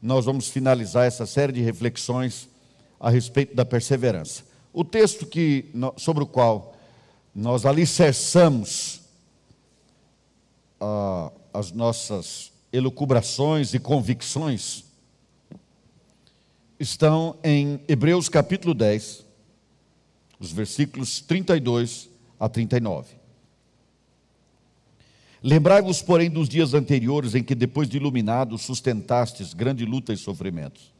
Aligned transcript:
nós 0.00 0.24
vamos 0.24 0.48
finalizar 0.48 1.06
essa 1.06 1.26
série 1.26 1.52
de 1.52 1.60
reflexões 1.60 2.48
a 3.00 3.10
respeito 3.10 3.54
da 3.54 3.64
perseverança. 3.64 4.44
O 4.72 4.84
texto 4.84 5.26
que, 5.26 5.66
sobre 5.96 6.22
o 6.22 6.26
qual 6.26 6.76
nós 7.34 7.66
alicerçamos 7.66 9.00
ah, 10.80 11.32
as 11.52 11.72
nossas 11.72 12.52
elucubrações 12.72 13.74
e 13.74 13.78
convicções 13.78 14.84
estão 16.78 17.36
em 17.42 17.80
Hebreus 17.88 18.28
capítulo 18.28 18.74
10, 18.74 19.24
os 20.38 20.52
versículos 20.52 21.20
32 21.20 22.08
a 22.38 22.48
39. 22.48 23.17
Lembrai-vos, 25.42 26.02
porém, 26.02 26.28
dos 26.28 26.48
dias 26.48 26.74
anteriores 26.74 27.34
em 27.34 27.42
que, 27.42 27.54
depois 27.54 27.88
de 27.88 27.96
iluminados, 27.96 28.62
sustentastes 28.62 29.54
grande 29.54 29.84
luta 29.84 30.12
e 30.12 30.16
sofrimentos. 30.16 30.92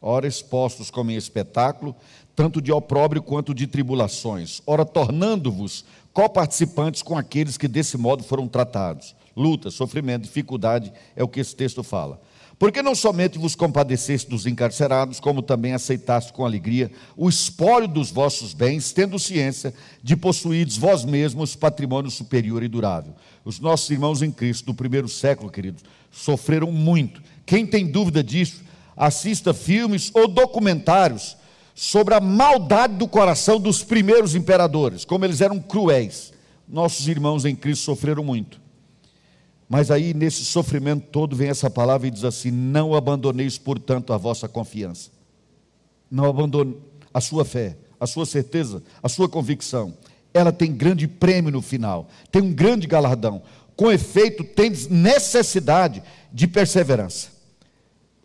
Ora, 0.00 0.26
expostos 0.26 0.90
como 0.90 1.10
em 1.10 1.16
espetáculo, 1.16 1.96
tanto 2.36 2.60
de 2.60 2.70
opróbrio 2.70 3.22
quanto 3.22 3.52
de 3.52 3.66
tribulações, 3.66 4.62
ora, 4.66 4.84
tornando-vos 4.84 5.84
coparticipantes 6.12 7.02
com 7.02 7.16
aqueles 7.16 7.56
que 7.56 7.66
desse 7.66 7.96
modo 7.96 8.22
foram 8.22 8.46
tratados. 8.46 9.16
Luta, 9.36 9.70
sofrimento, 9.70 10.22
dificuldade 10.22 10.92
é 11.16 11.24
o 11.24 11.28
que 11.28 11.40
esse 11.40 11.54
texto 11.56 11.82
fala. 11.82 12.20
Porque 12.58 12.82
não 12.82 12.94
somente 12.94 13.38
vos 13.38 13.54
compadeceste 13.54 14.28
dos 14.28 14.44
encarcerados, 14.44 15.20
como 15.20 15.42
também 15.42 15.74
aceitaste 15.74 16.32
com 16.32 16.44
alegria 16.44 16.90
o 17.16 17.28
espólio 17.28 17.86
dos 17.86 18.10
vossos 18.10 18.52
bens, 18.52 18.92
tendo 18.92 19.18
ciência 19.18 19.72
de 20.02 20.16
possuídes 20.16 20.76
vós 20.76 21.04
mesmos 21.04 21.54
patrimônio 21.54 22.10
superior 22.10 22.64
e 22.64 22.68
durável. 22.68 23.14
Os 23.48 23.58
nossos 23.58 23.88
irmãos 23.88 24.20
em 24.20 24.30
Cristo 24.30 24.66
do 24.66 24.74
primeiro 24.74 25.08
século, 25.08 25.50
queridos, 25.50 25.82
sofreram 26.12 26.70
muito. 26.70 27.22
Quem 27.46 27.66
tem 27.66 27.86
dúvida 27.86 28.22
disso, 28.22 28.62
assista 28.94 29.54
filmes 29.54 30.10
ou 30.14 30.28
documentários 30.28 31.34
sobre 31.74 32.12
a 32.12 32.20
maldade 32.20 32.96
do 32.96 33.08
coração 33.08 33.58
dos 33.58 33.82
primeiros 33.82 34.34
imperadores, 34.34 35.02
como 35.02 35.24
eles 35.24 35.40
eram 35.40 35.58
cruéis. 35.58 36.30
Nossos 36.68 37.08
irmãos 37.08 37.46
em 37.46 37.56
Cristo 37.56 37.84
sofreram 37.84 38.22
muito. 38.22 38.60
Mas 39.66 39.90
aí, 39.90 40.12
nesse 40.12 40.44
sofrimento 40.44 41.06
todo, 41.10 41.34
vem 41.34 41.48
essa 41.48 41.70
palavra 41.70 42.06
e 42.06 42.10
diz 42.10 42.24
assim: 42.24 42.50
Não 42.50 42.94
abandoneis, 42.94 43.56
portanto, 43.56 44.12
a 44.12 44.18
vossa 44.18 44.46
confiança. 44.46 45.10
Não 46.10 46.26
abandone 46.26 46.76
a 47.14 47.20
sua 47.22 47.46
fé, 47.46 47.78
a 47.98 48.06
sua 48.06 48.26
certeza, 48.26 48.82
a 49.02 49.08
sua 49.08 49.26
convicção. 49.26 49.96
Ela 50.38 50.52
tem 50.52 50.72
grande 50.72 51.08
prêmio 51.08 51.50
no 51.50 51.62
final, 51.62 52.08
tem 52.30 52.42
um 52.42 52.52
grande 52.52 52.86
galardão. 52.86 53.42
Com 53.76 53.90
efeito, 53.92 54.42
tem 54.42 54.70
necessidade 54.90 56.02
de 56.32 56.46
perseverança. 56.46 57.28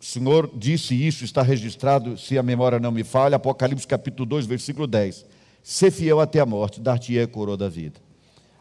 O 0.00 0.04
Senhor 0.04 0.50
disse 0.54 0.94
isso, 0.94 1.24
está 1.24 1.42
registrado, 1.42 2.18
se 2.18 2.36
a 2.36 2.42
memória 2.42 2.78
não 2.78 2.90
me 2.90 3.04
falha, 3.04 3.36
Apocalipse 3.36 3.86
capítulo 3.86 4.26
2, 4.26 4.46
versículo 4.46 4.86
10. 4.86 5.24
Ser 5.62 5.90
fiel 5.90 6.20
até 6.20 6.40
a 6.40 6.46
morte, 6.46 6.80
dar-te-ei 6.80 7.22
a 7.22 7.28
coroa 7.28 7.56
da 7.56 7.68
vida. 7.68 8.00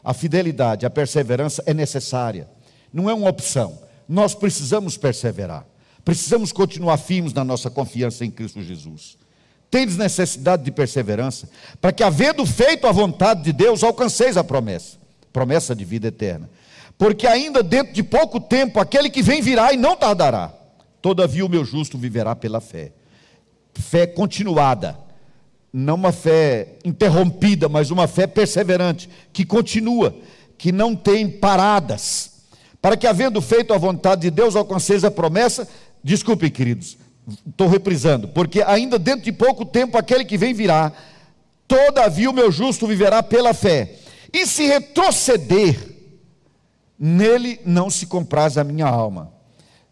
A 0.03 0.13
fidelidade, 0.13 0.85
a 0.85 0.89
perseverança 0.89 1.63
é 1.65 1.73
necessária 1.73 2.47
não 2.93 3.09
é 3.09 3.13
uma 3.13 3.29
opção. 3.29 3.79
Nós 4.07 4.35
precisamos 4.35 4.95
perseverar. 4.95 5.65
Precisamos 6.05 6.51
continuar 6.51 6.97
firmes 6.97 7.33
na 7.33 7.43
nossa 7.43 7.69
confiança 7.69 8.23
em 8.23 8.29
Cristo 8.29 8.61
Jesus. 8.61 9.17
Tendes 9.73 9.97
necessidade 9.97 10.63
de 10.63 10.69
perseverança, 10.69 11.49
para 11.81 11.91
que, 11.91 12.03
havendo 12.03 12.45
feito 12.45 12.85
a 12.85 12.91
vontade 12.91 13.41
de 13.41 13.51
Deus, 13.51 13.83
alcanceis 13.83 14.37
a 14.37 14.43
promessa 14.43 15.01
promessa 15.31 15.75
de 15.75 15.83
vida 15.83 16.09
eterna. 16.09 16.47
Porque 16.95 17.25
ainda 17.25 17.63
dentro 17.63 17.91
de 17.91 18.03
pouco 18.03 18.39
tempo, 18.39 18.79
aquele 18.79 19.09
que 19.09 19.23
vem 19.23 19.41
virá 19.41 19.73
e 19.73 19.77
não 19.77 19.95
tardará. 19.95 20.53
Todavia, 21.01 21.43
o 21.43 21.49
meu 21.49 21.65
justo 21.65 21.97
viverá 21.97 22.35
pela 22.35 22.61
fé. 22.61 22.91
Fé 23.73 24.05
continuada, 24.05 24.95
não 25.73 25.95
uma 25.95 26.11
fé 26.11 26.75
interrompida, 26.85 27.67
mas 27.67 27.89
uma 27.89 28.07
fé 28.07 28.27
perseverante, 28.27 29.09
que 29.33 29.43
continua, 29.43 30.15
que 30.55 30.71
não 30.71 30.95
tem 30.95 31.27
paradas 31.27 32.29
para 32.79 32.95
que, 32.95 33.07
havendo 33.07 33.41
feito 33.41 33.73
a 33.73 33.77
vontade 33.79 34.21
de 34.21 34.29
Deus, 34.29 34.55
alcanceis 34.55 35.03
a 35.03 35.09
promessa. 35.09 35.67
Desculpem, 36.03 36.51
queridos, 36.51 36.95
estou 37.49 37.67
reprisando, 37.67 38.27
porque 38.27 38.61
ainda 38.61 38.99
dentro 38.99 39.23
de 39.23 39.31
pouco 39.31 39.65
tempo 39.65 39.97
aquele 39.97 40.25
que 40.25 40.37
vem 40.37 40.53
virá, 40.53 40.91
todavia 41.67 42.29
o 42.29 42.33
meu 42.33 42.51
justo 42.51 42.85
viverá 42.85 43.23
pela 43.23 43.53
fé. 43.53 43.95
E 44.31 44.45
se 44.45 44.65
retroceder, 44.65 45.77
nele 46.97 47.59
não 47.65 47.89
se 47.89 48.07
compraz 48.07 48.57
a 48.57 48.63
minha 48.63 48.87
alma. 48.87 49.31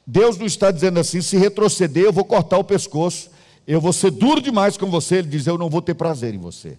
Deus 0.05 0.37
não 0.37 0.45
está 0.45 0.71
dizendo 0.71 0.99
assim: 0.99 1.21
se 1.21 1.37
retroceder, 1.37 2.03
eu 2.03 2.13
vou 2.13 2.25
cortar 2.25 2.57
o 2.57 2.63
pescoço, 2.63 3.29
eu 3.67 3.79
vou 3.79 3.93
ser 3.93 4.11
duro 4.11 4.41
demais 4.41 4.77
com 4.77 4.89
você. 4.89 5.17
Ele 5.17 5.27
diz: 5.29 5.47
eu 5.47 5.57
não 5.57 5.69
vou 5.69 5.81
ter 5.81 5.93
prazer 5.93 6.33
em 6.33 6.39
você. 6.39 6.77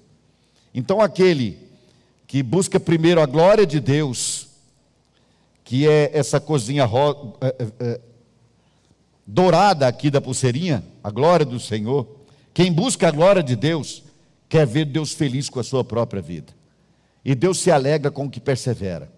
Então, 0.74 1.00
aquele 1.00 1.58
que 2.26 2.42
busca 2.42 2.80
primeiro 2.80 3.20
a 3.20 3.26
glória 3.26 3.66
de 3.66 3.78
Deus, 3.78 4.48
que 5.64 5.86
é 5.86 6.10
essa 6.14 6.40
cozinha 6.40 6.84
é, 7.40 7.46
é, 7.46 7.66
é, 7.78 8.00
dourada 9.26 9.86
aqui 9.86 10.10
da 10.10 10.20
pulseirinha, 10.20 10.84
a 11.02 11.10
glória 11.10 11.46
do 11.46 11.60
Senhor. 11.60 12.06
Quem 12.52 12.72
busca 12.72 13.08
a 13.08 13.10
glória 13.10 13.42
de 13.42 13.56
Deus, 13.56 14.02
quer 14.48 14.66
ver 14.66 14.84
Deus 14.84 15.12
feliz 15.12 15.48
com 15.48 15.60
a 15.60 15.64
sua 15.64 15.84
própria 15.84 16.20
vida. 16.20 16.52
E 17.24 17.34
Deus 17.34 17.60
se 17.60 17.70
alegra 17.70 18.10
com 18.10 18.26
o 18.26 18.30
que 18.30 18.40
persevera, 18.40 19.10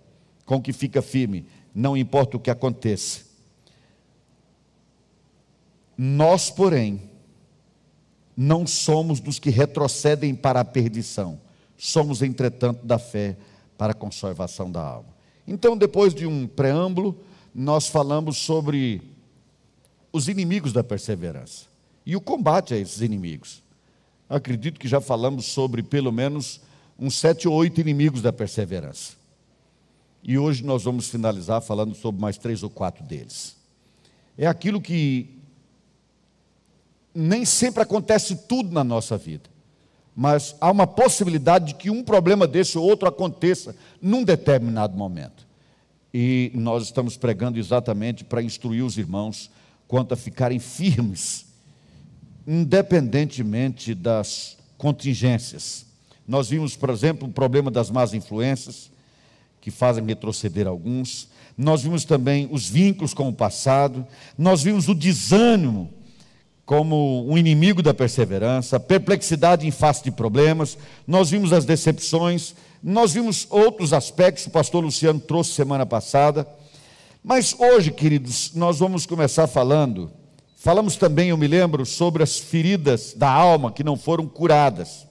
com 0.44 0.56
o 0.56 0.62
que 0.62 0.72
fica 0.72 1.00
firme, 1.00 1.46
não 1.74 1.96
importa 1.96 2.36
o 2.36 2.40
que 2.40 2.50
aconteça. 2.50 3.22
Nós, 5.96 6.50
porém, 6.50 7.10
não 8.36 8.66
somos 8.66 9.20
dos 9.20 9.38
que 9.38 9.50
retrocedem 9.50 10.34
para 10.34 10.60
a 10.60 10.64
perdição, 10.64 11.40
somos, 11.76 12.20
entretanto, 12.20 12.84
da 12.84 12.98
fé 12.98 13.36
para 13.78 13.92
a 13.92 13.96
conservação 13.96 14.70
da 14.70 14.82
alma. 14.82 15.14
Então, 15.46 15.76
depois 15.76 16.14
de 16.14 16.26
um 16.26 16.46
preâmbulo, 16.46 17.20
nós 17.54 17.86
falamos 17.86 18.38
sobre 18.38 19.13
os 20.14 20.28
inimigos 20.28 20.72
da 20.72 20.84
perseverança 20.84 21.64
e 22.06 22.14
o 22.14 22.20
combate 22.20 22.72
a 22.72 22.78
esses 22.78 23.00
inimigos. 23.00 23.64
Acredito 24.30 24.78
que 24.78 24.86
já 24.86 25.00
falamos 25.00 25.46
sobre 25.46 25.82
pelo 25.82 26.12
menos 26.12 26.60
uns 26.96 27.18
sete 27.18 27.48
ou 27.48 27.54
oito 27.54 27.80
inimigos 27.80 28.22
da 28.22 28.32
perseverança. 28.32 29.14
E 30.22 30.38
hoje 30.38 30.62
nós 30.62 30.84
vamos 30.84 31.08
finalizar 31.08 31.60
falando 31.60 31.96
sobre 31.96 32.20
mais 32.20 32.38
três 32.38 32.62
ou 32.62 32.70
quatro 32.70 33.02
deles. 33.02 33.56
É 34.38 34.46
aquilo 34.46 34.80
que 34.80 35.36
nem 37.12 37.44
sempre 37.44 37.82
acontece 37.82 38.36
tudo 38.36 38.70
na 38.70 38.84
nossa 38.84 39.18
vida, 39.18 39.50
mas 40.14 40.54
há 40.60 40.70
uma 40.70 40.86
possibilidade 40.86 41.66
de 41.66 41.74
que 41.74 41.90
um 41.90 42.04
problema 42.04 42.46
desse 42.46 42.78
ou 42.78 42.84
outro 42.84 43.08
aconteça 43.08 43.74
num 44.00 44.22
determinado 44.22 44.96
momento. 44.96 45.44
E 46.12 46.52
nós 46.54 46.84
estamos 46.84 47.16
pregando 47.16 47.58
exatamente 47.58 48.22
para 48.22 48.40
instruir 48.40 48.84
os 48.84 48.96
irmãos 48.96 49.50
quanto 49.94 50.12
a 50.12 50.16
ficarem 50.16 50.58
firmes, 50.58 51.46
independentemente 52.44 53.94
das 53.94 54.56
contingências. 54.76 55.86
Nós 56.26 56.50
vimos, 56.50 56.74
por 56.74 56.90
exemplo, 56.90 57.28
o 57.28 57.30
problema 57.30 57.70
das 57.70 57.92
más 57.92 58.12
influências, 58.12 58.90
que 59.60 59.70
fazem 59.70 60.04
retroceder 60.04 60.66
alguns. 60.66 61.28
Nós 61.56 61.84
vimos 61.84 62.04
também 62.04 62.48
os 62.50 62.68
vínculos 62.68 63.14
com 63.14 63.28
o 63.28 63.32
passado. 63.32 64.04
Nós 64.36 64.64
vimos 64.64 64.88
o 64.88 64.96
desânimo 64.96 65.88
como 66.66 67.24
um 67.30 67.38
inimigo 67.38 67.80
da 67.80 67.94
perseverança, 67.94 68.80
perplexidade 68.80 69.64
em 69.64 69.70
face 69.70 70.02
de 70.02 70.10
problemas, 70.10 70.76
nós 71.06 71.30
vimos 71.30 71.52
as 71.52 71.64
decepções, 71.64 72.52
nós 72.82 73.12
vimos 73.12 73.46
outros 73.48 73.92
aspectos, 73.92 74.46
o 74.46 74.50
pastor 74.50 74.82
Luciano 74.82 75.20
trouxe 75.20 75.52
semana 75.52 75.86
passada, 75.86 76.48
mas 77.26 77.58
hoje, 77.58 77.90
queridos, 77.90 78.52
nós 78.52 78.80
vamos 78.80 79.06
começar 79.06 79.46
falando, 79.46 80.12
falamos 80.58 80.94
também, 80.96 81.30
eu 81.30 81.38
me 81.38 81.48
lembro, 81.48 81.86
sobre 81.86 82.22
as 82.22 82.38
feridas 82.38 83.14
da 83.14 83.30
alma 83.30 83.72
que 83.72 83.82
não 83.82 83.96
foram 83.96 84.28
curadas. 84.28 85.06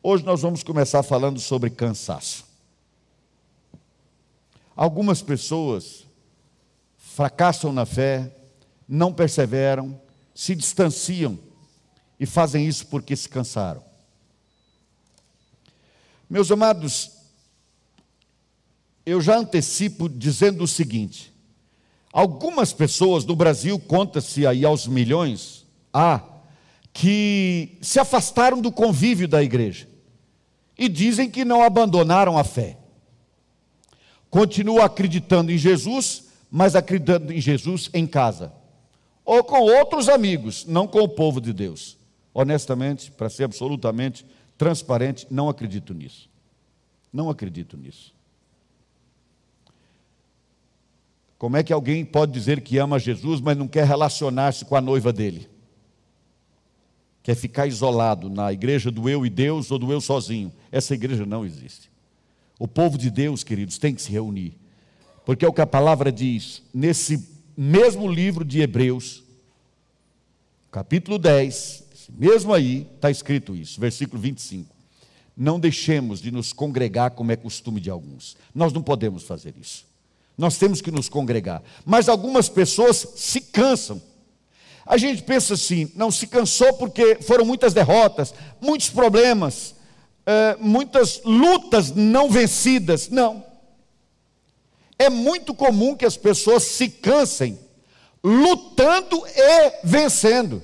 Hoje 0.00 0.24
nós 0.24 0.42
vamos 0.42 0.62
começar 0.62 1.02
falando 1.02 1.40
sobre 1.40 1.68
cansaço. 1.68 2.44
Algumas 4.76 5.20
pessoas 5.20 6.06
fracassam 6.96 7.72
na 7.72 7.84
fé, 7.84 8.32
não 8.88 9.12
perseveram, 9.12 10.00
se 10.32 10.54
distanciam 10.54 11.36
e 12.20 12.24
fazem 12.24 12.68
isso 12.68 12.86
porque 12.86 13.16
se 13.16 13.28
cansaram. 13.28 13.82
Meus 16.30 16.52
amados, 16.52 17.15
eu 19.06 19.20
já 19.20 19.38
antecipo 19.38 20.08
dizendo 20.08 20.64
o 20.64 20.68
seguinte: 20.68 21.32
algumas 22.12 22.72
pessoas 22.72 23.24
no 23.24 23.36
Brasil, 23.36 23.78
conta-se 23.78 24.46
aí 24.46 24.64
aos 24.64 24.86
milhões, 24.86 25.64
há, 25.92 26.20
que 26.92 27.78
se 27.80 28.00
afastaram 28.00 28.60
do 28.60 28.72
convívio 28.72 29.28
da 29.28 29.42
igreja 29.42 29.88
e 30.76 30.88
dizem 30.88 31.30
que 31.30 31.44
não 31.44 31.62
abandonaram 31.62 32.36
a 32.36 32.44
fé. 32.44 32.76
Continuam 34.28 34.84
acreditando 34.84 35.52
em 35.52 35.56
Jesus, 35.56 36.24
mas 36.50 36.74
acreditando 36.74 37.32
em 37.32 37.40
Jesus 37.40 37.88
em 37.94 38.06
casa 38.06 38.52
ou 39.26 39.42
com 39.42 39.58
outros 39.58 40.08
amigos, 40.08 40.64
não 40.64 40.86
com 40.86 41.00
o 41.00 41.08
povo 41.08 41.40
de 41.40 41.52
Deus. 41.52 41.98
Honestamente, 42.32 43.10
para 43.10 43.28
ser 43.28 43.44
absolutamente 43.44 44.24
transparente, 44.56 45.26
não 45.28 45.48
acredito 45.48 45.92
nisso. 45.92 46.30
Não 47.12 47.28
acredito 47.28 47.76
nisso. 47.76 48.14
Como 51.38 51.56
é 51.56 51.62
que 51.62 51.72
alguém 51.72 52.04
pode 52.04 52.32
dizer 52.32 52.60
que 52.60 52.78
ama 52.78 52.98
Jesus, 52.98 53.40
mas 53.40 53.56
não 53.56 53.68
quer 53.68 53.86
relacionar-se 53.86 54.64
com 54.64 54.74
a 54.74 54.80
noiva 54.80 55.12
dele? 55.12 55.48
Quer 57.22 57.34
ficar 57.34 57.66
isolado 57.66 58.30
na 58.30 58.52
igreja 58.52 58.90
do 58.90 59.08
eu 59.08 59.26
e 59.26 59.30
Deus 59.30 59.70
ou 59.70 59.78
do 59.78 59.92
eu 59.92 60.00
sozinho? 60.00 60.52
Essa 60.70 60.94
igreja 60.94 61.26
não 61.26 61.44
existe. 61.44 61.90
O 62.58 62.66
povo 62.66 62.96
de 62.96 63.10
Deus, 63.10 63.44
queridos, 63.44 63.78
tem 63.78 63.94
que 63.94 64.00
se 64.00 64.10
reunir. 64.10 64.56
Porque 65.24 65.44
é 65.44 65.48
o 65.48 65.52
que 65.52 65.60
a 65.60 65.66
palavra 65.66 66.10
diz 66.10 66.62
nesse 66.72 67.28
mesmo 67.56 68.10
livro 68.10 68.44
de 68.44 68.60
Hebreus, 68.60 69.22
capítulo 70.70 71.18
10, 71.18 71.84
mesmo 72.16 72.54
aí, 72.54 72.86
está 72.94 73.10
escrito 73.10 73.54
isso, 73.54 73.80
versículo 73.80 74.22
25. 74.22 74.74
Não 75.36 75.58
deixemos 75.58 76.20
de 76.20 76.30
nos 76.30 76.52
congregar 76.52 77.10
como 77.10 77.32
é 77.32 77.36
costume 77.36 77.80
de 77.80 77.90
alguns. 77.90 78.36
Nós 78.54 78.72
não 78.72 78.82
podemos 78.82 79.24
fazer 79.24 79.54
isso. 79.60 79.84
Nós 80.36 80.58
temos 80.58 80.80
que 80.80 80.90
nos 80.90 81.08
congregar. 81.08 81.62
Mas 81.84 82.08
algumas 82.08 82.48
pessoas 82.48 83.06
se 83.16 83.40
cansam. 83.40 84.00
A 84.84 84.96
gente 84.96 85.22
pensa 85.22 85.54
assim, 85.54 85.90
não 85.94 86.10
se 86.10 86.26
cansou 86.26 86.72
porque 86.74 87.16
foram 87.22 87.44
muitas 87.44 87.74
derrotas, 87.74 88.32
muitos 88.60 88.88
problemas, 88.90 89.74
é, 90.24 90.56
muitas 90.60 91.22
lutas 91.24 91.90
não 91.90 92.30
vencidas. 92.30 93.08
Não. 93.08 93.44
É 94.98 95.10
muito 95.10 95.54
comum 95.54 95.94
que 95.94 96.06
as 96.06 96.16
pessoas 96.16 96.62
se 96.64 96.88
cansem 96.88 97.58
lutando 98.22 99.24
e 99.26 99.72
vencendo. 99.84 100.62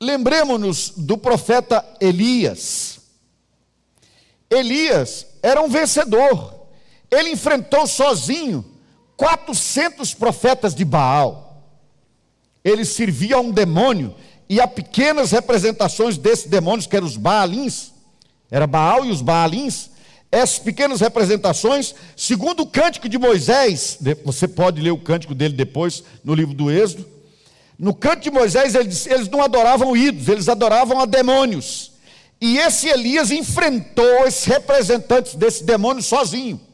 Lembremos-nos 0.00 0.90
do 0.90 1.16
profeta 1.16 1.84
Elias. 2.00 3.00
Elias 4.50 5.26
era 5.42 5.60
um 5.60 5.68
vencedor. 5.68 6.57
Ele 7.10 7.30
enfrentou 7.30 7.86
sozinho 7.86 8.64
400 9.16 10.14
profetas 10.14 10.74
de 10.74 10.84
Baal. 10.84 11.64
Ele 12.64 12.84
servia 12.84 13.36
a 13.36 13.40
um 13.40 13.50
demônio 13.50 14.14
e 14.48 14.60
a 14.60 14.66
pequenas 14.66 15.32
representações 15.32 16.16
desses 16.16 16.46
demônios, 16.46 16.86
que 16.86 16.96
eram 16.96 17.06
os 17.06 17.16
Baalins, 17.16 17.90
era 18.50 18.66
Baal 18.66 19.04
e 19.04 19.10
os 19.10 19.20
Baalins, 19.20 19.90
essas 20.30 20.58
pequenas 20.58 21.00
representações, 21.00 21.94
segundo 22.16 22.60
o 22.60 22.66
cântico 22.66 23.08
de 23.08 23.18
Moisés, 23.18 23.98
você 24.24 24.46
pode 24.46 24.80
ler 24.80 24.90
o 24.90 24.98
cântico 24.98 25.34
dele 25.34 25.54
depois 25.54 26.04
no 26.22 26.34
livro 26.34 26.54
do 26.54 26.70
Êxodo. 26.70 27.06
No 27.78 27.94
cântico 27.94 28.24
de 28.24 28.30
Moisés, 28.30 28.74
eles, 28.74 29.28
não 29.30 29.42
adoravam 29.42 29.96
ídolos, 29.96 30.28
eles 30.28 30.48
adoravam 30.48 31.00
a 31.00 31.06
demônios. 31.06 31.92
E 32.40 32.58
esse 32.58 32.88
Elias 32.88 33.30
enfrentou 33.30 34.26
esses 34.26 34.44
representantes 34.44 35.34
desse 35.34 35.64
demônio 35.64 36.02
sozinho 36.02 36.67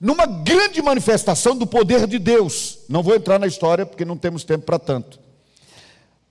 numa 0.00 0.26
grande 0.26 0.82
manifestação 0.82 1.56
do 1.56 1.66
poder 1.66 2.06
de 2.06 2.18
Deus. 2.18 2.78
Não 2.88 3.02
vou 3.02 3.14
entrar 3.14 3.38
na 3.38 3.46
história 3.46 3.86
porque 3.86 4.04
não 4.04 4.16
temos 4.16 4.44
tempo 4.44 4.64
para 4.64 4.78
tanto. 4.78 5.18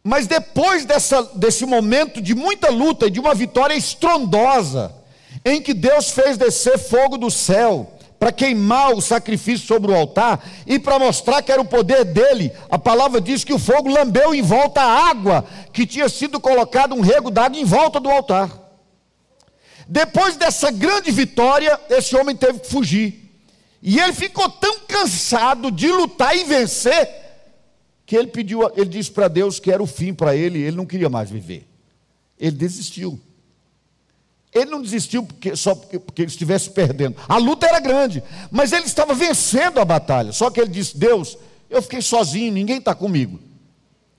Mas 0.04 0.28
depois 0.28 0.86
dessa, 0.86 1.24
desse 1.34 1.66
momento 1.66 2.22
de 2.22 2.36
muita 2.36 2.70
luta 2.70 3.08
e 3.08 3.10
de 3.10 3.20
uma 3.20 3.34
vitória 3.34 3.74
estrondosa, 3.74 4.94
em 5.44 5.60
que 5.60 5.74
Deus 5.74 6.12
fez 6.12 6.38
descer 6.38 6.78
fogo 6.78 7.18
do 7.18 7.32
céu 7.32 7.92
para 8.20 8.32
queimar 8.32 8.94
o 8.94 9.02
sacrifício 9.02 9.66
sobre 9.66 9.92
o 9.92 9.96
altar 9.96 10.48
e 10.66 10.78
para 10.78 11.00
mostrar 11.00 11.42
que 11.42 11.52
era 11.52 11.62
o 11.62 11.66
poder 11.66 12.06
dele, 12.06 12.52
a 12.70 12.78
palavra 12.78 13.20
diz 13.20 13.44
que 13.44 13.54
o 13.54 13.60
fogo 13.60 13.90
lambeu 13.90 14.34
em 14.34 14.42
volta 14.42 14.80
a 14.82 15.10
água 15.10 15.44
que 15.74 15.88
tinha 15.88 16.08
sido 16.08 16.40
colocado 16.40 16.96
um 16.96 17.02
rego 17.02 17.32
d'água 17.32 17.60
em 17.60 17.66
volta 17.66 18.00
do 18.00 18.10
altar. 18.10 18.52
Depois 19.88 20.38
dessa 20.38 20.72
grande 20.72 21.12
vitória, 21.12 21.80
esse 21.90 22.16
homem 22.16 22.36
teve 22.36 22.60
que 22.60 22.70
fugir. 22.70 23.25
E 23.88 24.00
ele 24.00 24.14
ficou 24.14 24.50
tão 24.50 24.80
cansado 24.80 25.70
de 25.70 25.92
lutar 25.92 26.36
e 26.36 26.44
vencer, 26.44 27.08
que 28.04 28.16
ele 28.16 28.30
pediu, 28.30 28.68
ele 28.76 28.90
disse 28.90 29.12
para 29.12 29.28
Deus 29.28 29.60
que 29.60 29.72
era 29.72 29.82
o 29.82 29.86
fim 29.86 30.12
para 30.12 30.36
ele, 30.36 30.58
ele 30.58 30.76
não 30.76 30.88
queria 30.88 31.08
mais 31.08 31.30
viver. 31.30 31.68
Ele 32.40 32.56
desistiu. 32.56 33.22
Ele 34.52 34.72
não 34.72 34.82
desistiu 34.82 35.22
porque, 35.22 35.56
só 35.56 35.76
porque, 35.76 36.00
porque 36.00 36.24
ele 36.24 36.32
estivesse 36.32 36.72
perdendo. 36.72 37.16
A 37.28 37.38
luta 37.38 37.68
era 37.68 37.80
grande, 37.80 38.24
mas 38.50 38.72
ele 38.72 38.88
estava 38.88 39.14
vencendo 39.14 39.80
a 39.80 39.86
batalha. 39.86 40.32
Só 40.34 40.50
que 40.50 40.60
ele 40.60 40.72
disse: 40.72 40.98
Deus, 40.98 41.38
eu 41.70 41.80
fiquei 41.80 42.02
sozinho, 42.02 42.52
ninguém 42.52 42.80
está 42.80 42.96
comigo. 42.96 43.40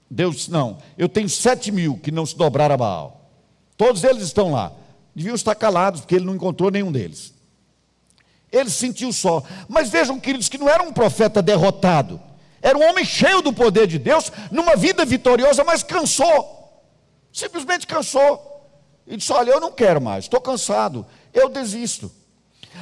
Deus 0.08 0.36
disse: 0.36 0.50
Não, 0.52 0.78
eu 0.96 1.08
tenho 1.08 1.28
sete 1.28 1.72
mil 1.72 1.98
que 1.98 2.12
não 2.12 2.24
se 2.24 2.36
dobraram 2.36 2.76
a 2.76 2.78
Baal. 2.78 3.30
Todos 3.76 4.04
eles 4.04 4.22
estão 4.22 4.52
lá. 4.52 4.70
Deviam 5.12 5.34
estar 5.34 5.56
calados, 5.56 6.02
porque 6.02 6.14
ele 6.14 6.24
não 6.24 6.36
encontrou 6.36 6.70
nenhum 6.70 6.92
deles. 6.92 7.34
Ele 8.56 8.70
se 8.70 8.76
sentiu 8.76 9.12
só. 9.12 9.42
Mas 9.68 9.88
vejam, 9.88 10.18
queridos, 10.18 10.48
que 10.48 10.58
não 10.58 10.68
era 10.68 10.82
um 10.82 10.92
profeta 10.92 11.42
derrotado. 11.42 12.20
Era 12.62 12.76
um 12.76 12.88
homem 12.88 13.04
cheio 13.04 13.42
do 13.42 13.52
poder 13.52 13.86
de 13.86 13.98
Deus, 13.98 14.32
numa 14.50 14.76
vida 14.76 15.04
vitoriosa, 15.04 15.62
mas 15.62 15.82
cansou. 15.82 16.84
Simplesmente 17.32 17.86
cansou. 17.86 18.56
E 19.06 19.16
disse: 19.16 19.32
Olha, 19.32 19.50
eu 19.50 19.60
não 19.60 19.70
quero 19.70 20.00
mais, 20.00 20.24
estou 20.24 20.40
cansado, 20.40 21.06
eu 21.32 21.48
desisto. 21.48 22.10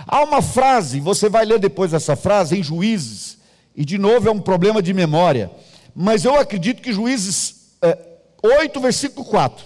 Há 0.07 0.23
uma 0.23 0.41
frase, 0.41 1.01
você 1.01 1.29
vai 1.29 1.45
ler 1.45 1.59
depois 1.59 1.93
essa 1.93 2.17
frase 2.17 2.59
em 2.59 2.63
Juízes, 2.63 3.39
e 3.77 3.85
de 3.85 3.99
novo 3.99 4.29
é 4.29 4.33
um 4.33 4.41
problema 4.41 4.83
de 4.83 4.93
memória, 4.93 5.51
mas 5.95 6.25
eu 6.25 6.35
acredito 6.39 6.83
que 6.83 6.93
Juízes 6.93 7.77
é, 7.83 7.99
8, 8.43 8.81
versículo 8.81 9.25
4. 9.27 9.65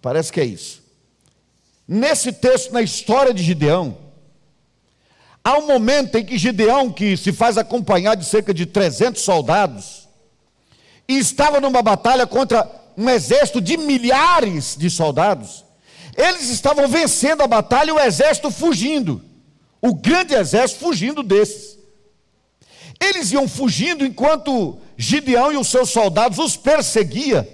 Parece 0.00 0.32
que 0.32 0.40
é 0.40 0.44
isso. 0.44 0.82
Nesse 1.86 2.32
texto, 2.32 2.72
na 2.72 2.82
história 2.82 3.32
de 3.32 3.42
Gideão, 3.42 3.96
Há 5.44 5.58
um 5.58 5.66
momento 5.66 6.16
em 6.16 6.24
que 6.24 6.38
Gideão, 6.38 6.90
que 6.90 7.16
se 7.16 7.32
faz 7.32 7.58
acompanhar 7.58 8.14
de 8.14 8.24
cerca 8.24 8.54
de 8.54 8.64
300 8.64 9.22
soldados, 9.22 10.08
e 11.08 11.18
estava 11.18 11.60
numa 11.60 11.82
batalha 11.82 12.26
contra 12.26 12.70
um 12.96 13.08
exército 13.10 13.60
de 13.60 13.76
milhares 13.76 14.76
de 14.78 14.88
soldados, 14.88 15.64
eles 16.16 16.48
estavam 16.48 16.86
vencendo 16.86 17.42
a 17.42 17.46
batalha 17.46 17.90
e 17.90 17.92
o 17.92 17.98
exército 17.98 18.50
fugindo, 18.50 19.22
o 19.80 19.94
grande 19.94 20.34
exército 20.34 20.80
fugindo 20.80 21.22
desses. 21.22 21.78
Eles 23.00 23.32
iam 23.32 23.48
fugindo 23.48 24.06
enquanto 24.06 24.78
Gideão 24.96 25.52
e 25.52 25.56
os 25.56 25.66
seus 25.66 25.90
soldados 25.90 26.38
os 26.38 26.56
perseguia 26.56 27.48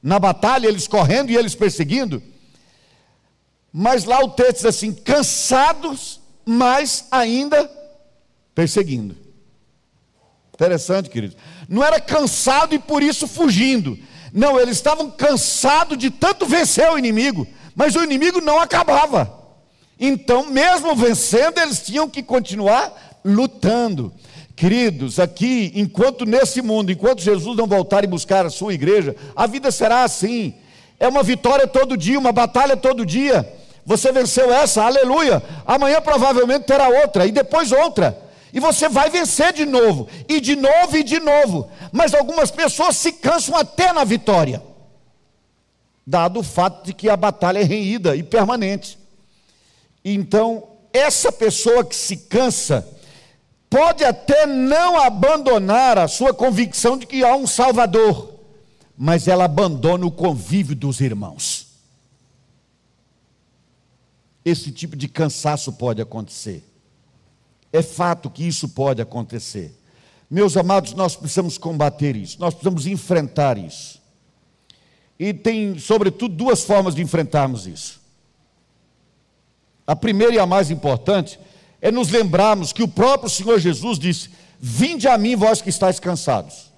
na 0.00 0.20
batalha, 0.20 0.68
eles 0.68 0.86
correndo 0.86 1.30
e 1.30 1.36
eles 1.36 1.54
perseguindo. 1.54 2.22
Mas 3.72 4.04
lá 4.04 4.20
o 4.22 4.30
texto 4.30 4.56
diz 4.58 4.66
assim: 4.66 4.92
cansados 4.92 6.21
mas 6.44 7.06
ainda 7.10 7.70
perseguindo. 8.54 9.16
Interessante, 10.54 11.10
querido. 11.10 11.36
Não 11.68 11.82
era 11.82 12.00
cansado 12.00 12.74
e 12.74 12.78
por 12.78 13.02
isso 13.02 13.26
fugindo. 13.26 13.98
Não, 14.32 14.58
eles 14.58 14.76
estavam 14.76 15.10
cansados 15.10 15.98
de 15.98 16.10
tanto 16.10 16.46
vencer 16.46 16.88
o 16.90 16.98
inimigo, 16.98 17.46
mas 17.74 17.96
o 17.96 18.02
inimigo 18.02 18.40
não 18.40 18.60
acabava. 18.60 19.40
Então, 19.98 20.46
mesmo 20.50 20.94
vencendo, 20.96 21.58
eles 21.58 21.80
tinham 21.80 22.08
que 22.08 22.22
continuar 22.22 23.20
lutando. 23.24 24.12
Queridos, 24.54 25.18
aqui, 25.18 25.72
enquanto 25.74 26.24
nesse 26.24 26.60
mundo, 26.62 26.92
enquanto 26.92 27.22
Jesus 27.22 27.56
não 27.56 27.66
voltar 27.66 28.04
e 28.04 28.06
buscar 28.06 28.44
a 28.46 28.50
sua 28.50 28.74
igreja, 28.74 29.16
a 29.34 29.46
vida 29.46 29.70
será 29.70 30.04
assim. 30.04 30.54
É 31.00 31.08
uma 31.08 31.22
vitória 31.22 31.66
todo 31.66 31.96
dia, 31.96 32.18
uma 32.18 32.32
batalha 32.32 32.76
todo 32.76 33.04
dia. 33.04 33.50
Você 33.84 34.12
venceu 34.12 34.52
essa, 34.52 34.84
aleluia. 34.84 35.42
Amanhã 35.66 36.00
provavelmente 36.00 36.64
terá 36.64 36.88
outra, 36.88 37.26
e 37.26 37.32
depois 37.32 37.72
outra. 37.72 38.18
E 38.52 38.60
você 38.60 38.88
vai 38.88 39.10
vencer 39.10 39.52
de 39.52 39.64
novo, 39.64 40.08
e 40.28 40.40
de 40.40 40.54
novo 40.54 40.96
e 40.96 41.02
de 41.02 41.18
novo. 41.18 41.68
Mas 41.90 42.14
algumas 42.14 42.50
pessoas 42.50 42.96
se 42.96 43.12
cansam 43.12 43.56
até 43.56 43.92
na 43.92 44.04
vitória, 44.04 44.62
dado 46.06 46.40
o 46.40 46.42
fato 46.42 46.84
de 46.84 46.92
que 46.92 47.08
a 47.08 47.16
batalha 47.16 47.58
é 47.58 47.64
renhida 47.64 48.14
e 48.14 48.22
permanente. 48.22 48.98
Então, 50.04 50.68
essa 50.92 51.32
pessoa 51.32 51.84
que 51.84 51.96
se 51.96 52.16
cansa, 52.16 52.86
pode 53.70 54.04
até 54.04 54.46
não 54.46 55.00
abandonar 55.00 55.98
a 55.98 56.06
sua 56.06 56.34
convicção 56.34 56.98
de 56.98 57.06
que 57.06 57.24
há 57.24 57.34
um 57.34 57.46
Salvador, 57.46 58.34
mas 58.96 59.26
ela 59.26 59.44
abandona 59.44 60.04
o 60.04 60.10
convívio 60.10 60.76
dos 60.76 61.00
irmãos 61.00 61.61
esse 64.44 64.70
tipo 64.72 64.96
de 64.96 65.08
cansaço 65.08 65.72
pode 65.72 66.00
acontecer. 66.02 66.64
É 67.72 67.82
fato 67.82 68.28
que 68.28 68.46
isso 68.46 68.68
pode 68.68 69.00
acontecer. 69.00 69.74
Meus 70.30 70.56
amados, 70.56 70.94
nós 70.94 71.14
precisamos 71.14 71.58
combater 71.58 72.16
isso, 72.16 72.40
nós 72.40 72.54
precisamos 72.54 72.86
enfrentar 72.86 73.58
isso. 73.58 74.00
E 75.18 75.32
tem, 75.32 75.78
sobretudo, 75.78 76.34
duas 76.34 76.64
formas 76.64 76.94
de 76.94 77.02
enfrentarmos 77.02 77.66
isso. 77.66 78.00
A 79.86 79.94
primeira 79.94 80.34
e 80.34 80.38
a 80.38 80.46
mais 80.46 80.70
importante 80.70 81.38
é 81.80 81.90
nos 81.90 82.08
lembrarmos 82.08 82.72
que 82.72 82.82
o 82.82 82.88
próprio 82.88 83.30
Senhor 83.30 83.58
Jesus 83.58 83.98
disse: 83.98 84.30
Vinde 84.58 85.06
a 85.08 85.18
mim, 85.18 85.36
vós 85.36 85.60
que 85.60 85.68
estáis 85.68 86.00
cansados. 86.00 86.72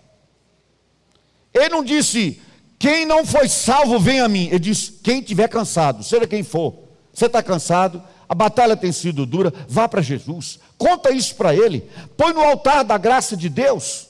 Ele 1.55 1.69
não 1.69 1.85
disse, 1.85 2.41
quem 2.79 3.07
não 3.07 3.25
foi 3.25 3.49
salvo, 3.49 4.01
vem 4.01 4.21
a 4.21 4.29
mim. 4.29 4.49
Ele 4.49 4.59
disse, 4.59 4.93
quem 5.03 5.21
estiver 5.21 5.49
cansado, 5.49 6.03
seja 6.03 6.27
quem 6.27 6.43
for, 6.43 6.84
você 7.15 7.27
está 7.27 7.43
cansado, 7.43 8.03
a 8.29 8.35
batalha 8.35 8.77
tem 8.77 8.91
sido 8.91 9.25
dura, 9.25 9.53
vá 9.69 9.89
para 9.89 10.03
Jesus, 10.03 10.59
conta 10.77 11.13
isso 11.13 11.37
para 11.37 11.55
Ele, 11.55 11.89
põe 12.17 12.33
no 12.33 12.41
altar 12.41 12.83
da 12.83 12.99
graça 12.99 13.37
de 13.37 13.49
Deus, 13.49 14.09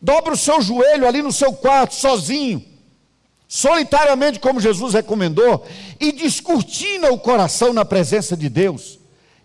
dobra 0.00 0.34
o 0.34 0.36
seu 0.36 0.60
joelho 0.60 1.08
ali 1.08 1.22
no 1.22 1.32
seu 1.32 1.54
quarto, 1.54 1.94
sozinho, 1.94 2.62
solitariamente, 3.48 4.38
como 4.38 4.60
Jesus 4.60 4.92
recomendou, 4.92 5.66
e 5.98 6.12
descortina 6.12 7.10
o 7.10 7.18
coração 7.18 7.72
na 7.72 7.84
presença 7.84 8.36
de 8.36 8.48
Deus. 8.48 8.98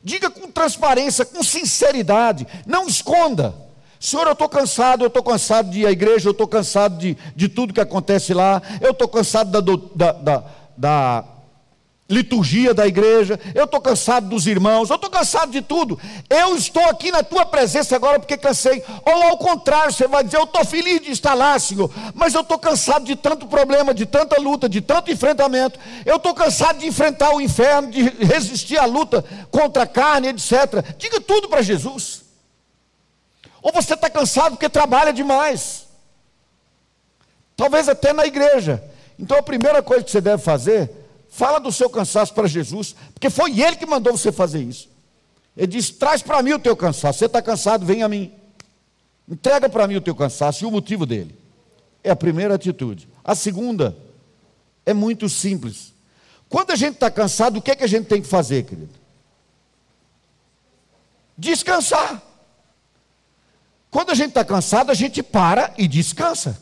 Diga 0.03 0.29
com 0.29 0.51
transparência, 0.51 1.23
com 1.23 1.43
sinceridade, 1.43 2.47
não 2.65 2.87
esconda. 2.87 3.53
Senhor, 3.99 4.25
eu 4.25 4.33
estou 4.33 4.49
cansado, 4.49 5.03
eu 5.03 5.07
estou 5.07 5.21
cansado 5.21 5.69
de 5.69 5.81
ir 5.81 5.85
à 5.85 5.91
igreja, 5.91 6.27
eu 6.27 6.31
estou 6.31 6.47
cansado 6.47 6.97
de, 6.97 7.15
de 7.35 7.47
tudo 7.47 7.73
que 7.73 7.79
acontece 7.79 8.33
lá, 8.33 8.59
eu 8.81 8.91
estou 8.91 9.07
cansado 9.07 9.51
da, 9.51 9.61
da, 9.95 10.11
da, 10.11 10.43
da 10.75 11.25
liturgia 12.11 12.73
da 12.73 12.85
igreja, 12.85 13.39
eu 13.55 13.63
estou 13.63 13.79
cansado 13.79 14.27
dos 14.27 14.45
irmãos, 14.45 14.89
eu 14.89 14.95
estou 14.95 15.09
cansado 15.09 15.51
de 15.51 15.61
tudo. 15.61 15.97
Eu 16.29 16.55
estou 16.55 16.83
aqui 16.89 17.11
na 17.11 17.23
tua 17.23 17.45
presença 17.45 17.95
agora 17.95 18.19
porque 18.19 18.37
cansei. 18.37 18.83
Ou 19.05 19.23
ao 19.23 19.37
contrário, 19.37 19.93
você 19.93 20.07
vai 20.07 20.23
dizer: 20.23 20.37
Eu 20.37 20.43
estou 20.43 20.65
feliz 20.65 21.01
de 21.01 21.11
estar 21.11 21.33
lá, 21.33 21.57
Senhor, 21.57 21.89
mas 22.13 22.33
eu 22.33 22.41
estou 22.41 22.59
cansado 22.59 23.05
de 23.05 23.15
tanto 23.15 23.47
problema, 23.47 23.93
de 23.93 24.05
tanta 24.05 24.39
luta, 24.39 24.67
de 24.67 24.81
tanto 24.81 25.09
enfrentamento. 25.09 25.79
Eu 26.05 26.17
estou 26.17 26.33
cansado 26.33 26.79
de 26.79 26.87
enfrentar 26.87 27.33
o 27.33 27.41
inferno, 27.41 27.89
de 27.89 28.01
resistir 28.23 28.77
à 28.77 28.85
luta 28.85 29.23
contra 29.49 29.83
a 29.83 29.87
carne, 29.87 30.27
etc. 30.27 30.83
Diga 30.97 31.21
tudo 31.21 31.47
para 31.47 31.61
Jesus. 31.61 32.23
Ou 33.61 33.71
você 33.71 33.93
está 33.93 34.09
cansado 34.09 34.51
porque 34.51 34.67
trabalha 34.67 35.13
demais. 35.13 35.87
Talvez 37.55 37.87
até 37.87 38.11
na 38.11 38.25
igreja. 38.25 38.83
Então 39.17 39.37
a 39.37 39.43
primeira 39.43 39.81
coisa 39.83 40.03
que 40.03 40.11
você 40.11 40.19
deve 40.19 40.41
fazer 40.41 41.00
Fala 41.33 41.61
do 41.61 41.71
seu 41.71 41.89
cansaço 41.89 42.33
para 42.33 42.45
Jesus, 42.45 42.93
porque 43.13 43.29
foi 43.29 43.57
Ele 43.61 43.77
que 43.77 43.85
mandou 43.85 44.17
você 44.17 44.33
fazer 44.33 44.61
isso. 44.61 44.89
Ele 45.55 45.67
disse: 45.67 45.93
traz 45.93 46.21
para 46.21 46.43
mim 46.43 46.51
o 46.51 46.59
teu 46.59 46.75
cansaço. 46.75 47.19
Você 47.19 47.25
está 47.25 47.41
cansado, 47.41 47.85
vem 47.85 48.03
a 48.03 48.09
mim. 48.09 48.33
Entrega 49.29 49.69
para 49.69 49.87
mim 49.87 49.95
o 49.95 50.01
teu 50.01 50.13
cansaço 50.13 50.65
e 50.65 50.67
o 50.67 50.71
motivo 50.71 51.05
dele. 51.05 51.33
É 52.03 52.11
a 52.11 52.17
primeira 52.17 52.55
atitude. 52.55 53.07
A 53.23 53.33
segunda 53.33 53.97
é 54.85 54.93
muito 54.93 55.29
simples. 55.29 55.93
Quando 56.49 56.71
a 56.71 56.75
gente 56.75 56.95
está 56.95 57.09
cansado, 57.09 57.59
o 57.59 57.61
que, 57.61 57.71
é 57.71 57.75
que 57.77 57.85
a 57.85 57.87
gente 57.87 58.07
tem 58.07 58.21
que 58.21 58.27
fazer, 58.27 58.63
querido? 58.63 58.93
Descansar. 61.37 62.21
Quando 63.89 64.09
a 64.09 64.15
gente 64.15 64.29
está 64.29 64.43
cansado, 64.43 64.91
a 64.91 64.93
gente 64.93 65.23
para 65.23 65.73
e 65.77 65.87
descansa. 65.87 66.61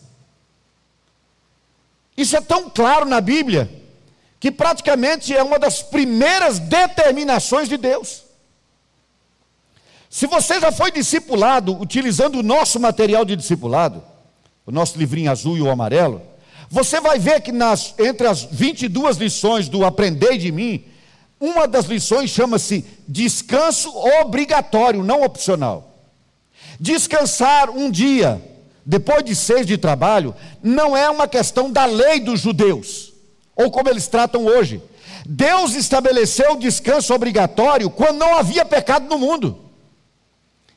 Isso 2.16 2.38
é 2.38 2.42
tão 2.42 2.70
claro 2.70 3.06
na 3.06 3.20
Bíblia 3.20 3.80
que 4.39 4.51
praticamente 4.51 5.36
é 5.36 5.43
uma 5.43 5.60
das 5.60 5.81
primeiras 5.81 6.60
determinações 6.60 7.67
de 7.67 7.75
Deus. 7.75 8.24
Se 10.10 10.25
você 10.25 10.60
já 10.60 10.72
foi 10.72 10.91
discipulado 10.91 11.79
utilizando 11.79 12.39
o 12.39 12.43
nosso 12.43 12.79
material 12.79 13.25
de 13.25 13.36
discipulado, 13.36 14.01
o 14.65 14.72
nosso 14.72 14.98
livrinho 14.98 15.29
azul 15.29 15.58
e 15.58 15.62
o 15.62 15.69
amarelo, 15.69 16.22
você 16.69 17.01
vai 17.01 17.19
ver 17.19 17.41
que 17.41 17.51
nas, 17.51 17.93
entre 18.00 18.27
as 18.27 18.43
22 18.43 19.17
lições 19.17 19.67
do 19.67 19.84
Aprendei 19.84 20.38
de 20.38 20.51
mim, 20.51 20.86
uma 21.39 21.67
das 21.67 21.86
lições 21.86 22.29
chama-se 22.29 22.86
descanso 23.08 23.91
obrigatório, 24.22 25.03
não 25.03 25.22
opcional. 25.24 25.96
Descansar 26.79 27.69
um 27.69 27.91
dia, 27.91 28.41
depois 28.86 29.24
de 29.24 29.36
seis 29.36 29.65
de 29.65 29.77
trabalho, 29.77 30.34
não 30.63 30.96
é 30.96 31.10
uma 31.10 31.27
questão 31.27 31.72
da 31.72 31.86
lei 31.86 32.19
dos 32.19 32.39
judeus 32.39 33.09
ou 33.60 33.70
como 33.70 33.89
eles 33.89 34.08
tratam 34.08 34.46
hoje. 34.46 34.82
Deus 35.25 35.75
estabeleceu 35.75 36.54
o 36.54 36.60
descanso 36.60 37.13
obrigatório 37.13 37.89
quando 37.89 38.18
não 38.18 38.38
havia 38.38 38.63
pecado 38.63 39.10
no 39.10 39.20
mundo. 39.20 39.60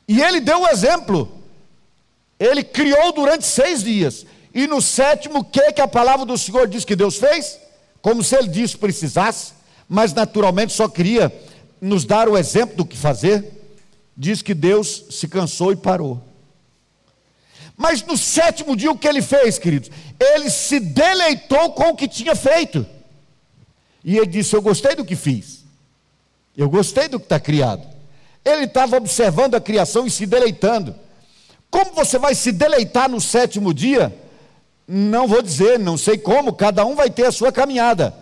E 0.05 0.21
ele 0.21 0.41
deu 0.41 0.59
o 0.59 0.63
um 0.63 0.67
exemplo. 0.67 1.31
Ele 2.37 2.61
criou 2.61 3.13
durante 3.13 3.45
seis 3.45 3.81
dias. 3.81 4.25
E 4.53 4.67
no 4.67 4.81
sétimo, 4.81 5.39
o 5.39 5.43
que, 5.45 5.71
que 5.71 5.79
a 5.79 5.87
palavra 5.87 6.25
do 6.25 6.37
Senhor 6.37 6.67
diz 6.67 6.83
que 6.83 6.93
Deus 6.93 7.15
fez? 7.15 7.57
Como 8.01 8.21
se 8.21 8.35
ele 8.35 8.49
disse 8.49 8.77
precisasse, 8.77 9.53
mas 9.87 10.13
naturalmente 10.13 10.73
só 10.73 10.89
queria 10.89 11.33
nos 11.79 12.03
dar 12.03 12.27
o 12.27 12.37
exemplo 12.37 12.75
do 12.75 12.85
que 12.85 12.97
fazer. 12.97 13.45
Diz 14.15 14.41
que 14.41 14.53
Deus 14.53 15.05
se 15.09 15.29
cansou 15.29 15.71
e 15.71 15.77
parou. 15.77 16.21
Mas 17.75 18.03
no 18.03 18.17
sétimo 18.17 18.75
dia, 18.75 18.91
o 18.91 18.97
que 18.97 19.07
ele 19.07 19.21
fez, 19.21 19.57
queridos? 19.57 19.89
Ele 20.19 20.49
se 20.49 20.79
deleitou 20.79 21.71
com 21.71 21.89
o 21.89 21.95
que 21.95 22.07
tinha 22.07 22.35
feito. 22.35 22.85
E 24.03 24.17
ele 24.17 24.27
disse: 24.27 24.55
Eu 24.55 24.61
gostei 24.61 24.95
do 24.95 25.05
que 25.05 25.15
fiz. 25.15 25.63
Eu 26.55 26.69
gostei 26.69 27.07
do 27.07 27.19
que 27.19 27.25
está 27.25 27.39
criado. 27.39 27.87
Ele 28.45 28.65
estava 28.65 28.97
observando 28.97 29.55
a 29.55 29.61
criação 29.61 30.05
e 30.05 30.11
se 30.11 30.25
deleitando. 30.25 30.95
Como 31.71 31.93
você 31.93 32.19
vai 32.19 32.35
se 32.35 32.51
deleitar 32.51 33.09
no 33.09 33.19
sétimo 33.19 33.73
dia? 33.73 34.15
Não 34.87 35.27
vou 35.27 35.41
dizer, 35.41 35.79
não 35.79 35.97
sei 35.97 36.17
como, 36.17 36.53
cada 36.53 36.85
um 36.85 36.93
vai 36.93 37.09
ter 37.09 37.25
a 37.25 37.31
sua 37.31 37.51
caminhada. 37.51 38.13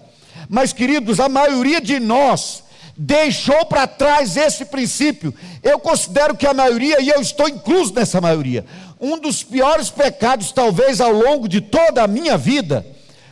Mas, 0.48 0.72
queridos, 0.72 1.20
a 1.20 1.27
maioria 1.27 1.81
de 1.81 2.00
nós 2.00 2.63
deixou 2.96 3.65
para 3.65 3.88
trás 3.88 4.38
esse 4.38 4.65
princípio. 4.65 5.34
Eu 5.63 5.79
considero 5.79 6.38
que 6.38 6.46
a 6.46 6.53
maioria, 6.53 7.01
e 7.01 7.10
eu 7.10 7.20
estou 7.20 7.50
incluso 7.50 7.93
nessa 7.93 8.22
maioria, 8.22 8.65
um 9.01 9.17
dos 9.17 9.43
piores 9.43 9.89
pecados, 9.89 10.51
talvez 10.51 11.01
ao 11.01 11.12
longo 11.12 11.50
de 11.50 11.60
toda 11.60 12.03
a 12.03 12.08
minha 12.08 12.38
vida, 12.38 12.86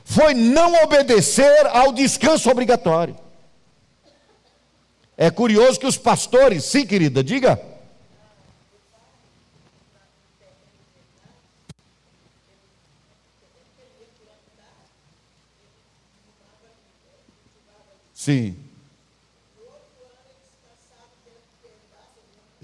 foi 0.03 0.33
não 0.33 0.83
obedecer 0.83 1.67
ao 1.67 1.93
descanso 1.93 2.49
obrigatório. 2.49 3.15
É 5.15 5.29
curioso 5.29 5.79
que 5.79 5.85
os 5.85 5.97
pastores, 5.97 6.63
sim, 6.63 6.87
querida, 6.87 7.23
diga. 7.23 7.61
Sim. 18.13 18.68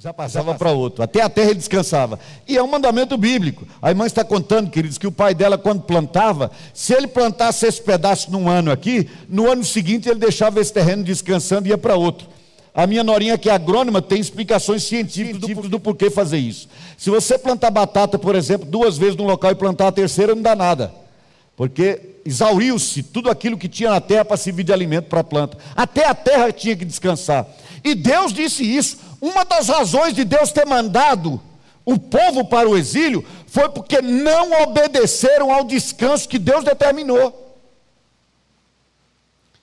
Já 0.05 0.13
passava 0.13 0.53
para 0.53 0.69
outro, 0.69 1.01
até 1.01 1.23
a 1.23 1.27
terra 1.27 1.49
ele 1.49 1.57
descansava. 1.57 2.19
E 2.47 2.55
é 2.55 2.61
um 2.61 2.67
mandamento 2.67 3.17
bíblico. 3.17 3.65
A 3.81 3.89
irmã 3.89 4.05
está 4.05 4.23
contando, 4.23 4.69
queridos, 4.69 4.99
que 4.99 5.07
o 5.07 5.11
pai 5.11 5.33
dela, 5.33 5.57
quando 5.57 5.81
plantava, 5.81 6.51
se 6.75 6.93
ele 6.93 7.07
plantasse 7.07 7.65
esse 7.65 7.81
pedaço 7.81 8.29
num 8.29 8.47
ano 8.47 8.71
aqui, 8.71 9.09
no 9.27 9.51
ano 9.51 9.65
seguinte 9.65 10.07
ele 10.07 10.19
deixava 10.19 10.61
esse 10.61 10.71
terreno 10.71 11.03
descansando 11.03 11.67
e 11.67 11.71
ia 11.71 11.77
para 11.79 11.95
outro. 11.95 12.27
A 12.71 12.85
minha 12.85 13.03
norinha, 13.03 13.35
que 13.35 13.49
é 13.49 13.53
agrônoma, 13.53 13.99
tem 13.99 14.19
explicações 14.19 14.83
científicas 14.83 15.41
do, 15.41 15.69
do 15.69 15.79
porquê 15.79 16.11
fazer 16.11 16.37
isso. 16.37 16.69
Se 16.99 17.09
você 17.09 17.35
plantar 17.39 17.71
batata, 17.71 18.19
por 18.19 18.35
exemplo, 18.35 18.69
duas 18.69 18.99
vezes 18.99 19.15
num 19.15 19.25
local 19.25 19.53
e 19.53 19.55
plantar 19.55 19.87
a 19.87 19.91
terceira, 19.91 20.35
não 20.35 20.43
dá 20.43 20.55
nada. 20.55 20.93
Porque 21.57 21.99
exauriu-se 22.23 23.01
tudo 23.01 23.27
aquilo 23.27 23.57
que 23.57 23.67
tinha 23.67 23.89
na 23.89 23.99
terra 23.99 24.23
para 24.23 24.37
servir 24.37 24.65
de 24.65 24.71
alimento 24.71 25.05
para 25.05 25.21
a 25.21 25.23
planta. 25.23 25.57
Até 25.75 26.05
a 26.05 26.13
terra 26.13 26.51
tinha 26.51 26.75
que 26.75 26.85
descansar. 26.85 27.47
E 27.83 27.95
Deus 27.95 28.33
disse 28.33 28.63
isso. 28.63 29.04
Uma 29.21 29.43
das 29.43 29.67
razões 29.67 30.13
de 30.13 30.23
Deus 30.23 30.51
ter 30.51 30.65
mandado 30.65 31.41
o 31.85 31.99
povo 31.99 32.45
para 32.45 32.67
o 32.67 32.77
exílio 32.77 33.25
foi 33.47 33.69
porque 33.69 34.01
não 34.01 34.63
obedeceram 34.63 35.51
ao 35.51 35.63
descanso 35.63 36.27
que 36.27 36.39
Deus 36.39 36.63
determinou. 36.63 37.43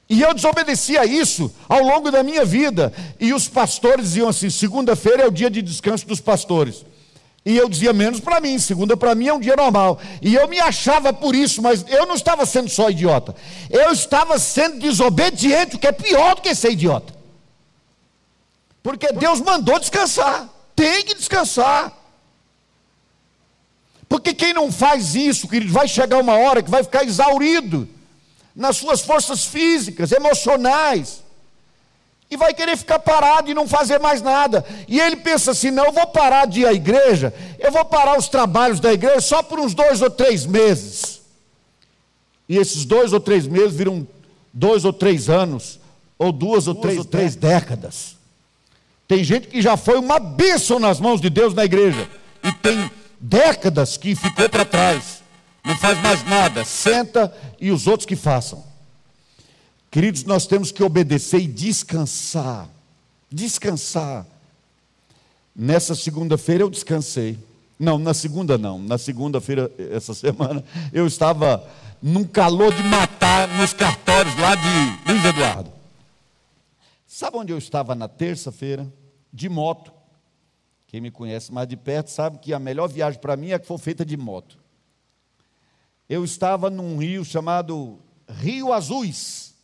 E 0.08 0.20
eu 0.20 0.34
desobedeci 0.34 0.96
a 0.98 1.04
isso 1.04 1.52
ao 1.68 1.82
longo 1.82 2.10
da 2.10 2.22
minha 2.22 2.44
vida. 2.44 2.92
E 3.18 3.32
os 3.32 3.48
pastores 3.48 4.04
diziam 4.04 4.28
assim: 4.28 4.50
segunda-feira 4.50 5.22
é 5.22 5.26
o 5.26 5.30
dia 5.30 5.50
de 5.50 5.62
descanso 5.62 6.06
dos 6.06 6.20
pastores. 6.20 6.84
E 7.44 7.56
eu 7.56 7.68
dizia 7.68 7.92
menos 7.92 8.20
para 8.20 8.40
mim, 8.40 8.56
segunda 8.58 8.96
para 8.96 9.16
mim 9.16 9.26
é 9.26 9.32
um 9.32 9.40
dia 9.40 9.56
normal. 9.56 9.98
E 10.20 10.34
eu 10.34 10.46
me 10.46 10.60
achava 10.60 11.12
por 11.12 11.34
isso, 11.34 11.60
mas 11.60 11.84
eu 11.88 12.06
não 12.06 12.14
estava 12.14 12.46
sendo 12.46 12.68
só 12.68 12.88
idiota. 12.88 13.34
Eu 13.68 13.90
estava 13.90 14.38
sendo 14.38 14.78
desobediente, 14.78 15.74
o 15.74 15.78
que 15.78 15.88
é 15.88 15.92
pior 15.92 16.36
do 16.36 16.42
que 16.42 16.54
ser 16.54 16.70
idiota. 16.70 17.21
Porque 18.82 19.12
Deus 19.12 19.40
mandou 19.40 19.78
descansar. 19.78 20.48
Tem 20.74 21.04
que 21.04 21.14
descansar. 21.14 21.92
Porque 24.08 24.34
quem 24.34 24.52
não 24.52 24.70
faz 24.70 25.14
isso, 25.14 25.48
querido, 25.48 25.72
vai 25.72 25.88
chegar 25.88 26.18
uma 26.18 26.34
hora 26.34 26.62
que 26.62 26.70
vai 26.70 26.82
ficar 26.82 27.04
exaurido 27.04 27.88
nas 28.54 28.76
suas 28.76 29.00
forças 29.00 29.44
físicas, 29.44 30.12
emocionais. 30.12 31.22
E 32.30 32.36
vai 32.36 32.52
querer 32.52 32.76
ficar 32.76 32.98
parado 32.98 33.50
e 33.50 33.54
não 33.54 33.68
fazer 33.68 34.00
mais 34.00 34.20
nada. 34.20 34.64
E 34.88 35.00
ele 35.00 35.16
pensa 35.16 35.52
assim: 35.52 35.70
não, 35.70 35.86
eu 35.86 35.92
vou 35.92 36.06
parar 36.08 36.46
de 36.46 36.60
ir 36.60 36.66
à 36.66 36.72
igreja, 36.72 37.32
eu 37.58 37.70
vou 37.70 37.84
parar 37.84 38.18
os 38.18 38.28
trabalhos 38.28 38.80
da 38.80 38.92
igreja 38.92 39.20
só 39.20 39.42
por 39.42 39.60
uns 39.60 39.74
dois 39.74 40.02
ou 40.02 40.10
três 40.10 40.44
meses. 40.44 41.20
E 42.48 42.56
esses 42.56 42.84
dois 42.84 43.12
ou 43.12 43.20
três 43.20 43.46
meses 43.46 43.74
viram 43.74 44.06
dois 44.52 44.84
ou 44.84 44.92
três 44.92 45.30
anos, 45.30 45.78
ou 46.18 46.32
duas, 46.32 46.64
duas 46.64 46.68
ou 46.68 46.74
três, 46.74 46.98
ou 46.98 47.04
três 47.04 47.36
décadas. 47.36 48.16
Tem 49.12 49.22
gente 49.22 49.48
que 49.48 49.60
já 49.60 49.76
foi 49.76 49.98
uma 49.98 50.18
bênção 50.18 50.78
nas 50.78 50.98
mãos 50.98 51.20
de 51.20 51.28
Deus 51.28 51.52
na 51.52 51.66
igreja, 51.66 52.08
e 52.42 52.50
tem 52.50 52.90
décadas 53.20 53.98
que 53.98 54.14
ficou 54.14 54.48
para 54.48 54.64
trás, 54.64 55.22
não 55.62 55.76
faz 55.76 56.00
mais 56.00 56.24
nada, 56.24 56.64
senta 56.64 57.30
e 57.60 57.70
os 57.70 57.86
outros 57.86 58.06
que 58.06 58.16
façam. 58.16 58.64
Queridos, 59.90 60.24
nós 60.24 60.46
temos 60.46 60.72
que 60.72 60.82
obedecer 60.82 61.42
e 61.42 61.46
descansar. 61.46 62.70
Descansar. 63.30 64.24
Nessa 65.54 65.94
segunda-feira 65.94 66.64
eu 66.64 66.70
descansei. 66.70 67.38
Não, 67.78 67.98
na 67.98 68.14
segunda 68.14 68.56
não. 68.56 68.78
Na 68.78 68.96
segunda-feira, 68.96 69.70
essa 69.90 70.14
semana, 70.14 70.64
eu 70.90 71.06
estava 71.06 71.70
num 72.00 72.24
calor 72.24 72.72
de 72.72 72.82
matar 72.84 73.46
nos 73.58 73.74
cartórios 73.74 74.34
lá 74.38 74.54
de 74.54 75.12
Luiz 75.12 75.22
Eduardo. 75.22 75.70
Sabe 77.06 77.36
onde 77.36 77.52
eu 77.52 77.58
estava 77.58 77.94
na 77.94 78.08
terça-feira? 78.08 78.90
De 79.32 79.48
moto. 79.48 79.92
Quem 80.86 81.00
me 81.00 81.10
conhece 81.10 81.50
mais 81.50 81.66
de 81.66 81.76
perto 81.76 82.10
sabe 82.10 82.38
que 82.38 82.52
a 82.52 82.58
melhor 82.58 82.88
viagem 82.88 83.18
para 83.18 83.36
mim 83.36 83.52
é 83.52 83.58
que 83.58 83.66
for 83.66 83.78
feita 83.78 84.04
de 84.04 84.16
moto. 84.16 84.58
Eu 86.08 86.24
estava 86.24 86.68
num 86.68 86.98
rio 86.98 87.24
chamado 87.24 87.98
Rio 88.28 88.72
Azuis. 88.72 89.54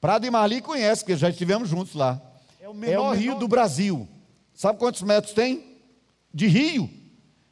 Prado 0.00 0.26
e 0.26 0.30
Marli 0.30 0.60
conhece, 0.60 1.02
porque 1.02 1.16
já 1.16 1.28
estivemos 1.28 1.68
juntos 1.68 1.94
lá. 1.94 2.20
É 2.60 2.68
o 2.68 2.74
menor, 2.74 2.92
é 2.92 2.98
o 2.98 3.02
menor 3.02 3.16
rio 3.16 3.38
do 3.38 3.46
Brasil. 3.46 4.08
Sabe 4.54 4.78
quantos 4.78 5.02
metros 5.02 5.34
tem? 5.34 5.78
De 6.32 6.46
rio. 6.46 6.90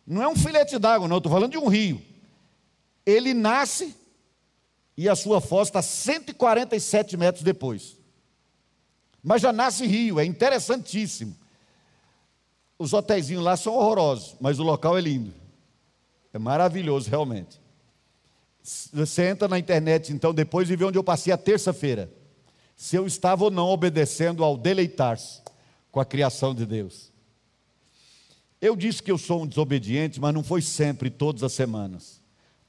Não 0.06 0.22
é 0.22 0.28
um 0.28 0.34
filete 0.34 0.78
d'água, 0.78 1.06
não, 1.06 1.18
estou 1.18 1.30
falando 1.30 1.52
de 1.52 1.58
um 1.58 1.68
rio. 1.68 2.02
Ele 3.04 3.34
nasce 3.34 3.94
e 4.96 5.08
a 5.08 5.14
sua 5.14 5.40
foz 5.40 5.68
está 5.68 5.82
147 5.82 7.16
metros 7.16 7.44
depois. 7.44 7.97
Mas 9.22 9.42
já 9.42 9.52
nasce 9.52 9.86
rio, 9.86 10.18
é 10.20 10.24
interessantíssimo. 10.24 11.36
Os 12.78 12.92
hotéis 12.92 13.28
lá 13.30 13.56
são 13.56 13.74
horrorosos, 13.74 14.36
mas 14.40 14.58
o 14.58 14.62
local 14.62 14.96
é 14.96 15.00
lindo. 15.00 15.34
É 16.32 16.38
maravilhoso, 16.38 17.10
realmente. 17.10 17.60
Você 18.92 19.28
entra 19.28 19.48
na 19.48 19.58
internet, 19.58 20.12
então, 20.12 20.32
depois 20.32 20.70
e 20.70 20.76
vê 20.76 20.84
onde 20.84 20.98
eu 20.98 21.04
passei 21.04 21.32
a 21.32 21.38
terça-feira. 21.38 22.12
Se 22.76 22.94
eu 22.94 23.06
estava 23.06 23.44
ou 23.44 23.50
não 23.50 23.66
obedecendo 23.66 24.44
ao 24.44 24.56
deleitar-se 24.56 25.42
com 25.90 25.98
a 25.98 26.04
criação 26.04 26.54
de 26.54 26.64
Deus. 26.64 27.10
Eu 28.60 28.76
disse 28.76 29.02
que 29.02 29.10
eu 29.10 29.18
sou 29.18 29.42
um 29.42 29.46
desobediente, 29.46 30.20
mas 30.20 30.34
não 30.34 30.42
foi 30.42 30.62
sempre, 30.62 31.10
todas 31.10 31.42
as 31.42 31.52
semanas. 31.52 32.20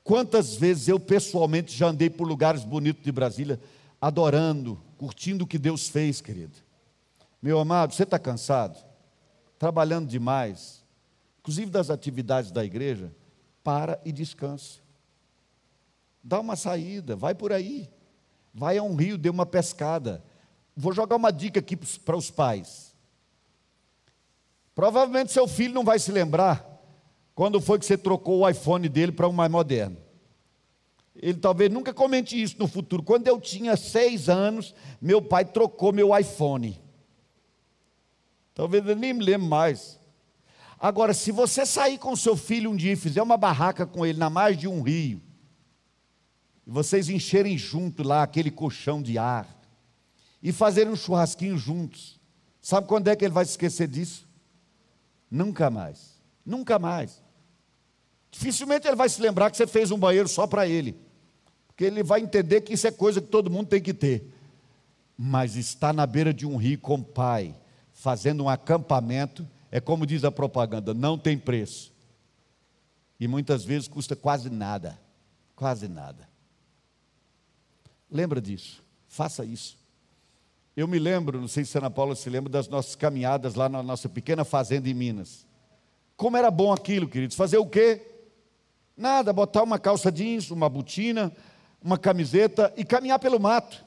Quantas 0.03 0.55
vezes 0.55 0.87
eu 0.87 0.99
pessoalmente 0.99 1.75
já 1.75 1.87
andei 1.87 2.09
por 2.09 2.27
lugares 2.27 2.63
bonitos 2.63 3.03
de 3.03 3.11
Brasília, 3.11 3.59
adorando, 4.01 4.79
curtindo 4.99 5.45
o 5.45 5.47
que 5.47 5.57
Deus 5.57 5.87
fez, 5.87 6.19
querido. 6.19 6.57
Meu 7.41 7.57
amado, 7.57 7.93
você 7.93 8.03
está 8.03 8.19
cansado? 8.19 8.77
Trabalhando 9.57 10.05
demais, 10.05 10.83
inclusive 11.39 11.71
das 11.71 11.89
atividades 11.89 12.51
da 12.51 12.65
igreja? 12.65 13.09
Para 13.63 13.97
e 14.03 14.11
descanse. 14.11 14.81
Dá 16.21 16.37
uma 16.41 16.57
saída, 16.57 17.15
vai 17.15 17.33
por 17.33 17.53
aí. 17.53 17.89
Vai 18.53 18.77
a 18.77 18.83
um 18.83 18.93
rio, 18.93 19.17
dê 19.17 19.29
uma 19.29 19.45
pescada. 19.45 20.21
Vou 20.75 20.91
jogar 20.91 21.15
uma 21.15 21.31
dica 21.31 21.61
aqui 21.61 21.77
para 21.77 22.17
os 22.17 22.29
pais. 22.29 22.93
Provavelmente 24.75 25.31
seu 25.31 25.47
filho 25.47 25.73
não 25.73 25.85
vai 25.85 25.97
se 25.97 26.11
lembrar 26.11 26.65
quando 27.33 27.61
foi 27.61 27.79
que 27.79 27.85
você 27.85 27.97
trocou 27.97 28.39
o 28.39 28.49
iPhone 28.49 28.89
dele 28.89 29.13
para 29.13 29.29
um 29.29 29.31
mais 29.31 29.49
moderno? 29.49 30.08
Ele 31.21 31.37
talvez 31.37 31.69
nunca 31.69 31.93
comente 31.93 32.41
isso 32.41 32.55
no 32.57 32.67
futuro. 32.67 33.03
Quando 33.03 33.27
eu 33.27 33.39
tinha 33.41 33.75
seis 33.75 34.29
anos, 34.29 34.73
meu 35.01 35.21
pai 35.21 35.43
trocou 35.43 35.91
meu 35.91 36.17
iPhone. 36.17 36.81
Talvez 38.53 38.85
ele 38.85 38.95
nem 38.95 39.13
me 39.13 39.23
lembre 39.23 39.47
mais. 39.47 39.99
Agora, 40.79 41.13
se 41.13 41.29
você 41.29 41.65
sair 41.65 41.97
com 41.97 42.15
seu 42.15 42.37
filho 42.37 42.71
um 42.71 42.75
dia 42.75 42.93
e 42.93 42.95
fizer 42.95 43.21
uma 43.21 43.35
barraca 43.35 43.85
com 43.85 44.05
ele 44.05 44.17
na 44.17 44.29
margem 44.29 44.61
de 44.61 44.67
um 44.69 44.81
rio, 44.81 45.21
e 46.65 46.71
vocês 46.71 47.09
encherem 47.09 47.57
junto 47.57 48.01
lá 48.01 48.23
aquele 48.23 48.49
colchão 48.49 49.01
de 49.01 49.17
ar, 49.17 49.59
e 50.41 50.53
fazerem 50.53 50.93
um 50.93 50.95
churrasquinho 50.95 51.57
juntos, 51.57 52.17
sabe 52.61 52.87
quando 52.87 53.09
é 53.09 53.15
que 53.15 53.25
ele 53.25 53.33
vai 53.33 53.43
se 53.43 53.51
esquecer 53.51 53.89
disso? 53.89 54.25
Nunca 55.29 55.69
mais. 55.69 56.21
Nunca 56.45 56.79
mais. 56.79 57.21
Dificilmente 58.31 58.87
ele 58.87 58.95
vai 58.95 59.09
se 59.09 59.21
lembrar 59.21 59.51
que 59.51 59.57
você 59.57 59.67
fez 59.67 59.91
um 59.91 59.99
banheiro 59.99 60.29
só 60.29 60.47
para 60.47 60.65
ele. 60.65 61.08
Porque 61.79 61.85
ele 61.85 62.03
vai 62.03 62.19
entender 62.19 62.59
que 62.59 62.73
isso 62.73 62.85
é 62.87 62.91
coisa 62.91 63.21
que 63.21 63.27
todo 63.29 63.49
mundo 63.49 63.67
tem 63.67 63.81
que 63.81 63.93
ter. 63.93 64.33
Mas 65.17 65.55
estar 65.55 65.93
na 65.93 66.05
beira 66.05 66.33
de 66.33 66.45
um 66.45 66.57
rio 66.57 66.77
com 66.77 66.95
o 66.95 67.01
pai, 67.01 67.55
fazendo 67.93 68.43
um 68.43 68.49
acampamento, 68.49 69.47
é 69.71 69.79
como 69.79 70.05
diz 70.05 70.25
a 70.25 70.29
propaganda, 70.29 70.93
não 70.93 71.17
tem 71.17 71.37
preço. 71.37 71.93
E 73.17 73.29
muitas 73.29 73.63
vezes 73.63 73.87
custa 73.87 74.13
quase 74.13 74.49
nada. 74.49 74.99
Quase 75.55 75.87
nada. 75.87 76.27
Lembra 78.11 78.41
disso. 78.41 78.83
Faça 79.07 79.45
isso. 79.45 79.77
Eu 80.75 80.85
me 80.85 80.99
lembro, 80.99 81.39
não 81.39 81.47
sei 81.47 81.63
se 81.63 81.77
Ana 81.77 81.89
Paula 81.89 82.13
se 82.13 82.29
lembra 82.29 82.51
das 82.51 82.67
nossas 82.67 82.93
caminhadas 82.93 83.55
lá 83.55 83.69
na 83.69 83.81
nossa 83.81 84.09
pequena 84.09 84.43
fazenda 84.43 84.89
em 84.89 84.93
Minas. 84.93 85.47
Como 86.17 86.35
era 86.35 86.51
bom 86.51 86.73
aquilo, 86.73 87.07
queridos. 87.07 87.37
Fazer 87.37 87.57
o 87.57 87.65
quê? 87.65 88.05
Nada, 88.97 89.31
botar 89.31 89.63
uma 89.63 89.79
calça 89.79 90.11
jeans, 90.11 90.51
uma 90.51 90.67
botina, 90.67 91.31
uma 91.81 91.97
camiseta 91.97 92.73
e 92.75 92.83
caminhar 92.83 93.19
pelo 93.19 93.39
mato. 93.39 93.85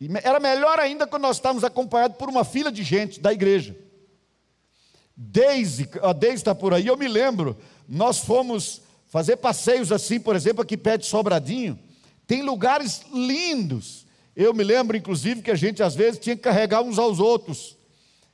E 0.00 0.08
era 0.22 0.38
melhor 0.40 0.78
ainda 0.78 1.06
quando 1.06 1.22
nós 1.22 1.36
estávamos 1.36 1.64
acompanhados 1.64 2.16
por 2.16 2.28
uma 2.28 2.44
fila 2.44 2.70
de 2.70 2.82
gente 2.82 3.20
da 3.20 3.32
igreja. 3.32 3.76
Desde, 5.16 5.88
a 6.02 6.12
Deise 6.12 6.36
está 6.36 6.54
por 6.54 6.74
aí, 6.74 6.86
eu 6.86 6.96
me 6.96 7.06
lembro, 7.06 7.56
nós 7.88 8.18
fomos 8.18 8.82
fazer 9.06 9.36
passeios 9.36 9.92
assim, 9.92 10.18
por 10.18 10.34
exemplo, 10.34 10.62
aqui 10.62 10.76
perto 10.76 11.02
de 11.02 11.06
Sobradinho. 11.06 11.78
Tem 12.26 12.42
lugares 12.42 13.02
lindos. 13.12 14.04
Eu 14.34 14.52
me 14.52 14.64
lembro, 14.64 14.96
inclusive, 14.96 15.40
que 15.40 15.50
a 15.50 15.54
gente 15.54 15.82
às 15.82 15.94
vezes 15.94 16.18
tinha 16.18 16.34
que 16.34 16.42
carregar 16.42 16.82
uns 16.82 16.98
aos 16.98 17.20
outros. 17.20 17.76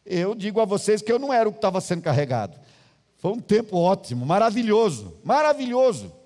Eu 0.07 0.35
digo 0.35 0.61
a 0.61 0.65
vocês 0.65 1.03
que 1.03 1.13
eu 1.13 1.19
não 1.19 1.33
era 1.33 1.49
o 1.49 1.53
que 1.53 1.59
estava 1.59 1.81
sendo 1.81 2.03
carregado. 2.03 2.59
Foi 3.19 3.33
um 3.33 3.41
tempo 3.41 3.77
ótimo, 3.77 4.25
maravilhoso, 4.25 5.19
maravilhoso. 5.23 6.20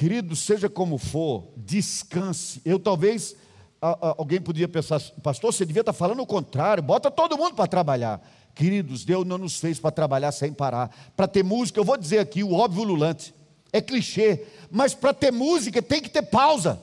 Querido, 0.00 0.34
seja 0.34 0.66
como 0.66 0.96
for, 0.96 1.52
descanse. 1.58 2.62
Eu 2.64 2.78
talvez 2.80 3.36
alguém 3.82 4.40
podia 4.40 4.66
pensar, 4.66 4.98
pastor, 5.22 5.52
você 5.52 5.66
devia 5.66 5.80
estar 5.80 5.92
falando 5.92 6.22
o 6.22 6.26
contrário, 6.26 6.82
bota 6.82 7.10
todo 7.10 7.36
mundo 7.36 7.54
para 7.54 7.66
trabalhar. 7.66 8.18
Queridos, 8.54 9.04
Deus 9.04 9.26
não 9.26 9.36
nos 9.36 9.60
fez 9.60 9.78
para 9.78 9.90
trabalhar 9.90 10.32
sem 10.32 10.54
parar. 10.54 10.88
Para 11.14 11.28
ter 11.28 11.44
música, 11.44 11.78
eu 11.78 11.84
vou 11.84 11.98
dizer 11.98 12.18
aqui 12.18 12.42
o 12.42 12.54
óbvio 12.54 12.82
lulante. 12.82 13.34
É 13.74 13.82
clichê, 13.82 14.46
mas 14.70 14.94
para 14.94 15.12
ter 15.12 15.30
música 15.30 15.82
tem 15.82 16.00
que 16.00 16.08
ter 16.08 16.22
pausa. 16.22 16.80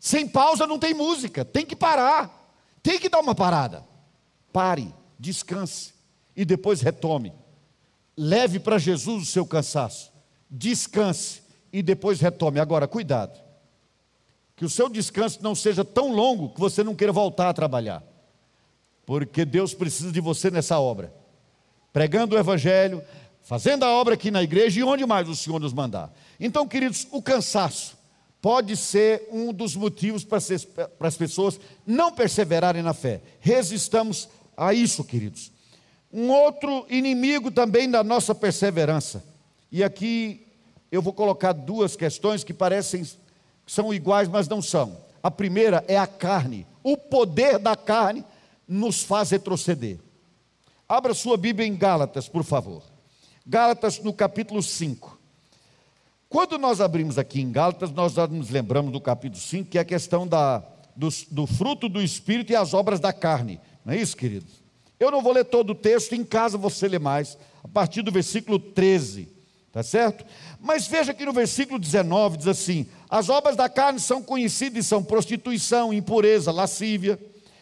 Sem 0.00 0.26
pausa 0.26 0.66
não 0.66 0.78
tem 0.78 0.94
música, 0.94 1.44
tem 1.44 1.66
que 1.66 1.76
parar. 1.76 2.56
Tem 2.82 2.98
que 2.98 3.10
dar 3.10 3.20
uma 3.20 3.34
parada. 3.34 3.84
Pare, 4.50 4.90
descanse 5.18 5.92
e 6.34 6.46
depois 6.46 6.80
retome. 6.80 7.30
Leve 8.16 8.58
para 8.58 8.78
Jesus 8.78 9.24
o 9.24 9.30
seu 9.30 9.44
cansaço, 9.44 10.10
descanse 10.50 11.41
e 11.72 11.82
depois 11.82 12.20
retome. 12.20 12.60
Agora, 12.60 12.86
cuidado, 12.86 13.40
que 14.56 14.64
o 14.64 14.70
seu 14.70 14.88
descanso 14.88 15.42
não 15.42 15.54
seja 15.54 15.84
tão 15.84 16.12
longo 16.12 16.50
que 16.50 16.60
você 16.60 16.84
não 16.84 16.94
queira 16.94 17.12
voltar 17.12 17.48
a 17.48 17.54
trabalhar, 17.54 18.02
porque 19.06 19.44
Deus 19.44 19.74
precisa 19.74 20.12
de 20.12 20.20
você 20.20 20.50
nessa 20.50 20.78
obra, 20.78 21.12
pregando 21.92 22.36
o 22.36 22.38
Evangelho, 22.38 23.02
fazendo 23.42 23.84
a 23.84 23.90
obra 23.90 24.14
aqui 24.14 24.30
na 24.30 24.42
igreja 24.42 24.80
e 24.80 24.84
onde 24.84 25.06
mais 25.06 25.28
o 25.28 25.34
Senhor 25.34 25.58
nos 25.58 25.72
mandar. 25.72 26.12
Então, 26.38 26.68
queridos, 26.68 27.06
o 27.10 27.22
cansaço 27.22 27.96
pode 28.40 28.76
ser 28.76 29.28
um 29.30 29.52
dos 29.52 29.74
motivos 29.74 30.24
para, 30.24 30.40
para 30.98 31.08
as 31.08 31.16
pessoas 31.16 31.58
não 31.86 32.12
perseverarem 32.12 32.82
na 32.82 32.92
fé. 32.92 33.22
Resistamos 33.40 34.28
a 34.56 34.74
isso, 34.74 35.04
queridos 35.04 35.52
um 36.12 36.30
outro 36.30 36.84
inimigo 36.90 37.50
também 37.50 37.90
da 37.90 38.04
nossa 38.04 38.34
perseverança. 38.34 39.24
E 39.70 39.82
aqui 39.82 40.46
eu 40.92 41.00
vou 41.00 41.14
colocar 41.14 41.52
duas 41.52 41.96
questões 41.96 42.44
que 42.44 42.52
parecem 42.52 43.02
são 43.66 43.94
iguais, 43.94 44.28
mas 44.28 44.46
não 44.46 44.60
são. 44.60 44.98
A 45.22 45.30
primeira 45.30 45.82
é 45.88 45.96
a 45.96 46.06
carne. 46.06 46.66
O 46.82 46.98
poder 46.98 47.58
da 47.58 47.74
carne 47.74 48.22
nos 48.68 49.02
faz 49.02 49.30
retroceder. 49.30 49.98
Abra 50.86 51.14
sua 51.14 51.38
Bíblia 51.38 51.66
em 51.66 51.74
Gálatas, 51.74 52.28
por 52.28 52.44
favor. 52.44 52.82
Gálatas 53.46 54.00
no 54.00 54.12
capítulo 54.12 54.62
5. 54.62 55.18
Quando 56.28 56.58
nós 56.58 56.80
abrimos 56.80 57.16
aqui 57.18 57.40
em 57.40 57.50
Gálatas, 57.50 57.90
nós 57.90 58.14
nos 58.30 58.50
lembramos 58.50 58.92
do 58.92 59.00
capítulo 59.00 59.40
5, 59.40 59.70
que 59.70 59.78
é 59.78 59.80
a 59.80 59.86
questão 59.86 60.26
da, 60.26 60.62
do, 60.94 61.08
do 61.30 61.46
fruto 61.46 61.88
do 61.88 62.02
Espírito 62.02 62.52
e 62.52 62.56
as 62.56 62.74
obras 62.74 63.00
da 63.00 63.12
carne. 63.12 63.58
Não 63.84 63.94
é 63.94 63.96
isso, 63.96 64.16
queridos? 64.16 64.62
Eu 65.00 65.10
não 65.10 65.22
vou 65.22 65.32
ler 65.32 65.44
todo 65.44 65.70
o 65.70 65.74
texto, 65.74 66.14
em 66.14 66.24
casa 66.24 66.58
você 66.58 66.86
lê 66.86 66.98
mais, 66.98 67.38
a 67.64 67.68
partir 67.68 68.02
do 68.02 68.12
versículo 68.12 68.58
13, 68.58 69.28
tá 69.72 69.82
certo? 69.82 70.24
Mas 70.60 70.86
veja 70.86 71.14
que 71.14 71.24
no 71.24 71.32
versículo 71.32 71.78
19 71.78 72.36
diz 72.36 72.46
assim: 72.46 72.86
As 73.08 73.28
obras 73.30 73.56
da 73.56 73.68
carne 73.68 73.98
são 73.98 74.22
conhecidas 74.22 74.84
e 74.84 74.88
são 74.88 75.02
prostituição, 75.02 75.92
impureza, 75.92 76.52
lascívia, 76.52 77.18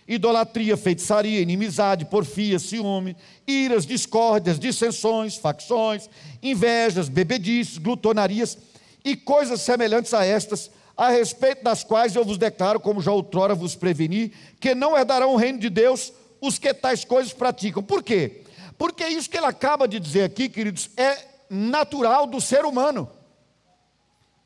idolatria, 0.09 0.77
feitiçaria, 0.77 1.41
inimizade, 1.41 2.05
porfia, 2.05 2.59
ciúme, 2.59 3.17
iras, 3.47 3.87
discórdias, 3.87 4.59
dissensões, 4.59 5.37
facções, 5.37 6.11
invejas, 6.43 7.09
bebedices, 7.09 7.79
glutonarias 7.79 8.59
e 9.05 9.15
coisas 9.15 9.61
semelhantes 9.61 10.13
a 10.13 10.25
estas, 10.25 10.69
a 10.97 11.11
respeito 11.11 11.63
das 11.63 11.85
quais 11.85 12.17
eu 12.17 12.25
vos 12.25 12.37
declaro, 12.37 12.81
como 12.81 13.01
já 13.01 13.13
outrora 13.13 13.55
vos 13.55 13.77
preveni, 13.77 14.33
que 14.59 14.75
não 14.75 14.99
herdarão 14.99 15.33
o 15.33 15.37
reino 15.37 15.61
de 15.61 15.71
Deus 15.71 16.13
os 16.41 16.59
que 16.59 16.75
tais 16.75 17.05
coisas 17.05 17.33
praticam. 17.33 17.83
Por 17.83 18.03
quê? 18.03 18.43
Porque 18.77 19.07
isso 19.07 19.31
que 19.31 19.37
ele 19.37 19.47
acaba 19.47 19.87
de 19.87 20.01
dizer 20.01 20.25
aqui, 20.25 20.49
queridos, 20.49 20.91
é 20.97 21.30
natural 21.51 22.27
do 22.27 22.41
ser 22.41 22.65
humano. 22.65 23.11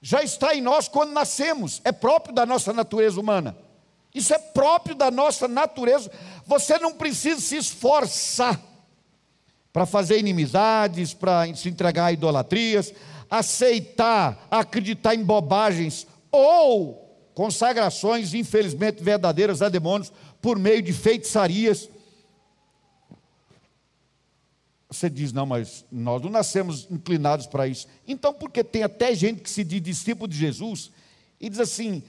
Já 0.01 0.23
está 0.23 0.55
em 0.55 0.61
nós 0.61 0.89
quando 0.89 1.13
nascemos, 1.13 1.81
é 1.85 1.93
próprio 1.93 2.35
da 2.35 2.47
nossa 2.47 2.73
natureza 2.73 3.21
humana. 3.21 3.57
Isso 4.15 4.33
é 4.33 4.39
próprio 4.39 4.95
da 4.95 5.11
nossa 5.11 5.47
natureza. 5.49 6.11
Você 6.47 6.79
não 6.79 6.93
precisa 6.93 7.41
se 7.41 7.57
esforçar 7.57 8.61
para 9.73 9.85
fazer 9.85 10.19
inimizades, 10.19 11.13
para 11.13 11.53
se 11.55 11.69
entregar 11.69 12.07
a 12.07 12.13
idolatrias, 12.13 12.95
aceitar, 13.29 14.47
acreditar 14.51 15.15
em 15.15 15.25
bobagens 15.25 16.07
ou 16.31 17.05
consagrações, 17.35 18.35
infelizmente 18.35 19.03
verdadeiras 19.03 19.61
a 19.63 19.69
demônios, 19.69 20.13
por 20.41 20.59
meio 20.59 20.81
de 20.81 20.93
feitiçarias. 20.93 21.89
Você 24.95 25.11
diz, 25.11 25.33
não, 25.33 25.45
mas 25.45 25.85
nós 25.91 26.23
não 26.23 26.31
nascemos 26.31 26.87
inclinados 26.91 27.47
para 27.47 27.67
isso. 27.67 27.87
Então, 28.07 28.33
porque 28.33 28.63
tem 28.63 28.83
até 28.83 29.15
gente 29.15 29.43
que 29.43 29.51
se 29.51 29.65
diz 29.65 29.83
discípulo 29.83 30.29
de 30.29 30.37
Jesus 30.37 30.91
e 31.41 31.49
diz 31.49 31.59
assim: 31.59 32.03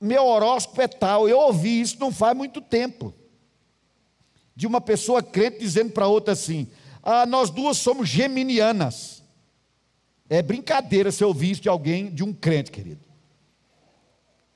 meu 0.00 0.24
horóscopo 0.24 0.80
é 0.82 0.88
tal. 0.88 1.28
Eu 1.28 1.38
ouvi 1.38 1.80
isso 1.80 1.98
não 1.98 2.12
faz 2.12 2.36
muito 2.36 2.60
tempo. 2.60 3.14
De 4.54 4.66
uma 4.66 4.80
pessoa 4.80 5.22
crente 5.22 5.58
dizendo 5.58 5.92
para 5.92 6.06
outra 6.06 6.32
assim: 6.32 6.68
ah, 7.02 7.26
nós 7.26 7.50
duas 7.50 7.76
somos 7.78 8.08
geminianas. 8.08 9.22
É 10.28 10.42
brincadeira 10.42 11.12
se 11.12 11.22
eu 11.22 11.28
ouvir 11.28 11.52
isso 11.52 11.62
de 11.62 11.68
alguém, 11.68 12.10
de 12.10 12.24
um 12.24 12.32
crente, 12.32 12.70
querido. 12.70 13.00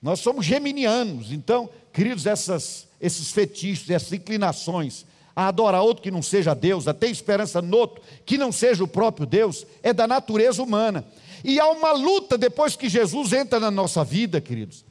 Nós 0.02 0.20
somos 0.20 0.46
geminianos, 0.46 1.30
então, 1.30 1.68
queridos, 1.92 2.24
essas, 2.24 2.88
esses 2.98 3.30
fetiches, 3.30 3.90
essas 3.90 4.12
inclinações 4.14 5.04
a 5.34 5.48
adorar 5.48 5.82
outro 5.82 6.02
que 6.02 6.10
não 6.10 6.22
seja 6.22 6.54
Deus, 6.54 6.88
a 6.88 6.94
ter 6.94 7.10
esperança 7.10 7.62
no 7.62 7.76
outro 7.76 8.02
que 8.26 8.36
não 8.36 8.50
seja 8.50 8.84
o 8.84 8.88
próprio 8.88 9.26
Deus, 9.26 9.66
é 9.82 9.92
da 9.92 10.06
natureza 10.06 10.62
humana. 10.62 11.04
E 11.44 11.58
há 11.58 11.68
uma 11.68 11.92
luta 11.92 12.36
depois 12.36 12.76
que 12.76 12.88
Jesus 12.88 13.32
entra 13.32 13.58
na 13.58 13.70
nossa 13.70 14.04
vida, 14.04 14.40
queridos, 14.40 14.84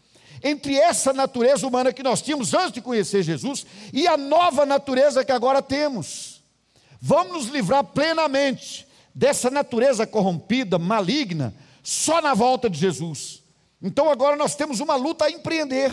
entre 0.43 0.75
essa 0.75 1.13
natureza 1.13 1.67
humana 1.67 1.93
que 1.93 2.03
nós 2.03 2.21
tínhamos 2.21 2.53
antes 2.53 2.71
de 2.71 2.81
conhecer 2.81 3.23
Jesus 3.23 3.65
e 3.93 4.07
a 4.07 4.17
nova 4.17 4.65
natureza 4.65 5.23
que 5.23 5.31
agora 5.31 5.61
temos. 5.61 6.41
Vamos 7.01 7.45
nos 7.45 7.47
livrar 7.47 7.83
plenamente 7.83 8.87
dessa 9.13 9.49
natureza 9.49 10.07
corrompida, 10.07 10.79
maligna, 10.79 11.53
só 11.83 12.21
na 12.21 12.33
volta 12.33 12.69
de 12.69 12.77
Jesus. 12.77 13.43
Então 13.81 14.09
agora 14.09 14.35
nós 14.35 14.55
temos 14.55 14.79
uma 14.79 14.95
luta 14.95 15.25
a 15.25 15.31
empreender. 15.31 15.91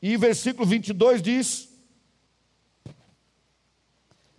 E 0.00 0.16
o 0.16 0.18
versículo 0.18 0.66
22 0.66 1.22
diz: 1.22 1.68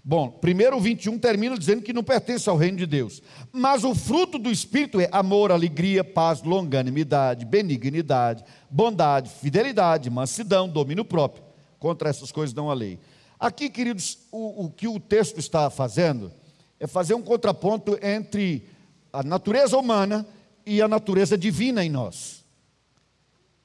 Bom, 0.05 0.29
primeiro 0.29 0.75
o 0.75 0.81
21 0.81 1.17
termina 1.17 1.57
dizendo 1.57 1.81
que 1.81 1.93
não 1.93 2.03
pertence 2.03 2.49
ao 2.49 2.57
reino 2.57 2.77
de 2.77 2.85
Deus. 2.85 3.21
Mas 3.53 3.85
o 3.85 3.95
fruto 3.95 4.37
do 4.37 4.51
Espírito 4.51 4.99
é 4.99 5.07
amor, 5.13 5.49
alegria, 5.49 6.03
paz, 6.03 6.43
longanimidade, 6.43 7.45
benignidade, 7.45 8.43
bondade, 8.69 9.29
fidelidade, 9.29 10.09
mansidão, 10.09 10.67
domínio 10.67 11.05
próprio. 11.05 11.43
Contra 11.79 12.09
essas 12.09 12.33
coisas 12.33 12.53
não 12.53 12.69
há 12.69 12.73
lei. 12.73 12.99
Aqui, 13.39 13.69
queridos, 13.69 14.19
o, 14.29 14.65
o 14.65 14.69
que 14.69 14.89
o 14.89 14.99
texto 14.99 15.39
está 15.39 15.69
fazendo 15.69 16.33
é 16.81 16.87
fazer 16.87 17.13
um 17.13 17.21
contraponto 17.21 17.97
entre 18.01 18.67
a 19.13 19.23
natureza 19.23 19.77
humana 19.77 20.27
e 20.65 20.81
a 20.81 20.87
natureza 20.87 21.37
divina 21.37 21.83
em 21.83 21.89
nós. 21.89 22.43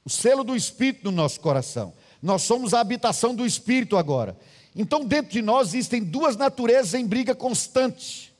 O 0.05 0.11
selo 0.11 0.45
do 0.45 0.55
Espírito 0.55 1.11
no 1.11 1.11
nosso 1.11 1.41
coração. 1.41 1.93
Nós 2.23 2.43
somos 2.43 2.75
a 2.75 2.81
habitação 2.81 3.35
do 3.35 3.45
Espírito 3.45 3.97
agora. 3.97 4.37
Então, 4.81 5.05
dentro 5.05 5.33
de 5.33 5.43
nós 5.43 5.75
existem 5.75 6.05
duas 6.05 6.37
naturezas 6.37 6.95
em 6.95 7.05
briga 7.05 7.35
constante. 7.35 8.33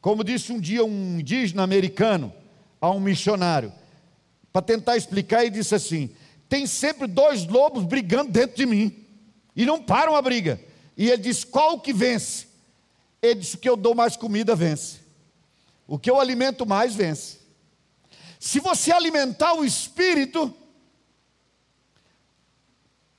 Como 0.00 0.22
disse 0.22 0.52
um 0.52 0.60
dia 0.60 0.84
um 0.84 1.18
indígena 1.18 1.64
americano 1.64 2.32
a 2.80 2.88
um 2.92 3.00
missionário, 3.00 3.72
para 4.52 4.62
tentar 4.62 4.96
explicar, 4.96 5.42
ele 5.42 5.50
disse 5.50 5.74
assim: 5.74 6.10
tem 6.48 6.64
sempre 6.64 7.08
dois 7.08 7.44
lobos 7.44 7.82
brigando 7.84 8.30
dentro 8.30 8.56
de 8.56 8.64
mim, 8.64 9.04
e 9.56 9.66
não 9.66 9.82
param 9.82 10.14
a 10.14 10.22
briga. 10.22 10.60
E 10.96 11.08
ele 11.08 11.22
disse: 11.22 11.44
qual 11.44 11.80
que 11.80 11.92
vence? 11.92 12.46
Ele 13.20 13.40
disse: 13.40 13.56
o 13.56 13.58
que 13.58 13.68
eu 13.68 13.76
dou 13.76 13.96
mais 13.96 14.16
comida 14.16 14.54
vence, 14.54 14.98
o 15.88 15.98
que 15.98 16.08
eu 16.08 16.20
alimento 16.20 16.64
mais 16.64 16.94
vence. 16.94 17.38
Se 18.38 18.60
você 18.60 18.92
alimentar 18.92 19.54
o 19.54 19.64
espírito, 19.64 20.54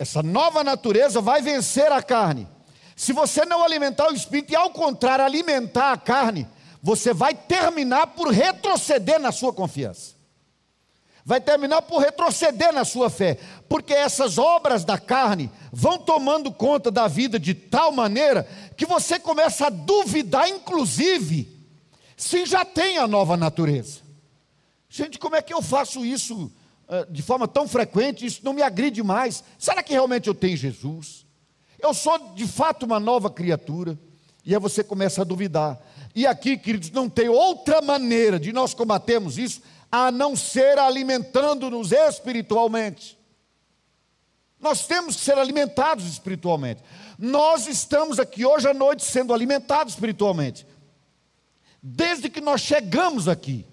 essa 0.01 0.23
nova 0.23 0.63
natureza 0.63 1.21
vai 1.21 1.43
vencer 1.43 1.91
a 1.91 2.01
carne. 2.01 2.47
Se 2.95 3.13
você 3.13 3.45
não 3.45 3.63
alimentar 3.63 4.09
o 4.09 4.15
espírito 4.15 4.51
e, 4.51 4.55
ao 4.55 4.71
contrário, 4.71 5.23
alimentar 5.23 5.91
a 5.91 5.97
carne, 5.97 6.47
você 6.81 7.13
vai 7.13 7.35
terminar 7.35 8.07
por 8.07 8.29
retroceder 8.29 9.19
na 9.19 9.31
sua 9.31 9.53
confiança. 9.53 10.15
Vai 11.23 11.39
terminar 11.39 11.83
por 11.83 11.99
retroceder 11.99 12.73
na 12.73 12.83
sua 12.83 13.11
fé, 13.11 13.37
porque 13.69 13.93
essas 13.93 14.39
obras 14.39 14.83
da 14.83 14.97
carne 14.97 15.51
vão 15.71 15.99
tomando 15.99 16.51
conta 16.51 16.89
da 16.89 17.07
vida 17.07 17.39
de 17.39 17.53
tal 17.53 17.91
maneira 17.91 18.47
que 18.75 18.87
você 18.87 19.19
começa 19.19 19.67
a 19.67 19.69
duvidar, 19.69 20.49
inclusive, 20.49 21.47
se 22.17 22.43
já 22.47 22.65
tem 22.65 22.97
a 22.97 23.07
nova 23.07 23.37
natureza. 23.37 23.99
Gente, 24.89 25.19
como 25.19 25.35
é 25.35 25.43
que 25.43 25.53
eu 25.53 25.61
faço 25.61 26.03
isso 26.03 26.51
de 27.09 27.21
forma 27.21 27.47
tão 27.47 27.67
frequente, 27.67 28.25
isso 28.25 28.41
não 28.43 28.53
me 28.53 28.61
agride 28.61 29.01
mais. 29.01 29.43
Será 29.57 29.81
que 29.81 29.93
realmente 29.93 30.27
eu 30.27 30.35
tenho 30.35 30.57
Jesus? 30.57 31.25
Eu 31.79 31.93
sou 31.93 32.33
de 32.35 32.45
fato 32.45 32.85
uma 32.85 32.99
nova 32.99 33.29
criatura? 33.29 33.97
E 34.45 34.53
aí 34.53 34.59
você 34.59 34.83
começa 34.83 35.21
a 35.21 35.25
duvidar. 35.25 35.79
E 36.13 36.27
aqui, 36.27 36.57
queridos, 36.57 36.91
não 36.91 37.09
tem 37.09 37.29
outra 37.29 37.81
maneira 37.81 38.39
de 38.39 38.51
nós 38.51 38.73
combatermos 38.73 39.37
isso 39.37 39.61
a 39.91 40.11
não 40.11 40.35
ser 40.35 40.79
alimentando-nos 40.79 41.91
espiritualmente. 41.91 43.17
Nós 44.59 44.85
temos 44.85 45.15
que 45.15 45.21
ser 45.21 45.37
alimentados 45.37 46.05
espiritualmente. 46.05 46.83
Nós 47.17 47.67
estamos 47.67 48.19
aqui 48.19 48.45
hoje 48.45 48.67
à 48.67 48.73
noite 48.73 49.03
sendo 49.03 49.33
alimentados 49.33 49.93
espiritualmente. 49.93 50.67
Desde 51.81 52.29
que 52.29 52.39
nós 52.39 52.61
chegamos 52.61 53.27
aqui. 53.27 53.65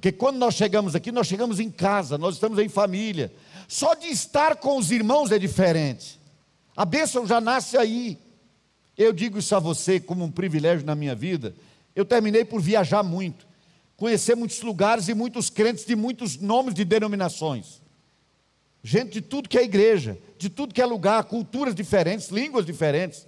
Porque 0.00 0.12
quando 0.12 0.38
nós 0.38 0.54
chegamos 0.54 0.94
aqui, 0.94 1.12
nós 1.12 1.26
chegamos 1.26 1.60
em 1.60 1.70
casa, 1.70 2.16
nós 2.16 2.36
estamos 2.36 2.58
em 2.58 2.70
família. 2.70 3.30
Só 3.68 3.92
de 3.92 4.06
estar 4.06 4.56
com 4.56 4.78
os 4.78 4.90
irmãos 4.90 5.30
é 5.30 5.38
diferente. 5.38 6.18
A 6.74 6.86
bênção 6.86 7.26
já 7.26 7.38
nasce 7.38 7.76
aí. 7.76 8.18
Eu 8.96 9.12
digo 9.12 9.38
isso 9.38 9.54
a 9.54 9.58
você 9.58 10.00
como 10.00 10.24
um 10.24 10.30
privilégio 10.30 10.86
na 10.86 10.94
minha 10.94 11.14
vida. 11.14 11.54
Eu 11.94 12.06
terminei 12.06 12.46
por 12.46 12.62
viajar 12.62 13.02
muito, 13.02 13.46
conhecer 13.94 14.34
muitos 14.34 14.62
lugares 14.62 15.06
e 15.08 15.12
muitos 15.12 15.50
crentes 15.50 15.84
de 15.84 15.94
muitos 15.94 16.38
nomes 16.38 16.72
de 16.72 16.82
denominações. 16.82 17.82
Gente 18.82 19.12
de 19.12 19.20
tudo 19.20 19.50
que 19.50 19.58
é 19.58 19.64
igreja, 19.64 20.16
de 20.38 20.48
tudo 20.48 20.72
que 20.72 20.80
é 20.80 20.86
lugar, 20.86 21.24
culturas 21.24 21.74
diferentes, 21.74 22.28
línguas 22.30 22.64
diferentes. 22.64 23.26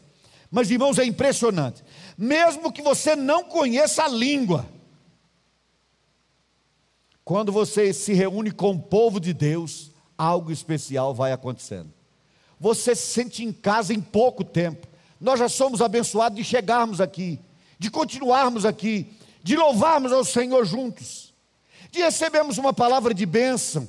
Mas, 0.50 0.70
irmãos, 0.70 0.98
é 0.98 1.04
impressionante. 1.04 1.84
Mesmo 2.16 2.72
que 2.72 2.80
você 2.80 3.14
não 3.14 3.44
conheça 3.44 4.04
a 4.04 4.08
língua, 4.08 4.66
quando 7.32 7.50
você 7.50 7.94
se 7.94 8.12
reúne 8.12 8.50
com 8.50 8.72
o 8.72 8.78
povo 8.78 9.18
de 9.18 9.32
Deus, 9.32 9.90
algo 10.18 10.52
especial 10.52 11.14
vai 11.14 11.32
acontecendo. 11.32 11.90
Você 12.60 12.94
se 12.94 13.06
sente 13.06 13.42
em 13.42 13.50
casa 13.50 13.94
em 13.94 14.02
pouco 14.02 14.44
tempo. 14.44 14.86
Nós 15.18 15.38
já 15.38 15.48
somos 15.48 15.80
abençoados 15.80 16.36
de 16.36 16.44
chegarmos 16.44 17.00
aqui, 17.00 17.40
de 17.78 17.90
continuarmos 17.90 18.66
aqui, 18.66 19.16
de 19.42 19.56
louvarmos 19.56 20.12
ao 20.12 20.26
Senhor 20.26 20.66
juntos, 20.66 21.32
de 21.90 22.02
recebermos 22.02 22.58
uma 22.58 22.74
palavra 22.74 23.14
de 23.14 23.24
bênção, 23.24 23.88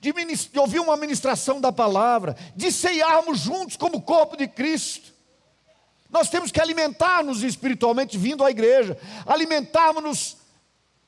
de, 0.00 0.12
de 0.12 0.58
ouvir 0.60 0.78
uma 0.78 0.96
ministração 0.96 1.60
da 1.60 1.72
palavra, 1.72 2.36
de 2.54 2.70
ceiarmos 2.70 3.40
juntos 3.40 3.76
como 3.76 4.00
corpo 4.00 4.36
de 4.36 4.46
Cristo. 4.46 5.12
Nós 6.08 6.30
temos 6.30 6.52
que 6.52 6.60
alimentar-nos 6.60 7.42
espiritualmente 7.42 8.16
vindo 8.16 8.44
à 8.44 8.50
igreja, 8.52 8.96
alimentarmos-nos 9.26 10.36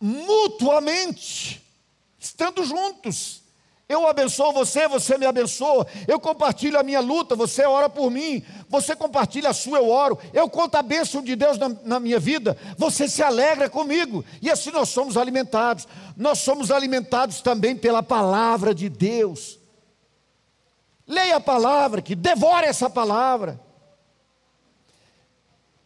mutuamente, 0.02 1.62
estando 2.18 2.64
juntos. 2.64 3.40
Eu 3.88 4.08
abençoo 4.08 4.52
você, 4.52 4.88
você 4.88 5.18
me 5.18 5.26
abençoa. 5.26 5.86
Eu 6.08 6.18
compartilho 6.18 6.78
a 6.78 6.82
minha 6.82 7.00
luta, 7.00 7.36
você 7.36 7.64
ora 7.66 7.90
por 7.90 8.10
mim. 8.10 8.42
Você 8.68 8.96
compartilha 8.96 9.50
a 9.50 9.52
sua, 9.52 9.78
eu 9.78 9.88
oro. 9.90 10.18
Eu 10.32 10.48
conto 10.48 10.76
a 10.76 10.82
bênção 10.82 11.22
de 11.22 11.36
Deus 11.36 11.58
na, 11.58 11.68
na, 11.68 12.00
minha 12.00 12.18
vida, 12.18 12.56
você 12.78 13.06
se 13.06 13.22
alegra 13.22 13.68
comigo. 13.68 14.24
E 14.40 14.50
assim 14.50 14.70
nós 14.70 14.88
somos 14.88 15.16
alimentados. 15.16 15.86
Nós 16.16 16.38
somos 16.38 16.70
alimentados 16.70 17.42
também 17.42 17.76
pela 17.76 18.02
palavra 18.02 18.74
de 18.74 18.88
Deus. 18.88 19.58
Leia 21.06 21.36
a 21.36 21.40
palavra, 21.40 22.00
que 22.00 22.14
devore 22.14 22.66
essa 22.66 22.88
palavra. 22.88 23.60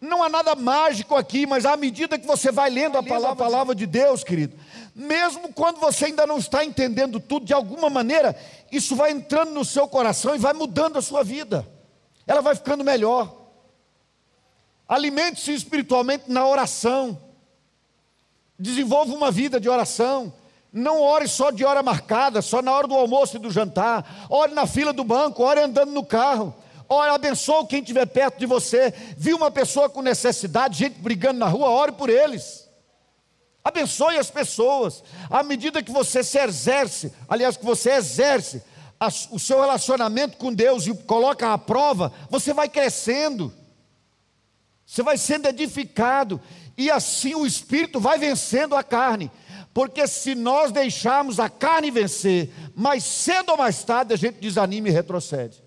Não 0.01 0.23
há 0.23 0.29
nada 0.29 0.55
mágico 0.55 1.15
aqui, 1.15 1.47
mas 1.47 1.65
à 1.65 1.77
medida 1.77 2.19
que 2.19 2.27
você 2.27 2.53
vai 2.53 2.69
lendo 2.69 2.99
a 2.99 3.03
palavra, 3.03 3.33
a 3.33 3.37
palavra 3.37 3.75
de 3.75 3.87
Deus, 3.87 4.23
querido, 4.23 4.55
mesmo 4.95 5.53
quando 5.53 5.79
você 5.79 6.07
ainda 6.07 6.27
não 6.27 6.39
está 6.39 6.65
entendendo 6.65 7.19
tudo, 7.19 7.47
de 7.47 7.55
alguma 7.55 7.89
maneira, 7.89 8.37
isso 8.71 8.95
vai 8.95 9.11
entrando 9.11 9.53
no 9.53 9.65
seu 9.65 9.89
coração 9.89 10.35
e 10.35 10.39
vai 10.39 10.53
mudando 10.53 10.99
a 10.99 11.03
sua 11.03 11.25
vida. 11.25 11.67
Ela 12.27 12.43
vai 12.43 12.55
ficando 12.55 12.85
melhor. 12.85 13.35
Alimente-se 14.89 15.53
espiritualmente 15.53 16.25
na 16.31 16.47
oração. 16.47 17.19
Desenvolva 18.59 19.15
uma 19.15 19.31
vida 19.31 19.59
de 19.59 19.69
oração. 19.69 20.33
Não 20.73 21.01
ore 21.01 21.27
só 21.27 21.51
de 21.51 21.65
hora 21.65 21.83
marcada, 21.83 22.43
só 22.43 22.61
na 22.61 22.73
hora 22.73 22.87
do 22.87 22.95
almoço 22.95 23.37
e 23.37 23.41
do 23.41 23.51
jantar. 23.51 24.27
Ore 24.29 24.53
na 24.53 24.67
fila 24.67 24.93
do 24.93 25.03
banco, 25.03 25.43
ore 25.43 25.61
andando 25.61 25.93
no 25.93 26.05
carro. 26.05 26.55
Ore, 26.89 27.11
abençoe 27.11 27.67
quem 27.67 27.81
estiver 27.81 28.07
perto 28.07 28.39
de 28.39 28.47
você. 28.47 28.93
Viu 29.17 29.37
uma 29.37 29.51
pessoa 29.51 29.89
com 29.89 30.03
necessidade, 30.03 30.79
gente 30.79 31.01
brigando 31.01 31.39
na 31.39 31.49
rua, 31.49 31.69
ore 31.69 31.93
por 31.93 32.09
eles. 32.09 32.69
Abençoe 33.65 34.17
as 34.17 34.31
pessoas. 34.31 35.03
À 35.29 35.43
medida 35.43 35.83
que 35.83 35.91
você 35.91 36.23
se 36.23 36.39
exerce, 36.39 37.13
aliás, 37.29 37.57
que 37.57 37.65
você 37.65 37.91
exerce 37.91 38.63
o 39.31 39.39
seu 39.39 39.61
relacionamento 39.61 40.37
com 40.37 40.55
Deus 40.55 40.87
e 40.87 40.95
coloca 40.95 41.53
à 41.53 41.59
prova, 41.59 42.13
você 42.31 42.55
vai 42.55 42.69
crescendo. 42.69 43.53
Você 44.87 45.03
vai 45.03 45.19
sendo 45.19 45.49
edificado. 45.49 46.41
E 46.79 46.89
assim 46.91 47.35
o 47.35 47.45
Espírito 47.45 47.99
vai 47.99 48.19
vencendo 48.19 48.77
a 48.77 48.85
carne. 48.85 49.33
Porque 49.75 50.07
se 50.07 50.37
nós 50.37 50.71
deixarmos 50.71 51.41
a 51.41 51.51
carne 51.51 51.91
vencer, 51.91 52.51
mais 52.75 53.03
cedo 53.03 53.51
ou 53.51 53.59
mais 53.59 53.83
tarde 53.83 54.15
a 54.15 54.17
gente 54.17 54.39
desanima 54.39 54.89
e 54.89 54.93
retrocede. 54.93 55.66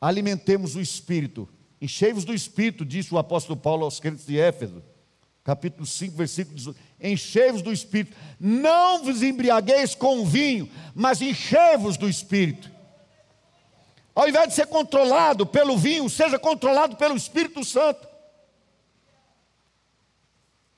Alimentemos 0.00 0.76
o 0.76 0.80
espírito, 0.80 1.48
enchei-vos 1.80 2.24
do 2.24 2.34
espírito, 2.34 2.84
disse 2.84 3.14
o 3.14 3.18
apóstolo 3.18 3.58
Paulo 3.58 3.84
aos 3.84 3.98
crentes 3.98 4.26
de 4.26 4.38
Éfeso, 4.38 4.82
capítulo 5.42 5.86
5, 5.86 6.16
versículo 6.16 6.56
18. 6.56 6.78
Enchei-vos 7.00 7.62
do 7.62 7.72
espírito, 7.72 8.16
não 8.38 9.04
vos 9.04 9.22
embriagueis 9.22 9.94
com 9.94 10.24
vinho, 10.24 10.68
mas 10.94 11.22
enchei-vos 11.22 11.96
do 11.96 12.08
espírito. 12.08 12.70
Ao 14.14 14.26
invés 14.26 14.48
de 14.48 14.54
ser 14.54 14.66
controlado 14.66 15.46
pelo 15.46 15.76
vinho, 15.76 16.08
seja 16.08 16.38
controlado 16.38 16.96
pelo 16.96 17.14
Espírito 17.14 17.62
Santo. 17.62 18.08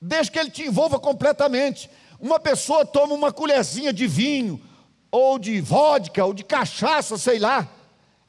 Deixe 0.01 0.29
que 0.29 0.37
ele 0.37 0.51
te 0.51 0.63
envolva 0.63 0.99
completamente. 0.99 1.89
Uma 2.19 2.37
pessoa 2.37 2.85
toma 2.85 3.13
uma 3.13 3.31
colherzinha 3.31 3.93
de 3.93 4.07
vinho, 4.07 4.61
ou 5.09 5.39
de 5.39 5.61
vodka, 5.61 6.25
ou 6.25 6.33
de 6.33 6.43
cachaça, 6.43 7.17
sei 7.17 7.39
lá. 7.39 7.65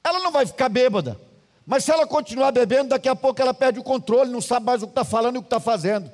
Ela 0.02 0.20
não 0.20 0.32
vai 0.32 0.46
ficar 0.46 0.68
bêbada. 0.68 1.20
Mas 1.66 1.84
se 1.84 1.92
ela 1.92 2.06
continuar 2.06 2.50
bebendo, 2.50 2.90
daqui 2.90 3.08
a 3.08 3.14
pouco 3.14 3.40
ela 3.40 3.54
perde 3.54 3.78
o 3.78 3.82
controle, 3.84 4.30
não 4.30 4.40
sabe 4.40 4.66
mais 4.66 4.82
o 4.82 4.86
que 4.86 4.92
está 4.92 5.04
falando 5.04 5.36
e 5.36 5.38
o 5.38 5.42
que 5.42 5.46
está 5.46 5.60
fazendo. 5.60 6.10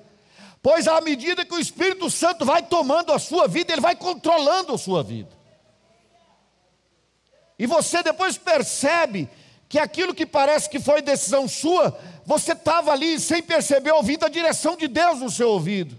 Pois 0.62 0.88
à 0.88 1.00
medida 1.00 1.44
que 1.44 1.54
o 1.54 1.60
Espírito 1.60 2.10
Santo 2.10 2.44
vai 2.44 2.62
tomando 2.62 3.12
a 3.12 3.18
sua 3.18 3.46
vida, 3.46 3.72
ele 3.72 3.80
vai 3.80 3.94
controlando 3.94 4.74
a 4.74 4.78
sua 4.78 5.02
vida. 5.02 5.30
E 7.58 7.66
você 7.66 8.02
depois 8.02 8.36
percebe 8.36 9.30
que 9.68 9.78
aquilo 9.78 10.14
que 10.14 10.26
parece 10.26 10.68
que 10.68 10.78
foi 10.78 11.00
decisão 11.00 11.48
sua, 11.48 11.98
você 12.24 12.52
estava 12.52 12.92
ali 12.92 13.18
sem 13.18 13.42
perceber, 13.42 13.92
ouvindo 13.92 14.26
a 14.26 14.28
direção 14.28 14.76
de 14.76 14.88
Deus 14.88 15.20
no 15.20 15.30
seu 15.30 15.48
ouvido. 15.50 15.96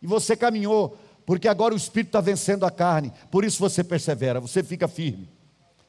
E 0.00 0.06
você 0.06 0.36
caminhou, 0.36 0.96
porque 1.26 1.48
agora 1.48 1.74
o 1.74 1.76
Espírito 1.76 2.08
está 2.08 2.20
vencendo 2.20 2.64
a 2.64 2.70
carne. 2.70 3.12
Por 3.30 3.44
isso 3.44 3.58
você 3.58 3.82
persevera, 3.82 4.40
você 4.40 4.62
fica 4.62 4.86
firme. 4.86 5.28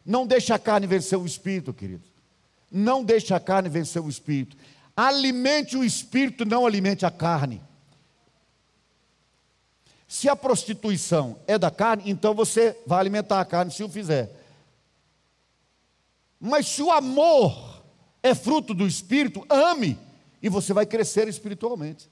Não 0.05 0.25
deixe 0.25 0.51
a 0.51 0.59
carne 0.59 0.87
vencer 0.87 1.17
o 1.17 1.25
Espírito, 1.25 1.73
querido. 1.73 2.03
Não 2.71 3.03
deixe 3.03 3.33
a 3.33 3.39
carne 3.39 3.69
vencer 3.69 4.01
o 4.01 4.09
Espírito. 4.09 4.57
Alimente 4.95 5.77
o 5.77 5.83
Espírito, 5.83 6.45
não 6.45 6.65
alimente 6.65 7.05
a 7.05 7.11
carne. 7.11 7.61
Se 10.07 10.27
a 10.27 10.35
prostituição 10.35 11.39
é 11.47 11.57
da 11.57 11.71
carne, 11.71 12.03
então 12.05 12.33
você 12.33 12.77
vai 12.85 12.99
alimentar 12.99 13.39
a 13.39 13.45
carne 13.45 13.71
se 13.71 13.83
o 13.83 13.89
fizer. 13.89 14.29
Mas 16.39 16.67
se 16.67 16.81
o 16.81 16.91
amor 16.91 17.83
é 18.23 18.33
fruto 18.33 18.73
do 18.73 18.87
Espírito, 18.87 19.45
ame 19.49 19.97
e 20.41 20.49
você 20.49 20.73
vai 20.73 20.85
crescer 20.85 21.27
espiritualmente. 21.27 22.09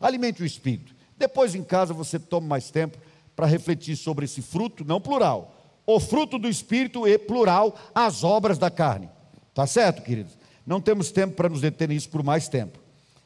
Alimente 0.00 0.42
o 0.42 0.46
Espírito. 0.46 0.94
Depois 1.16 1.54
em 1.54 1.62
casa 1.62 1.94
você 1.94 2.18
toma 2.18 2.48
mais 2.48 2.70
tempo 2.70 2.98
para 3.34 3.46
refletir 3.46 3.96
sobre 3.96 4.24
esse 4.24 4.42
fruto, 4.42 4.84
não 4.84 5.00
plural. 5.00 5.53
O 5.86 6.00
fruto 6.00 6.38
do 6.38 6.48
Espírito 6.48 7.06
e 7.06 7.18
plural, 7.18 7.76
as 7.94 8.24
obras 8.24 8.58
da 8.58 8.70
carne. 8.70 9.08
Tá 9.52 9.66
certo, 9.66 10.02
queridos? 10.02 10.36
Não 10.66 10.80
temos 10.80 11.10
tempo 11.10 11.34
para 11.34 11.48
nos 11.48 11.60
deter 11.60 11.88
nisso 11.88 12.08
por 12.08 12.22
mais 12.22 12.48
tempo. 12.48 12.78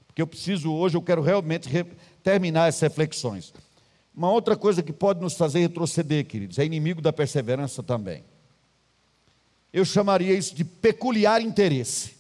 Porque 0.07 0.21
eu 0.21 0.27
preciso, 0.27 0.73
hoje, 0.73 0.97
eu 0.97 1.03
quero 1.03 1.23
realmente 1.23 1.69
terminar 2.23 2.69
essas 2.69 2.83
reflexões. 2.83 3.53
Uma 4.15 4.31
outra 4.31 4.57
coisa 4.57 4.83
que 4.83 4.93
pode 4.93 5.21
nos 5.21 5.35
fazer 5.35 5.61
retroceder, 5.61 6.27
queridos, 6.27 6.59
é 6.59 6.65
inimigo 6.65 7.01
da 7.01 7.13
perseverança 7.13 7.83
também 7.83 8.25
eu 9.73 9.85
chamaria 9.85 10.35
isso 10.35 10.55
de 10.55 10.65
peculiar 10.65 11.41
interesse. 11.41 12.11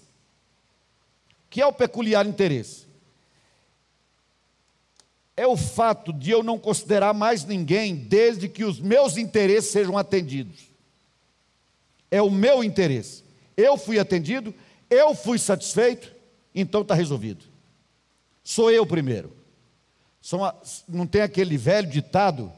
O 1.47 1.51
que 1.51 1.61
é 1.61 1.67
o 1.67 1.73
peculiar 1.73 2.27
interesse? 2.27 2.87
É 5.39 5.47
o 5.47 5.57
fato 5.57 6.13
de 6.13 6.33
eu 6.33 6.43
não 6.43 6.59
considerar 6.59 7.15
mais 7.15 7.45
ninguém 7.45 7.95
desde 7.95 8.49
que 8.49 8.65
os 8.65 8.81
meus 8.81 9.17
interesses 9.17 9.71
sejam 9.71 9.97
atendidos. 9.97 10.69
É 12.11 12.21
o 12.21 12.29
meu 12.29 12.65
interesse. 12.65 13.23
Eu 13.57 13.77
fui 13.77 14.01
atendido, 14.01 14.53
eu 14.91 15.15
fui 15.15 15.39
satisfeito, 15.39 16.13
então 16.53 16.83
está 16.83 16.93
resolvido. 16.93 17.45
Sou 18.43 18.69
eu 18.69 18.85
primeiro. 18.85 19.33
não 20.89 21.07
tem 21.07 21.23
aquele 21.23 21.57
velho 21.57 21.89
ditado 21.89 22.53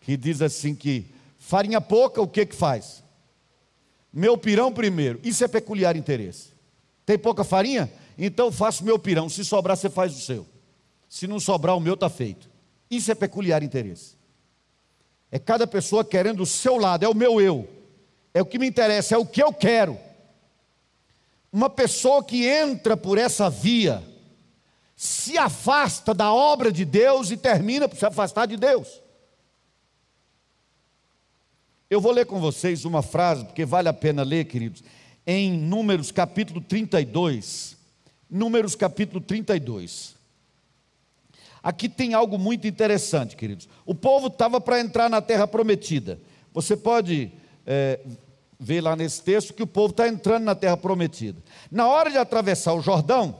que 0.00 0.16
diz 0.16 0.40
assim 0.40 0.74
que 0.74 1.04
farinha 1.38 1.82
pouca, 1.82 2.22
o 2.22 2.26
que 2.26 2.46
que 2.46 2.56
faz? 2.56 3.02
meu 4.10 4.38
pirão 4.38 4.72
primeiro. 4.72 5.20
Isso 5.22 5.44
é 5.44 5.48
peculiar 5.48 5.96
interesse. 5.96 6.48
Tem 7.04 7.18
pouca 7.18 7.44
farinha? 7.44 7.92
Então 8.16 8.50
faço 8.50 8.84
meu 8.84 8.98
pirão. 8.98 9.28
Se 9.28 9.44
sobrar, 9.44 9.76
você 9.76 9.90
faz 9.90 10.16
o 10.16 10.20
seu. 10.20 10.46
Se 11.12 11.26
não 11.26 11.38
sobrar, 11.38 11.76
o 11.76 11.80
meu 11.80 11.92
está 11.92 12.08
feito. 12.08 12.48
Isso 12.90 13.12
é 13.12 13.14
peculiar 13.14 13.62
interesse. 13.62 14.16
É 15.30 15.38
cada 15.38 15.66
pessoa 15.66 16.02
querendo 16.02 16.42
o 16.42 16.46
seu 16.46 16.78
lado, 16.78 17.04
é 17.04 17.08
o 17.08 17.14
meu 17.14 17.38
eu. 17.38 17.68
É 18.32 18.40
o 18.40 18.46
que 18.46 18.58
me 18.58 18.66
interessa, 18.66 19.14
é 19.14 19.18
o 19.18 19.26
que 19.26 19.42
eu 19.42 19.52
quero. 19.52 19.98
Uma 21.52 21.68
pessoa 21.68 22.24
que 22.24 22.46
entra 22.46 22.96
por 22.96 23.18
essa 23.18 23.50
via 23.50 24.02
se 24.96 25.36
afasta 25.36 26.14
da 26.14 26.32
obra 26.32 26.72
de 26.72 26.82
Deus 26.86 27.30
e 27.30 27.36
termina 27.36 27.86
por 27.86 27.98
se 27.98 28.06
afastar 28.06 28.46
de 28.46 28.56
Deus. 28.56 29.02
Eu 31.90 32.00
vou 32.00 32.12
ler 32.12 32.24
com 32.24 32.40
vocês 32.40 32.86
uma 32.86 33.02
frase, 33.02 33.44
porque 33.44 33.66
vale 33.66 33.90
a 33.90 33.92
pena 33.92 34.22
ler, 34.22 34.46
queridos, 34.46 34.82
em 35.26 35.52
Números 35.52 36.10
capítulo 36.10 36.62
32. 36.62 37.76
Números 38.30 38.74
capítulo 38.74 39.20
32. 39.20 40.11
Aqui 41.62 41.88
tem 41.88 42.12
algo 42.12 42.38
muito 42.38 42.66
interessante, 42.66 43.36
queridos. 43.36 43.68
O 43.86 43.94
povo 43.94 44.26
estava 44.26 44.60
para 44.60 44.80
entrar 44.80 45.08
na 45.08 45.22
terra 45.22 45.46
prometida. 45.46 46.18
Você 46.52 46.76
pode 46.76 47.32
é, 47.64 48.00
ver 48.58 48.80
lá 48.80 48.96
nesse 48.96 49.22
texto 49.22 49.54
que 49.54 49.62
o 49.62 49.66
povo 49.66 49.90
está 49.90 50.08
entrando 50.08 50.44
na 50.44 50.54
terra 50.54 50.76
prometida. 50.76 51.40
Na 51.70 51.86
hora 51.88 52.10
de 52.10 52.18
atravessar 52.18 52.74
o 52.74 52.80
Jordão, 52.80 53.36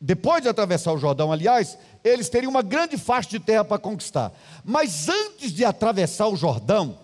depois 0.00 0.42
de 0.42 0.48
atravessar 0.48 0.92
o 0.92 0.98
Jordão, 0.98 1.30
aliás, 1.30 1.78
eles 2.02 2.28
teriam 2.28 2.50
uma 2.50 2.62
grande 2.62 2.96
faixa 2.96 3.30
de 3.30 3.40
terra 3.40 3.64
para 3.64 3.78
conquistar. 3.78 4.32
Mas 4.64 5.08
antes 5.08 5.52
de 5.52 5.64
atravessar 5.64 6.28
o 6.28 6.36
Jordão, 6.36 6.98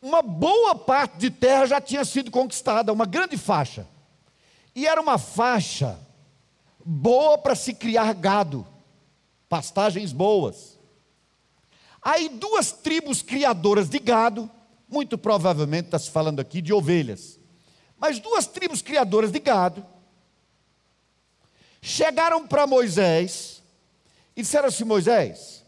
uma 0.00 0.20
boa 0.20 0.74
parte 0.74 1.18
de 1.18 1.30
terra 1.30 1.66
já 1.66 1.80
tinha 1.80 2.04
sido 2.04 2.30
conquistada, 2.30 2.92
uma 2.92 3.06
grande 3.06 3.36
faixa. 3.36 3.86
E 4.74 4.86
era 4.86 5.00
uma 5.00 5.16
faixa 5.16 5.98
boa 6.84 7.38
para 7.38 7.54
se 7.54 7.74
criar 7.74 8.12
gado, 8.14 8.66
pastagens 9.48 10.12
boas. 10.12 10.78
Aí 12.00 12.28
duas 12.28 12.72
tribos 12.72 13.22
criadoras 13.22 13.88
de 13.88 13.98
gado, 13.98 14.50
muito 14.88 15.16
provavelmente 15.16 15.86
está 15.86 15.98
se 15.98 16.10
falando 16.10 16.40
aqui 16.40 16.60
de 16.60 16.72
ovelhas, 16.72 17.38
mas 17.96 18.18
duas 18.18 18.46
tribos 18.46 18.82
criadoras 18.82 19.30
de 19.30 19.38
gado, 19.38 19.86
chegaram 21.80 22.46
para 22.46 22.66
Moisés 22.66 23.62
e 24.36 24.42
disseram 24.42 24.68
assim: 24.68 24.84
Moisés, 24.84 25.64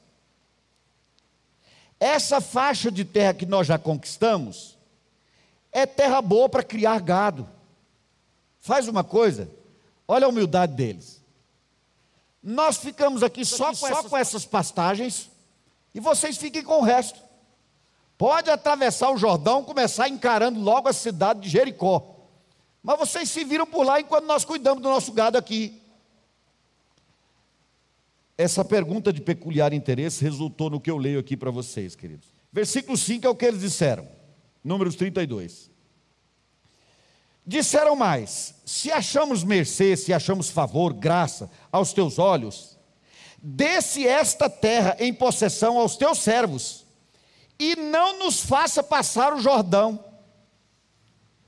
essa 2.00 2.40
faixa 2.40 2.90
de 2.90 3.04
terra 3.04 3.34
que 3.34 3.46
nós 3.46 3.66
já 3.66 3.78
conquistamos 3.78 4.76
é 5.70 5.86
terra 5.86 6.20
boa 6.20 6.48
para 6.48 6.62
criar 6.62 7.00
gado. 7.00 7.48
Faz 8.58 8.88
uma 8.88 9.04
coisa, 9.04 9.48
olha 10.06 10.26
a 10.26 10.28
humildade 10.28 10.74
deles. 10.74 11.22
Nós 12.42 12.76
ficamos 12.76 13.22
aqui 13.22 13.44
só, 13.44 13.68
com, 13.68 13.74
só 13.74 13.88
essas... 13.88 14.06
com 14.06 14.16
essas 14.16 14.44
pastagens 14.44 15.30
e 15.94 16.00
vocês 16.00 16.36
fiquem 16.36 16.62
com 16.62 16.80
o 16.80 16.82
resto. 16.82 17.20
Pode 18.18 18.50
atravessar 18.50 19.10
o 19.10 19.16
Jordão, 19.16 19.64
começar 19.64 20.08
encarando 20.08 20.60
logo 20.60 20.88
a 20.88 20.92
cidade 20.92 21.40
de 21.40 21.48
Jericó. 21.48 22.14
Mas 22.82 22.98
vocês 22.98 23.30
se 23.30 23.44
viram 23.44 23.66
por 23.66 23.84
lá 23.84 24.00
enquanto 24.00 24.26
nós 24.26 24.44
cuidamos 24.44 24.82
do 24.82 24.88
nosso 24.88 25.12
gado 25.12 25.38
aqui. 25.38 25.80
Essa 28.36 28.64
pergunta 28.64 29.12
de 29.12 29.20
peculiar 29.20 29.72
interesse 29.72 30.22
resultou 30.22 30.68
no 30.68 30.80
que 30.80 30.90
eu 30.90 30.98
leio 30.98 31.18
aqui 31.18 31.36
para 31.36 31.50
vocês, 31.50 31.94
queridos. 31.94 32.28
Versículo 32.52 32.96
5 32.96 33.26
é 33.26 33.30
o 33.30 33.34
que 33.34 33.46
eles 33.46 33.60
disseram, 33.60 34.06
Números 34.62 34.96
32. 34.96 35.70
Disseram 37.46 37.94
mais: 37.94 38.54
se 38.64 38.90
achamos 38.90 39.44
mercê, 39.44 39.96
se 39.96 40.12
achamos 40.12 40.50
favor, 40.50 40.92
graça 40.92 41.50
aos 41.70 41.92
teus 41.92 42.18
olhos, 42.18 42.78
desce 43.42 44.06
esta 44.06 44.48
terra 44.48 44.96
em 44.98 45.12
possessão 45.12 45.78
aos 45.78 45.96
teus 45.96 46.18
servos, 46.18 46.86
e 47.58 47.76
não 47.76 48.18
nos 48.18 48.40
faça 48.40 48.82
passar 48.82 49.34
o 49.34 49.40
Jordão. 49.40 50.02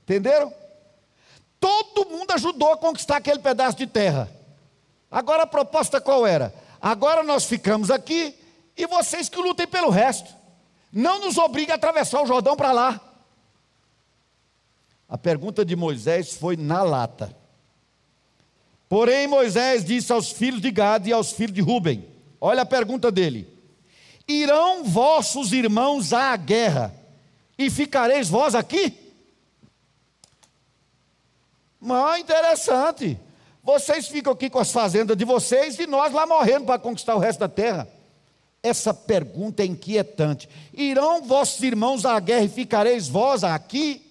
Entenderam? 0.03 0.53
Todo 1.59 2.09
mundo 2.09 2.31
ajudou 2.31 2.71
a 2.71 2.77
conquistar 2.77 3.17
aquele 3.17 3.39
pedaço 3.39 3.77
de 3.77 3.87
terra. 3.87 4.31
Agora 5.09 5.43
a 5.43 5.47
proposta 5.47 5.99
qual 5.99 6.25
era? 6.25 6.53
Agora 6.79 7.23
nós 7.23 7.45
ficamos 7.45 7.89
aqui 7.89 8.35
e 8.75 8.85
vocês 8.85 9.27
que 9.27 9.41
lutem 9.41 9.65
pelo 9.65 9.89
resto. 9.89 10.33
Não 10.93 11.19
nos 11.19 11.37
obrigue 11.37 11.71
a 11.71 11.75
atravessar 11.75 12.21
o 12.21 12.27
Jordão 12.27 12.55
para 12.55 12.71
lá. 12.71 13.01
A 15.09 15.17
pergunta 15.17 15.63
de 15.63 15.75
Moisés 15.75 16.33
foi 16.33 16.57
na 16.57 16.83
lata. 16.83 17.35
Porém, 18.89 19.27
Moisés 19.27 19.83
disse 19.83 20.11
aos 20.11 20.31
filhos 20.31 20.61
de 20.61 20.71
Gad 20.71 21.07
e 21.07 21.13
aos 21.13 21.31
filhos 21.31 21.53
de 21.53 21.61
Ruben: 21.61 22.05
Olha 22.39 22.63
a 22.63 22.65
pergunta 22.65 23.11
dele: 23.11 23.47
Irão 24.27 24.83
vossos 24.83 25.53
irmãos 25.53 26.11
à 26.11 26.35
guerra 26.35 26.93
e 27.57 27.69
ficareis 27.69 28.29
vós 28.29 28.55
aqui? 28.55 28.93
Mas 31.79 32.21
interessante. 32.21 33.19
Vocês 33.63 34.07
ficam 34.07 34.31
aqui 34.31 34.49
com 34.49 34.59
as 34.59 34.71
fazendas 34.71 35.17
de 35.17 35.25
vocês 35.25 35.77
e 35.77 35.85
nós 35.85 36.13
lá 36.13 36.25
morrendo 36.25 36.65
para 36.65 36.79
conquistar 36.79 37.15
o 37.15 37.19
resto 37.19 37.39
da 37.39 37.49
terra. 37.49 37.87
Essa 38.63 38.93
pergunta 38.93 39.61
é 39.61 39.65
inquietante. 39.65 40.47
Irão 40.73 41.21
vossos 41.21 41.61
irmãos 41.61 42.05
à 42.05 42.17
guerra 42.19 42.45
e 42.45 42.49
ficareis 42.49 43.07
vós 43.07 43.43
aqui? 43.43 44.06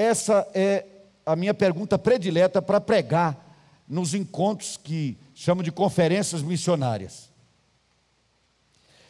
Essa 0.00 0.48
é 0.54 0.86
a 1.26 1.36
minha 1.36 1.52
pergunta 1.52 1.98
predileta 1.98 2.62
para 2.62 2.80
pregar 2.80 3.36
nos 3.88 4.14
encontros 4.14 4.76
que 4.76 5.18
chamo 5.34 5.62
de 5.62 5.70
conferências 5.70 6.42
missionárias. 6.42 7.28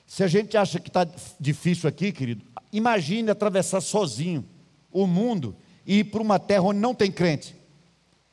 Se 0.06 0.24
a 0.24 0.26
gente 0.26 0.56
acha 0.56 0.80
que 0.80 0.88
está 0.88 1.06
difícil 1.38 1.88
aqui, 1.88 2.10
querido, 2.10 2.44
imagine 2.72 3.30
atravessar 3.30 3.80
sozinho 3.80 4.44
o 4.90 5.06
mundo 5.06 5.54
e 5.86 6.00
ir 6.00 6.04
para 6.04 6.22
uma 6.22 6.38
terra 6.38 6.62
onde 6.62 6.80
não 6.80 6.94
tem 6.94 7.12
crente 7.12 7.60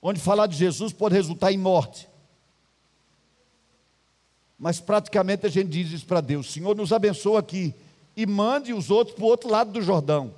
onde 0.01 0.19
falar 0.19 0.47
de 0.47 0.55
Jesus 0.55 0.93
pode 0.93 1.15
resultar 1.15 1.51
em 1.51 1.57
morte. 1.57 2.07
Mas 4.57 4.79
praticamente 4.79 5.45
a 5.45 5.49
gente 5.49 5.69
diz 5.69 5.91
isso 5.91 6.05
para 6.05 6.21
Deus: 6.21 6.51
Senhor, 6.51 6.75
nos 6.75 6.91
abençoa 6.91 7.39
aqui 7.39 7.73
e 8.15 8.25
mande 8.25 8.73
os 8.73 8.89
outros 8.89 9.15
para 9.15 9.25
o 9.25 9.27
outro 9.27 9.49
lado 9.49 9.71
do 9.71 9.81
Jordão. 9.81 10.33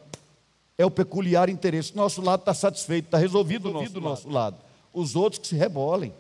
É 0.79 0.85
o 0.85 0.89
peculiar 0.89 1.49
interesse. 1.49 1.93
Nosso 1.93 2.21
lado 2.21 2.39
está 2.39 2.53
satisfeito, 2.53 3.05
está 3.05 3.17
resolvido, 3.17 3.67
resolvido 3.67 3.93
do 3.95 4.01
nosso, 4.01 4.23
nosso 4.23 4.29
lado. 4.29 4.55
lado. 4.55 4.65
Os 4.93 5.13
outros 5.13 5.41
que 5.41 5.47
se 5.49 5.55
rebolem. 5.55 6.13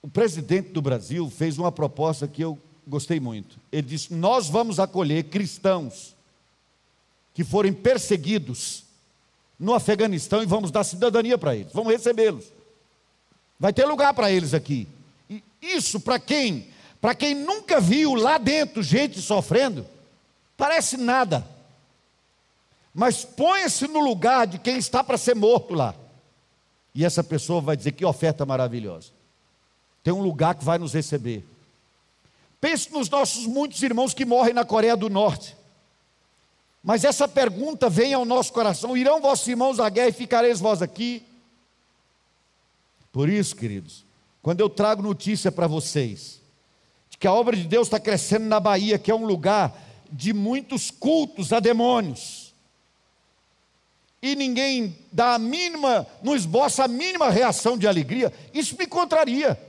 O 0.00 0.08
presidente 0.08 0.68
do 0.70 0.80
Brasil 0.80 1.28
fez 1.28 1.58
uma 1.58 1.72
proposta 1.72 2.28
que 2.28 2.42
eu 2.42 2.56
gostei 2.86 3.18
muito. 3.18 3.58
Ele 3.72 3.82
disse: 3.82 4.14
Nós 4.14 4.48
vamos 4.48 4.78
acolher 4.78 5.24
cristãos 5.24 6.14
que 7.34 7.42
forem 7.42 7.72
perseguidos 7.72 8.84
no 9.58 9.74
Afeganistão 9.74 10.42
e 10.42 10.46
vamos 10.46 10.70
dar 10.70 10.84
cidadania 10.84 11.36
para 11.36 11.56
eles, 11.56 11.72
vamos 11.72 11.92
recebê-los. 11.92 12.44
Vai 13.58 13.72
ter 13.72 13.84
lugar 13.84 14.14
para 14.14 14.30
eles 14.30 14.54
aqui. 14.54 14.86
E 15.28 15.42
isso 15.60 15.98
para 15.98 16.20
quem? 16.20 16.68
Para 17.00 17.16
quem 17.16 17.34
nunca 17.34 17.80
viu 17.80 18.14
lá 18.14 18.38
dentro 18.38 18.80
gente 18.80 19.20
sofrendo, 19.20 19.84
parece 20.56 20.96
nada. 20.96 21.51
Mas 22.94 23.24
ponha-se 23.24 23.88
no 23.88 24.00
lugar 24.00 24.46
de 24.46 24.58
quem 24.58 24.76
está 24.76 25.02
para 25.02 25.16
ser 25.16 25.34
morto 25.34 25.74
lá. 25.74 25.94
E 26.94 27.04
essa 27.04 27.24
pessoa 27.24 27.60
vai 27.60 27.76
dizer: 27.76 27.92
que 27.92 28.04
oferta 28.04 28.44
maravilhosa. 28.44 29.10
Tem 30.02 30.12
um 30.12 30.22
lugar 30.22 30.54
que 30.54 30.64
vai 30.64 30.78
nos 30.78 30.92
receber. 30.92 31.44
Pense 32.60 32.92
nos 32.92 33.08
nossos 33.08 33.46
muitos 33.46 33.82
irmãos 33.82 34.12
que 34.12 34.24
morrem 34.24 34.52
na 34.52 34.64
Coreia 34.64 34.96
do 34.96 35.08
Norte. 35.08 35.56
Mas 36.82 37.04
essa 37.04 37.28
pergunta 37.28 37.88
vem 37.88 38.12
ao 38.12 38.24
nosso 38.24 38.52
coração: 38.52 38.96
irão 38.96 39.20
vossos 39.20 39.46
irmãos 39.46 39.80
à 39.80 39.88
guerra 39.88 40.08
e 40.08 40.12
ficareis 40.12 40.60
vós 40.60 40.82
aqui? 40.82 41.22
Por 43.12 43.28
isso, 43.28 43.54
queridos, 43.54 44.04
quando 44.42 44.60
eu 44.60 44.68
trago 44.68 45.02
notícia 45.02 45.52
para 45.52 45.66
vocês, 45.66 46.40
de 47.08 47.18
que 47.18 47.26
a 47.26 47.32
obra 47.32 47.56
de 47.56 47.64
Deus 47.64 47.86
está 47.86 48.00
crescendo 48.00 48.46
na 48.46 48.58
Bahia, 48.58 48.98
que 48.98 49.10
é 49.10 49.14
um 49.14 49.26
lugar 49.26 49.76
de 50.10 50.32
muitos 50.32 50.90
cultos 50.90 51.52
a 51.52 51.60
demônios, 51.60 52.41
e 54.22 54.36
ninguém 54.36 54.96
dá 55.10 55.34
a 55.34 55.38
mínima, 55.38 56.06
não 56.22 56.36
esboça 56.36 56.84
a 56.84 56.88
mínima 56.88 57.28
reação 57.28 57.76
de 57.76 57.88
alegria, 57.88 58.32
isso 58.54 58.76
me 58.78 58.86
contraria, 58.86 59.60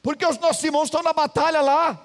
porque 0.00 0.24
os 0.24 0.38
nossos 0.38 0.62
irmãos 0.62 0.84
estão 0.84 1.02
na 1.02 1.12
batalha 1.12 1.60
lá, 1.60 2.00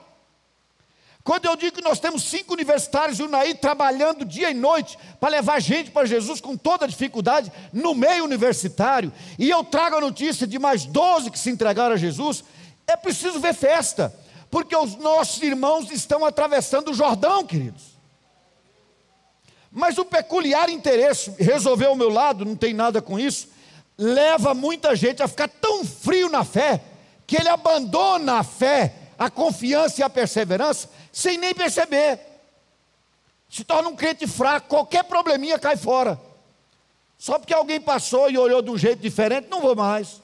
quando 1.23 1.45
eu 1.45 1.55
digo 1.55 1.75
que 1.75 1.83
nós 1.83 1.99
temos 1.99 2.23
cinco 2.23 2.53
universitários 2.53 3.19
e 3.19 3.23
Unaí 3.23 3.53
trabalhando 3.53 4.25
dia 4.25 4.49
e 4.49 4.55
noite 4.55 4.97
para 5.19 5.29
levar 5.29 5.59
gente 5.59 5.91
para 5.91 6.07
Jesus 6.07 6.41
com 6.41 6.57
toda 6.57 6.87
dificuldade 6.87 7.51
no 7.71 7.93
meio 7.93 8.23
universitário, 8.23 9.13
e 9.37 9.47
eu 9.47 9.63
trago 9.63 9.97
a 9.97 10.01
notícia 10.01 10.47
de 10.47 10.57
mais 10.57 10.85
12 10.85 11.29
que 11.29 11.37
se 11.37 11.51
entregaram 11.51 11.93
a 11.93 11.97
Jesus, 11.97 12.43
é 12.87 12.97
preciso 12.97 13.39
ver 13.39 13.53
festa, 13.53 14.11
porque 14.49 14.75
os 14.75 14.95
nossos 14.95 15.41
irmãos 15.43 15.91
estão 15.91 16.25
atravessando 16.25 16.89
o 16.89 16.93
Jordão, 16.95 17.45
queridos. 17.45 17.90
Mas 19.71 19.97
o 19.97 20.03
peculiar 20.03 20.69
interesse, 20.69 21.33
resolver 21.39 21.87
o 21.87 21.95
meu 21.95 22.09
lado, 22.09 22.43
não 22.43 22.55
tem 22.55 22.73
nada 22.73 23.01
com 23.01 23.17
isso, 23.17 23.47
leva 23.97 24.53
muita 24.53 24.95
gente 24.95 25.23
a 25.23 25.27
ficar 25.27 25.47
tão 25.47 25.85
frio 25.85 26.29
na 26.29 26.43
fé, 26.43 26.81
que 27.25 27.37
ele 27.37 27.47
abandona 27.47 28.39
a 28.39 28.43
fé, 28.43 28.93
a 29.17 29.29
confiança 29.29 30.01
e 30.01 30.03
a 30.03 30.09
perseverança 30.09 30.89
sem 31.11 31.37
nem 31.37 31.53
perceber. 31.53 32.19
Se 33.49 33.63
torna 33.63 33.89
um 33.89 33.95
crente 33.95 34.25
fraco, 34.27 34.67
qualquer 34.67 35.03
probleminha 35.03 35.59
cai 35.59 35.77
fora. 35.77 36.19
Só 37.17 37.37
porque 37.37 37.53
alguém 37.53 37.79
passou 37.79 38.29
e 38.31 38.37
olhou 38.37 38.61
de 38.61 38.71
um 38.71 38.77
jeito 38.77 38.99
diferente, 38.99 39.47
não 39.49 39.61
vou 39.61 39.75
mais. 39.75 40.21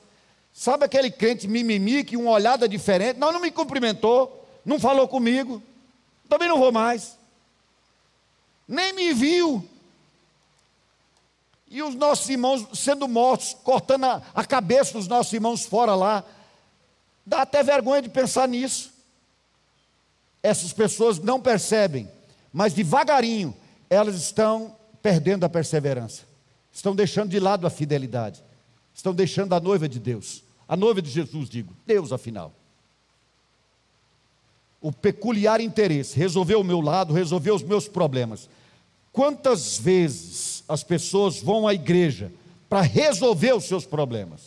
Sabe 0.51 0.85
aquele 0.85 1.11
crente 1.11 1.47
mimimi 1.47 2.03
que 2.03 2.17
uma 2.17 2.31
olhada 2.31 2.67
diferente, 2.67 3.19
não, 3.19 3.31
não 3.31 3.39
me 3.39 3.51
cumprimentou, 3.51 4.45
não 4.65 4.79
falou 4.79 5.07
comigo, 5.07 5.61
também 6.27 6.47
não 6.47 6.57
vou 6.57 6.71
mais. 6.71 7.16
Nem 8.67 8.93
me 8.93 9.13
viu. 9.13 9.67
E 11.69 11.81
os 11.81 11.95
nossos 11.95 12.29
irmãos 12.29 12.65
sendo 12.73 13.07
mortos, 13.07 13.55
cortando 13.63 14.05
a, 14.05 14.21
a 14.33 14.45
cabeça 14.45 14.93
dos 14.93 15.07
nossos 15.07 15.33
irmãos 15.33 15.65
fora 15.65 15.95
lá. 15.95 16.23
Dá 17.25 17.41
até 17.41 17.61
vergonha 17.61 18.01
de 18.01 18.09
pensar 18.09 18.47
nisso 18.47 18.97
essas 20.47 20.71
pessoas 20.71 21.19
não 21.19 21.41
percebem, 21.41 22.09
mas 22.53 22.73
devagarinho 22.73 23.55
elas 23.89 24.15
estão 24.15 24.75
perdendo 25.01 25.45
a 25.45 25.49
perseverança, 25.49 26.23
estão 26.71 26.95
deixando 26.95 27.29
de 27.29 27.39
lado 27.39 27.67
a 27.67 27.69
fidelidade, 27.69 28.43
estão 28.93 29.13
deixando 29.13 29.53
a 29.53 29.59
noiva 29.59 29.87
de 29.87 29.99
Deus, 29.99 30.43
a 30.67 30.75
noiva 30.75 31.01
de 31.01 31.09
Jesus, 31.09 31.49
digo, 31.49 31.75
Deus 31.85 32.11
afinal. 32.11 32.53
O 34.81 34.91
peculiar 34.91 35.59
interesse, 35.59 36.17
resolver 36.17 36.55
o 36.55 36.63
meu 36.63 36.81
lado, 36.81 37.13
resolver 37.13 37.51
os 37.51 37.63
meus 37.63 37.87
problemas. 37.87 38.49
Quantas 39.11 39.77
vezes 39.77 40.63
as 40.67 40.83
pessoas 40.83 41.41
vão 41.41 41.67
à 41.67 41.73
igreja 41.73 42.31
para 42.69 42.81
resolver 42.81 43.53
os 43.55 43.65
seus 43.65 43.85
problemas? 43.85 44.41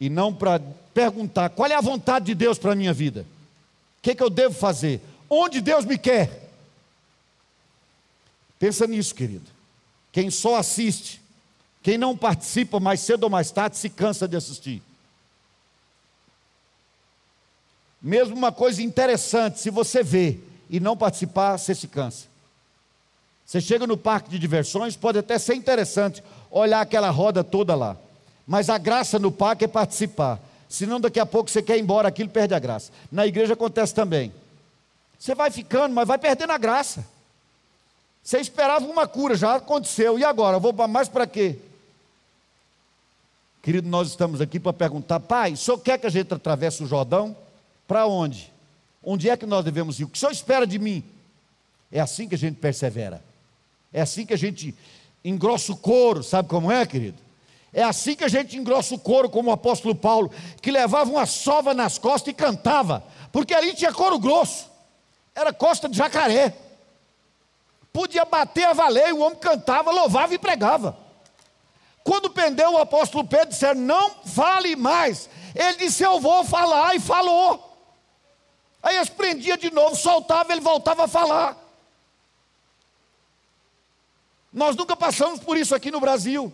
E 0.00 0.08
não 0.08 0.32
para 0.32 0.60
perguntar 0.92 1.50
qual 1.50 1.70
é 1.70 1.74
a 1.74 1.80
vontade 1.80 2.26
de 2.26 2.34
Deus 2.34 2.58
para 2.58 2.72
a 2.72 2.76
minha 2.76 2.92
vida 2.92 3.26
que, 4.04 4.14
que 4.14 4.22
eu 4.22 4.28
devo 4.28 4.54
fazer? 4.54 5.00
Onde 5.30 5.62
Deus 5.62 5.86
me 5.86 5.96
quer? 5.96 6.50
Pensa 8.58 8.86
nisso, 8.86 9.14
querido. 9.14 9.50
Quem 10.12 10.30
só 10.30 10.56
assiste, 10.56 11.22
quem 11.82 11.96
não 11.96 12.14
participa 12.14 12.78
mais 12.78 13.00
cedo 13.00 13.24
ou 13.24 13.30
mais 13.30 13.50
tarde, 13.50 13.78
se 13.78 13.88
cansa 13.88 14.28
de 14.28 14.36
assistir. 14.36 14.82
Mesmo 18.04 18.36
uma 18.36 18.52
coisa 18.52 18.82
interessante, 18.82 19.58
se 19.58 19.70
você 19.70 20.02
vê 20.02 20.38
e 20.70 20.78
não 20.78 20.96
participar, 20.96 21.56
você 21.56 21.74
se 21.74 21.88
cansa. 21.88 22.26
Você 23.44 23.60
chega 23.60 23.86
no 23.86 23.96
parque 23.96 24.30
de 24.30 24.38
diversões, 24.38 24.94
pode 24.94 25.18
até 25.18 25.38
ser 25.38 25.54
interessante 25.54 26.22
olhar 26.50 26.80
aquela 26.80 27.10
roda 27.10 27.42
toda 27.42 27.74
lá, 27.74 27.96
mas 28.46 28.70
a 28.70 28.78
graça 28.78 29.18
no 29.18 29.32
parque 29.32 29.64
é 29.64 29.68
participar 29.68 30.38
senão 30.74 31.00
daqui 31.00 31.20
a 31.20 31.26
pouco 31.26 31.50
você 31.50 31.62
quer 31.62 31.78
ir 31.78 31.82
embora, 31.82 32.08
aquilo 32.08 32.28
perde 32.28 32.52
a 32.52 32.58
graça. 32.58 32.90
Na 33.10 33.26
igreja 33.26 33.52
acontece 33.54 33.94
também. 33.94 34.32
Você 35.18 35.34
vai 35.34 35.50
ficando, 35.50 35.94
mas 35.94 36.06
vai 36.06 36.18
perdendo 36.18 36.50
a 36.50 36.58
graça. 36.58 37.06
Você 38.22 38.38
esperava 38.38 38.84
uma 38.84 39.06
cura, 39.06 39.36
já 39.36 39.54
aconteceu. 39.54 40.18
E 40.18 40.24
agora? 40.24 40.58
Vou 40.58 40.72
mais 40.88 41.08
para 41.08 41.26
quê? 41.26 41.58
Querido, 43.62 43.88
nós 43.88 44.08
estamos 44.08 44.40
aqui 44.40 44.58
para 44.58 44.72
perguntar, 44.72 45.20
pai, 45.20 45.52
o 45.52 45.56
senhor 45.56 45.78
quer 45.78 45.98
que 45.98 46.06
a 46.06 46.10
gente 46.10 46.34
atravesse 46.34 46.82
o 46.82 46.86
Jordão? 46.86 47.36
Para 47.86 48.06
onde? 48.06 48.52
Onde 49.02 49.28
é 49.28 49.36
que 49.36 49.46
nós 49.46 49.64
devemos 49.64 50.00
ir? 50.00 50.04
O 50.04 50.08
que 50.08 50.16
o 50.16 50.20
senhor 50.20 50.32
espera 50.32 50.66
de 50.66 50.78
mim? 50.78 51.04
É 51.92 52.00
assim 52.00 52.28
que 52.28 52.34
a 52.34 52.38
gente 52.38 52.56
persevera. 52.56 53.22
É 53.92 54.00
assim 54.00 54.26
que 54.26 54.34
a 54.34 54.38
gente 54.38 54.74
engrossa 55.24 55.72
o 55.72 55.76
couro, 55.76 56.22
sabe 56.22 56.48
como 56.48 56.70
é, 56.72 56.84
querido? 56.84 57.22
É 57.72 57.82
assim 57.82 58.14
que 58.14 58.24
a 58.24 58.28
gente 58.28 58.56
engrossa 58.56 58.94
o 58.94 58.98
couro, 58.98 59.28
como 59.28 59.50
o 59.50 59.52
apóstolo 59.52 59.94
Paulo, 59.94 60.30
que 60.62 60.70
levava 60.70 61.10
uma 61.10 61.26
sova 61.26 61.74
nas 61.74 61.98
costas 61.98 62.32
e 62.32 62.34
cantava, 62.34 63.04
porque 63.32 63.52
ali 63.52 63.74
tinha 63.74 63.92
couro 63.92 64.18
grosso, 64.18 64.70
era 65.34 65.52
costa 65.52 65.88
de 65.88 65.96
jacaré. 65.96 66.56
Podia 67.92 68.24
bater 68.24 68.64
a 68.64 68.72
valer, 68.72 69.12
o 69.12 69.20
homem 69.20 69.38
cantava, 69.38 69.90
louvava 69.90 70.34
e 70.34 70.38
pregava. 70.38 70.96
Quando 72.04 72.30
pendeu 72.30 72.72
o 72.72 72.78
apóstolo 72.78 73.24
Pedro, 73.24 73.48
disseram: 73.48 73.80
Não 73.80 74.10
fale 74.24 74.76
mais. 74.76 75.28
Ele 75.54 75.78
disse: 75.78 76.02
Eu 76.02 76.20
vou 76.20 76.44
falar, 76.44 76.94
e 76.94 77.00
falou. 77.00 77.63
Aí 78.84 78.96
eles 78.96 79.08
prendia 79.08 79.56
de 79.56 79.70
novo, 79.70 79.96
soltava, 79.96 80.52
ele 80.52 80.60
voltava 80.60 81.04
a 81.04 81.08
falar. 81.08 81.56
Nós 84.52 84.76
nunca 84.76 84.94
passamos 84.94 85.40
por 85.40 85.56
isso 85.56 85.74
aqui 85.74 85.90
no 85.90 85.98
Brasil. 85.98 86.52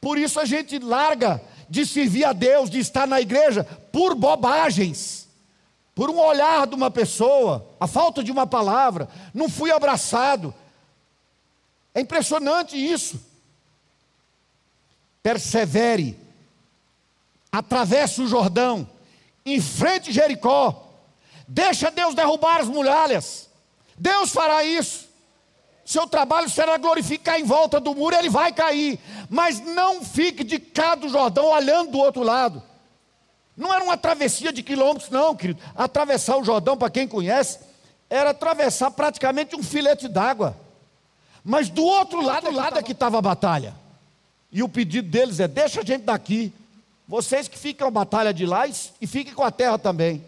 Por 0.00 0.16
isso 0.16 0.40
a 0.40 0.46
gente 0.46 0.78
larga 0.78 1.42
de 1.68 1.84
servir 1.84 2.24
a 2.24 2.32
Deus, 2.32 2.70
de 2.70 2.78
estar 2.78 3.06
na 3.06 3.20
igreja, 3.20 3.64
por 3.92 4.14
bobagens, 4.14 5.28
por 5.94 6.08
um 6.08 6.18
olhar 6.18 6.66
de 6.66 6.74
uma 6.74 6.90
pessoa, 6.90 7.68
a 7.78 7.86
falta 7.86 8.24
de 8.24 8.32
uma 8.32 8.46
palavra, 8.46 9.10
não 9.34 9.50
fui 9.50 9.70
abraçado. 9.70 10.54
É 11.94 12.00
impressionante 12.00 12.76
isso. 12.76 13.20
Persevere, 15.22 16.18
atravesse 17.52 18.22
o 18.22 18.26
Jordão, 18.26 18.88
enfrente 19.44 20.12
Jericó, 20.12 20.88
deixa 21.46 21.90
Deus 21.90 22.14
derrubar 22.14 22.60
as 22.60 22.68
muralhas, 22.68 23.48
Deus 23.96 24.30
fará 24.30 24.64
isso. 24.64 25.10
Seu 25.84 26.06
trabalho 26.06 26.48
será 26.48 26.76
glorificar 26.78 27.38
em 27.40 27.44
volta 27.44 27.80
do 27.80 27.94
muro, 27.94 28.16
ele 28.16 28.30
vai 28.30 28.52
cair. 28.52 28.98
Mas 29.28 29.60
não 29.60 30.02
fique 30.04 30.44
de 30.44 30.58
cá 30.58 30.94
do 30.94 31.08
Jordão 31.08 31.46
olhando 31.46 31.90
do 31.90 31.98
outro 31.98 32.22
lado. 32.22 32.62
Não 33.56 33.72
era 33.72 33.84
uma 33.84 33.96
travessia 33.96 34.52
de 34.52 34.62
quilômetros, 34.62 35.10
não, 35.10 35.36
querido. 35.36 35.60
Atravessar 35.74 36.36
o 36.38 36.44
Jordão, 36.44 36.76
para 36.76 36.88
quem 36.88 37.06
conhece, 37.06 37.58
era 38.08 38.30
atravessar 38.30 38.90
praticamente 38.92 39.56
um 39.56 39.62
filete 39.62 40.08
d'água. 40.08 40.56
Mas 41.44 41.68
do 41.68 41.84
outro 41.84 42.22
lado, 42.22 42.44
do 42.44 42.54
lado 42.54 42.78
é 42.78 42.82
que 42.82 42.92
estava 42.92 43.18
a 43.18 43.22
batalha. 43.22 43.74
E 44.50 44.62
o 44.62 44.68
pedido 44.68 45.08
deles 45.08 45.40
é: 45.40 45.48
deixa 45.48 45.80
a 45.80 45.84
gente 45.84 46.02
daqui. 46.02 46.52
Vocês 47.06 47.48
que 47.48 47.58
ficam 47.58 47.90
batalha 47.90 48.32
de 48.32 48.46
lá 48.46 48.66
e 48.66 49.06
fiquem 49.06 49.34
com 49.34 49.42
a 49.42 49.50
terra 49.50 49.78
também. 49.78 50.24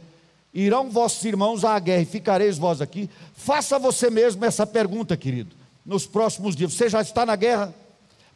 Irão 0.52 0.88
vossos 0.90 1.24
irmãos 1.24 1.64
à 1.64 1.78
guerra 1.78 2.02
e 2.02 2.06
ficareis 2.06 2.58
vós 2.58 2.80
aqui? 2.80 3.10
Faça 3.34 3.78
você 3.78 4.08
mesmo 4.08 4.44
essa 4.44 4.66
pergunta, 4.66 5.16
querido, 5.16 5.54
nos 5.84 6.06
próximos 6.06 6.54
dias. 6.54 6.72
Você 6.72 6.88
já 6.88 7.00
está 7.00 7.26
na 7.26 7.34
guerra? 7.34 7.74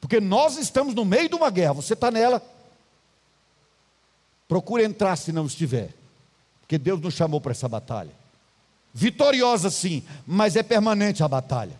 Porque 0.01 0.21
nós 0.21 0.57
estamos 0.57 0.95
no 0.95 1.05
meio 1.05 1.29
de 1.29 1.35
uma 1.35 1.51
guerra, 1.51 1.75
você 1.75 1.95
está 1.95 2.11
nela. 2.11 2.43
Procure 4.49 4.83
entrar 4.83 5.15
se 5.17 5.31
não 5.31 5.47
estiver, 5.47 5.91
porque 6.61 6.79
Deus 6.79 7.01
nos 7.01 7.15
chamou 7.15 7.41
para 7.41 7.53
essa 7.53 7.69
batalha. 7.69 8.11
Vitoriosa 8.95 9.71
sim, 9.71 10.03
mas 10.27 10.57
é 10.57 10.63
permanente 10.63 11.23
a 11.23 11.29
batalha. 11.29 11.79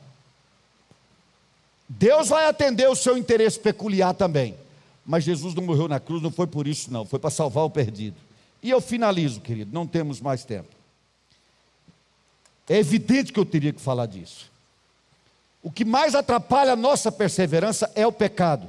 Deus 1.89 2.29
vai 2.29 2.47
atender 2.47 2.89
o 2.89 2.95
seu 2.95 3.17
interesse 3.17 3.59
peculiar 3.59 4.13
também. 4.13 4.55
Mas 5.09 5.25
Jesus 5.25 5.55
não 5.55 5.63
morreu 5.63 5.89
na 5.89 5.99
cruz, 5.99 6.23
não 6.23 6.31
foi 6.31 6.47
por 6.47 6.69
isso, 6.69 6.93
não, 6.93 7.07
foi 7.07 7.19
para 7.19 7.31
salvar 7.31 7.65
o 7.65 7.71
perdido. 7.71 8.17
E 8.63 8.69
eu 8.69 8.79
finalizo, 8.79 9.41
querido, 9.41 9.73
não 9.73 9.87
temos 9.87 10.21
mais 10.21 10.45
tempo. 10.45 10.69
É 12.69 12.77
evidente 12.77 13.33
que 13.33 13.41
eu 13.41 13.47
teria 13.47 13.73
que 13.73 13.81
falar 13.81 14.05
disso. 14.05 14.51
O 15.63 15.73
que 15.73 15.83
mais 15.83 16.15
atrapalha 16.15 16.75
a 16.75 16.77
nossa 16.77 17.11
perseverança 17.11 17.91
é 17.95 18.07
o 18.07 18.13
pecado. 18.13 18.69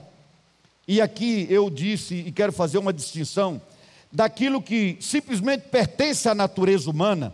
E 0.88 1.02
aqui 1.02 1.46
eu 1.50 1.70
disse 1.70 2.16
e 2.16 2.32
quero 2.32 2.54
fazer 2.54 2.78
uma 2.78 2.94
distinção 2.94 3.62
daquilo 4.10 4.62
que 4.62 4.98
simplesmente 5.02 5.68
pertence 5.68 6.30
à 6.30 6.34
natureza 6.34 6.90
humana 6.90 7.34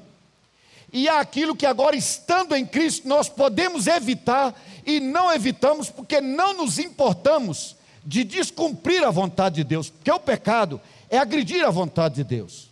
e 0.91 1.07
aquilo 1.07 1.55
que 1.55 1.67
agora, 1.67 1.95
estando 1.95 2.55
em 2.55 2.65
Cristo, 2.65 3.07
nós 3.07 3.29
podemos 3.29 3.85
evitar 3.85 4.59
e 4.83 4.99
não 4.99 5.31
evitamos 5.31 5.91
porque 5.91 6.19
não 6.19 6.55
nos 6.55 6.79
importamos 6.79 7.75
de 8.05 8.23
descumprir 8.23 9.03
a 9.03 9.09
vontade 9.09 9.55
de 9.55 9.63
Deus, 9.63 9.89
porque 9.89 10.11
o 10.11 10.19
pecado 10.19 10.79
é 11.09 11.17
agredir 11.17 11.65
a 11.65 11.71
vontade 11.71 12.15
de 12.15 12.23
Deus. 12.23 12.69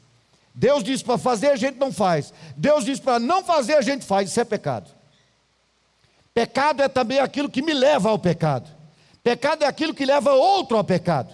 Deus 0.53 0.83
diz 0.83 1.01
para 1.01 1.17
fazer, 1.17 1.47
a 1.47 1.55
gente 1.55 1.79
não 1.79 1.91
faz. 1.91 2.31
Deus 2.55 2.85
diz 2.85 2.99
para 2.99 3.19
não 3.19 3.43
fazer, 3.43 3.73
a 3.73 3.81
gente 3.81 4.05
faz. 4.05 4.29
Isso 4.29 4.39
é 4.39 4.45
pecado. 4.45 4.91
Pecado 6.33 6.83
é 6.83 6.87
também 6.87 7.19
aquilo 7.19 7.49
que 7.49 7.61
me 7.61 7.73
leva 7.73 8.09
ao 8.09 8.19
pecado. 8.19 8.69
Pecado 9.23 9.63
é 9.63 9.67
aquilo 9.67 9.93
que 9.93 10.05
leva 10.05 10.33
outro 10.33 10.77
ao 10.77 10.83
pecado. 10.83 11.33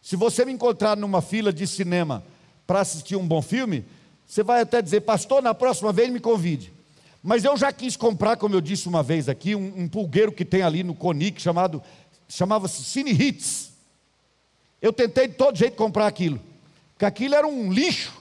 Se 0.00 0.16
você 0.16 0.44
me 0.44 0.52
encontrar 0.52 0.96
numa 0.96 1.20
fila 1.20 1.52
de 1.52 1.66
cinema 1.66 2.22
para 2.66 2.80
assistir 2.80 3.16
um 3.16 3.26
bom 3.26 3.42
filme, 3.42 3.84
você 4.26 4.42
vai 4.42 4.62
até 4.62 4.80
dizer, 4.80 5.02
pastor, 5.02 5.42
na 5.42 5.52
próxima 5.52 5.92
vez 5.92 6.10
me 6.10 6.20
convide. 6.20 6.72
Mas 7.22 7.44
eu 7.44 7.56
já 7.56 7.72
quis 7.72 7.96
comprar, 7.96 8.36
como 8.36 8.54
eu 8.54 8.60
disse 8.60 8.88
uma 8.88 9.02
vez 9.02 9.28
aqui, 9.28 9.54
um, 9.54 9.72
um 9.76 9.88
pulgueiro 9.88 10.30
que 10.30 10.44
tem 10.44 10.62
ali 10.62 10.84
no 10.84 10.94
Conic 10.94 11.42
chamado 11.42 11.82
chamava-se 12.28 12.84
Cine 12.84 13.10
Hits. 13.10 13.70
Eu 14.80 14.92
tentei 14.92 15.28
de 15.28 15.34
todo 15.34 15.56
jeito 15.56 15.76
comprar 15.76 16.06
aquilo, 16.06 16.40
porque 16.92 17.04
aquilo 17.04 17.34
era 17.34 17.46
um 17.46 17.72
lixo. 17.72 18.12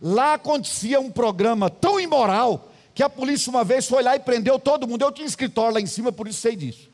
Lá 0.00 0.34
acontecia 0.34 1.00
um 1.00 1.10
programa 1.10 1.70
tão 1.70 1.98
imoral 1.98 2.70
que 2.94 3.02
a 3.02 3.08
polícia 3.08 3.50
uma 3.50 3.64
vez 3.64 3.86
foi 3.86 4.02
lá 4.02 4.16
e 4.16 4.20
prendeu 4.20 4.58
todo 4.58 4.86
mundo. 4.86 5.02
Eu 5.02 5.12
tinha 5.12 5.26
escritório 5.26 5.74
lá 5.74 5.80
em 5.80 5.86
cima, 5.86 6.12
por 6.12 6.28
isso 6.28 6.40
sei 6.40 6.54
disso. 6.56 6.88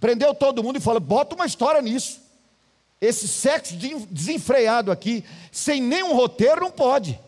Prendeu 0.00 0.34
todo 0.34 0.62
mundo 0.62 0.76
e 0.76 0.80
falou: 0.80 1.00
bota 1.00 1.34
uma 1.34 1.46
história 1.46 1.80
nisso. 1.80 2.20
Esse 3.00 3.28
sexo 3.28 3.74
desenfreado 4.10 4.90
aqui, 4.90 5.24
sem 5.52 5.80
nenhum 5.80 6.14
roteiro, 6.14 6.62
não 6.62 6.70
pode. 6.70 7.18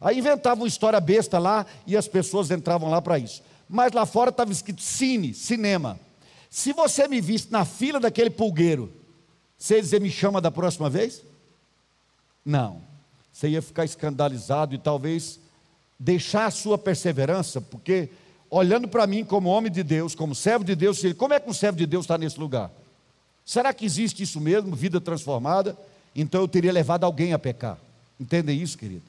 Aí 0.00 0.18
inventavam 0.18 0.62
uma 0.62 0.68
história 0.68 0.98
besta 0.98 1.38
lá 1.38 1.66
e 1.86 1.96
as 1.96 2.08
pessoas 2.08 2.50
entravam 2.50 2.88
lá 2.88 3.02
para 3.02 3.18
isso. 3.18 3.42
Mas 3.68 3.92
lá 3.92 4.06
fora 4.06 4.30
estava 4.30 4.50
escrito 4.50 4.80
cine, 4.80 5.34
cinema. 5.34 6.00
Se 6.50 6.72
você 6.72 7.06
me 7.06 7.20
visse 7.20 7.46
na 7.50 7.64
fila 7.64 8.00
daquele 8.00 8.28
pulgueiro, 8.28 8.92
você 9.56 9.76
ia 9.76 9.80
dizer, 9.80 10.00
me 10.00 10.10
chama 10.10 10.40
da 10.40 10.50
próxima 10.50 10.90
vez? 10.90 11.22
Não. 12.44 12.82
Você 13.32 13.48
ia 13.48 13.62
ficar 13.62 13.84
escandalizado 13.84 14.74
e 14.74 14.78
talvez 14.78 15.38
deixar 15.98 16.46
a 16.46 16.50
sua 16.50 16.76
perseverança, 16.76 17.60
porque 17.60 18.08
olhando 18.50 18.88
para 18.88 19.06
mim 19.06 19.24
como 19.24 19.48
homem 19.48 19.70
de 19.70 19.84
Deus, 19.84 20.14
como 20.14 20.34
servo 20.34 20.64
de 20.64 20.74
Deus, 20.74 21.00
como 21.16 21.32
é 21.32 21.38
que 21.38 21.48
um 21.48 21.54
servo 21.54 21.78
de 21.78 21.86
Deus 21.86 22.04
está 22.04 22.18
nesse 22.18 22.40
lugar? 22.40 22.70
Será 23.44 23.72
que 23.72 23.84
existe 23.84 24.22
isso 24.22 24.40
mesmo, 24.40 24.74
vida 24.74 25.00
transformada? 25.00 25.78
Então 26.14 26.40
eu 26.40 26.48
teria 26.48 26.72
levado 26.72 27.04
alguém 27.04 27.32
a 27.32 27.38
pecar. 27.38 27.78
Entendem 28.18 28.60
isso, 28.60 28.76
querido? 28.76 29.04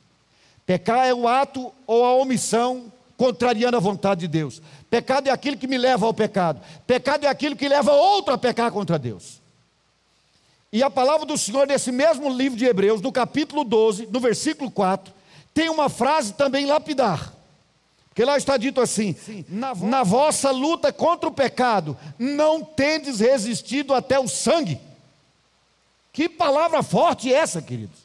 Pecar 0.66 1.08
é 1.08 1.14
o 1.14 1.28
ato 1.28 1.74
ou 1.88 2.06
a 2.06 2.16
omissão 2.16 2.92
contrariando 3.22 3.78
a 3.78 3.80
vontade 3.80 4.22
de 4.22 4.28
Deus. 4.28 4.60
Pecado 4.90 5.28
é 5.28 5.32
aquilo 5.32 5.56
que 5.56 5.68
me 5.68 5.78
leva 5.78 6.08
ao 6.08 6.14
pecado. 6.14 6.60
Pecado 6.88 7.24
é 7.24 7.30
aquilo 7.30 7.56
que 7.56 7.70
leva 7.70 7.92
outro 7.92 8.34
a 8.34 8.38
pecar 8.38 8.72
contra 8.72 8.98
Deus. 8.98 9.40
E 10.74 10.82
a 10.82 10.90
palavra 10.90 11.24
do 11.24 11.38
Senhor, 11.38 11.68
nesse 11.68 11.92
mesmo 11.92 12.36
livro 12.36 12.58
de 12.58 12.66
Hebreus, 12.66 13.00
no 13.00 13.12
capítulo 13.12 13.64
12, 13.64 14.08
no 14.08 14.20
versículo 14.20 14.72
4, 14.72 15.14
tem 15.54 15.70
uma 15.70 15.88
frase 15.88 16.34
também 16.34 16.66
lapidar. 16.66 17.32
Que 18.16 18.26
lá 18.26 18.38
está 18.38 18.58
dito 18.58 18.82
assim: 18.82 19.14
Sim, 19.14 19.46
na, 19.48 19.72
vo 19.72 19.86
na 19.86 20.02
vossa 20.02 20.50
luta 20.50 20.92
contra 20.92 21.30
o 21.30 21.32
pecado, 21.32 21.96
não 22.18 22.64
tendes 22.64 23.20
resistido 23.20 23.94
até 23.94 24.20
o 24.20 24.28
sangue. 24.28 24.80
Que 26.12 26.28
palavra 26.28 26.82
forte 26.82 27.32
é 27.32 27.38
essa, 27.38 27.62
queridos? 27.62 28.01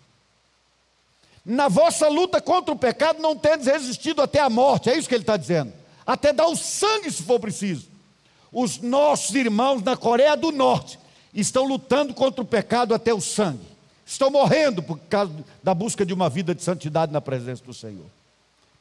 Na 1.47 1.68
vossa 1.68 2.09
luta 2.09 2.40
contra 2.40 2.74
o 2.74 2.78
pecado, 2.78 3.22
não 3.22 3.36
tendes 3.36 3.68
resistido 3.68 4.20
até 4.20 4.40
a 4.40 4.51
morte, 4.51 4.90
é 4.90 4.99
isso 4.99 5.09
que 5.09 5.14
ele 5.14 5.22
está 5.22 5.36
dizendo. 5.36 5.72
Até 6.05 6.32
dar 6.32 6.49
o 6.49 6.57
sangue 6.57 7.09
se 7.09 7.22
for 7.22 7.38
preciso. 7.38 7.86
Os 8.53 8.80
nossos 8.80 9.32
irmãos 9.32 9.80
na 9.80 9.97
Coreia 9.97 10.36
do 10.36 10.51
Norte 10.51 10.99
estão 11.32 11.64
lutando 11.64 12.12
contra 12.14 12.42
o 12.42 12.44
pecado 12.44 12.92
até 12.92 13.14
o 13.14 13.20
sangue. 13.20 13.64
Estão 14.05 14.28
morrendo 14.28 14.82
por 14.82 14.99
causa 15.09 15.32
da 15.62 15.72
busca 15.72 16.05
de 16.05 16.12
uma 16.12 16.28
vida 16.28 16.53
de 16.53 16.64
santidade 16.64 17.12
na 17.12 17.20
presença 17.20 17.62
do 17.62 17.72
Senhor. 17.72 18.07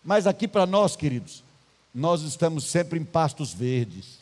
Mas 0.03 0.25
aqui 0.25 0.47
para 0.47 0.65
nós, 0.65 0.95
queridos, 0.95 1.43
nós 1.93 2.23
estamos 2.23 2.63
sempre 2.63 2.97
em 2.97 3.03
pastos 3.03 3.53
verdes. 3.53 4.17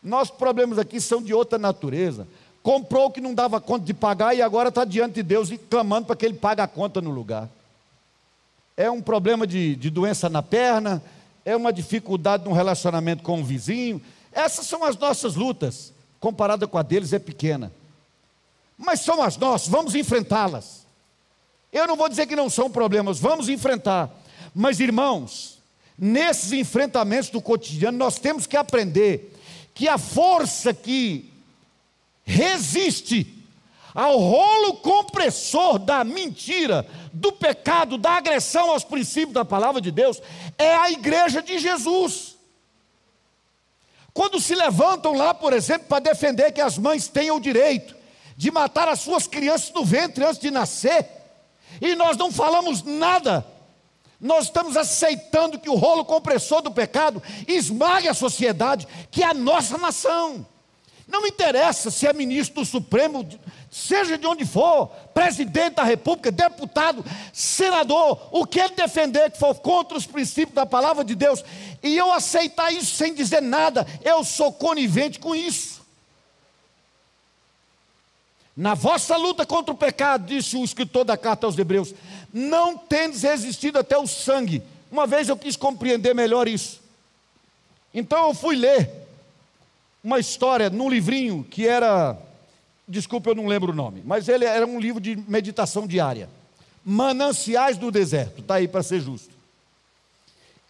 Nossos 0.00 0.36
problemas 0.36 0.78
aqui 0.78 1.00
são 1.00 1.20
de 1.20 1.34
outra 1.34 1.58
natureza. 1.58 2.28
Comprou 2.62 3.06
o 3.06 3.10
que 3.10 3.20
não 3.20 3.34
dava 3.34 3.60
conta 3.60 3.84
de 3.84 3.94
pagar 3.94 4.36
e 4.36 4.42
agora 4.42 4.68
está 4.68 4.84
diante 4.84 5.14
de 5.14 5.22
Deus 5.24 5.50
e 5.50 5.58
clamando 5.58 6.06
para 6.06 6.14
que 6.14 6.26
Ele 6.26 6.34
pague 6.34 6.60
a 6.60 6.68
conta 6.68 7.00
no 7.00 7.10
lugar. 7.10 7.48
É 8.78 8.88
um 8.88 9.02
problema 9.02 9.44
de, 9.44 9.74
de 9.74 9.90
doença 9.90 10.28
na 10.28 10.40
perna, 10.40 11.02
é 11.44 11.56
uma 11.56 11.72
dificuldade 11.72 12.44
no 12.44 12.52
relacionamento 12.52 13.24
com 13.24 13.40
o 13.40 13.44
vizinho. 13.44 14.00
Essas 14.30 14.66
são 14.68 14.84
as 14.84 14.96
nossas 14.96 15.34
lutas, 15.34 15.92
comparada 16.20 16.64
com 16.64 16.78
a 16.78 16.82
deles 16.82 17.12
é 17.12 17.18
pequena. 17.18 17.72
Mas 18.78 19.00
são 19.00 19.20
as 19.20 19.36
nossas, 19.36 19.66
vamos 19.66 19.96
enfrentá-las. 19.96 20.86
Eu 21.72 21.88
não 21.88 21.96
vou 21.96 22.08
dizer 22.08 22.26
que 22.26 22.36
não 22.36 22.48
são 22.48 22.70
problemas, 22.70 23.18
vamos 23.18 23.48
enfrentar. 23.48 24.10
Mas 24.54 24.78
irmãos, 24.78 25.58
nesses 25.98 26.52
enfrentamentos 26.52 27.30
do 27.30 27.42
cotidiano, 27.42 27.98
nós 27.98 28.20
temos 28.20 28.46
que 28.46 28.56
aprender 28.56 29.36
que 29.74 29.88
a 29.88 29.98
força 29.98 30.72
que 30.72 31.32
resiste 32.24 33.37
ao 33.98 34.16
rolo 34.16 34.74
compressor 34.74 35.76
da 35.76 36.04
mentira, 36.04 36.86
do 37.12 37.32
pecado, 37.32 37.98
da 37.98 38.12
agressão 38.12 38.70
aos 38.70 38.84
princípios 38.84 39.32
da 39.32 39.44
palavra 39.44 39.80
de 39.80 39.90
Deus, 39.90 40.22
é 40.56 40.72
a 40.72 40.88
igreja 40.88 41.42
de 41.42 41.58
Jesus. 41.58 42.36
Quando 44.14 44.38
se 44.38 44.54
levantam 44.54 45.14
lá, 45.14 45.34
por 45.34 45.52
exemplo, 45.52 45.88
para 45.88 45.98
defender 45.98 46.52
que 46.52 46.60
as 46.60 46.78
mães 46.78 47.08
tenham 47.08 47.38
o 47.38 47.40
direito 47.40 47.96
de 48.36 48.52
matar 48.52 48.86
as 48.86 49.00
suas 49.00 49.26
crianças 49.26 49.72
no 49.72 49.84
ventre 49.84 50.24
antes 50.24 50.38
de 50.38 50.52
nascer, 50.52 51.04
e 51.80 51.96
nós 51.96 52.16
não 52.16 52.30
falamos 52.30 52.84
nada, 52.84 53.44
nós 54.20 54.44
estamos 54.44 54.76
aceitando 54.76 55.58
que 55.58 55.68
o 55.68 55.74
rolo 55.74 56.04
compressor 56.04 56.62
do 56.62 56.70
pecado 56.70 57.20
esmague 57.48 58.06
a 58.06 58.14
sociedade, 58.14 58.86
que 59.10 59.24
é 59.24 59.26
a 59.26 59.34
nossa 59.34 59.76
nação. 59.76 60.46
Não 61.08 61.26
interessa 61.26 61.90
se 61.90 62.06
é 62.06 62.12
ministro 62.12 62.62
do 62.62 62.66
Supremo, 62.66 63.26
seja 63.70 64.18
de 64.18 64.26
onde 64.26 64.44
for, 64.44 64.88
presidente 65.14 65.76
da 65.76 65.82
República, 65.82 66.30
deputado, 66.30 67.02
senador, 67.32 68.28
o 68.30 68.46
que 68.46 68.60
ele 68.60 68.74
defender 68.74 69.30
que 69.30 69.38
for 69.38 69.54
contra 69.54 69.96
os 69.96 70.06
princípios 70.06 70.54
da 70.54 70.66
palavra 70.66 71.02
de 71.02 71.14
Deus, 71.14 71.42
e 71.82 71.96
eu 71.96 72.12
aceitar 72.12 72.70
isso 72.72 72.94
sem 72.94 73.14
dizer 73.14 73.40
nada, 73.40 73.86
eu 74.04 74.22
sou 74.22 74.52
conivente 74.52 75.18
com 75.18 75.34
isso. 75.34 75.78
Na 78.54 78.74
vossa 78.74 79.16
luta 79.16 79.46
contra 79.46 79.72
o 79.72 79.78
pecado, 79.78 80.26
disse 80.26 80.56
o 80.56 80.64
escritor 80.64 81.04
da 81.04 81.16
carta 81.16 81.46
aos 81.46 81.56
Hebreus, 81.56 81.94
não 82.34 82.76
tendes 82.76 83.22
resistido 83.22 83.78
até 83.78 83.96
o 83.96 84.06
sangue. 84.06 84.62
Uma 84.90 85.06
vez 85.06 85.28
eu 85.28 85.38
quis 85.38 85.56
compreender 85.56 86.14
melhor 86.14 86.46
isso. 86.46 86.80
Então 87.94 88.28
eu 88.28 88.34
fui 88.34 88.56
ler 88.56 89.07
uma 90.08 90.18
história 90.18 90.70
num 90.70 90.88
livrinho 90.88 91.44
que 91.44 91.68
era, 91.68 92.16
desculpa, 92.88 93.28
eu 93.28 93.34
não 93.34 93.46
lembro 93.46 93.72
o 93.72 93.76
nome, 93.76 94.02
mas 94.06 94.26
ele 94.26 94.46
era 94.46 94.66
um 94.66 94.80
livro 94.80 95.02
de 95.02 95.14
meditação 95.28 95.86
diária. 95.86 96.30
Mananciais 96.82 97.76
do 97.76 97.90
deserto, 97.90 98.40
está 98.40 98.54
aí 98.54 98.66
para 98.66 98.82
ser 98.82 99.00
justo. 99.00 99.36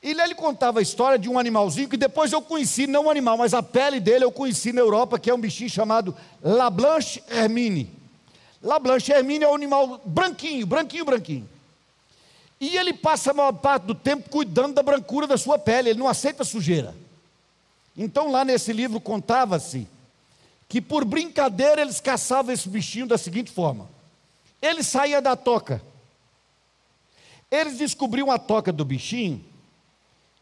E 0.03 0.11
ele 0.11 0.35
contava 0.35 0.81
a 0.81 0.83
história 0.83 1.17
de 1.17 1.29
um 1.29 1.39
animalzinho 1.39 1.89
que 1.89 1.97
depois 1.97 2.33
eu 2.33 2.43
conheci, 2.43 2.89
não 2.89 3.07
o 3.07 3.11
animal, 3.11 3.39
mas 3.39 3.55
a 3.55 3.63
pele 3.63 4.01
dele 4.01 4.25
eu 4.25 4.33
conheci 4.33 4.73
na 4.73 4.81
Europa, 4.81 5.21
que 5.21 5.31
é 5.31 5.35
um 5.35 5.41
bichinho 5.41 5.71
chamado 5.71 6.17
La 6.43 6.69
Blanche 6.69 7.23
Hermine. 7.31 7.89
La 8.61 8.81
Blanche 8.81 9.13
Hermine 9.13 9.45
é 9.45 9.49
um 9.49 9.55
animal 9.55 10.01
branquinho, 10.05 10.67
branquinho, 10.67 11.05
branquinho. 11.05 11.49
E 12.61 12.77
ele 12.77 12.93
passa 12.93 13.31
a 13.31 13.35
maior 13.35 13.53
parte 13.53 13.85
do 13.85 13.95
tempo 13.95 14.29
cuidando 14.31 14.75
da 14.75 14.83
brancura 14.83 15.29
da 15.29 15.39
sua 15.39 15.61
pele, 15.61 15.91
ele 15.91 15.99
não 16.01 16.09
aceita 16.09 16.43
sujeira. 16.43 16.93
Então, 18.01 18.31
lá 18.31 18.45
nesse 18.45 18.73
livro 18.73 19.01
contava-se 19.01 19.89
que 20.69 20.81
por 20.81 21.05
brincadeira 21.05 21.83
eles 21.83 22.01
caçavam 22.01 22.55
esse 22.55 22.69
bichinho 22.69 23.09
da 23.09 23.19
seguinte 23.19 23.51
forma: 23.51 23.89
ele 24.63 24.85
saía 24.85 25.21
da 25.21 25.35
toca, 25.35 25.83
eles 27.51 27.77
descobriam 27.77 28.31
a 28.31 28.39
toca 28.39 28.73
do 28.73 28.85
bichinho 28.85 29.45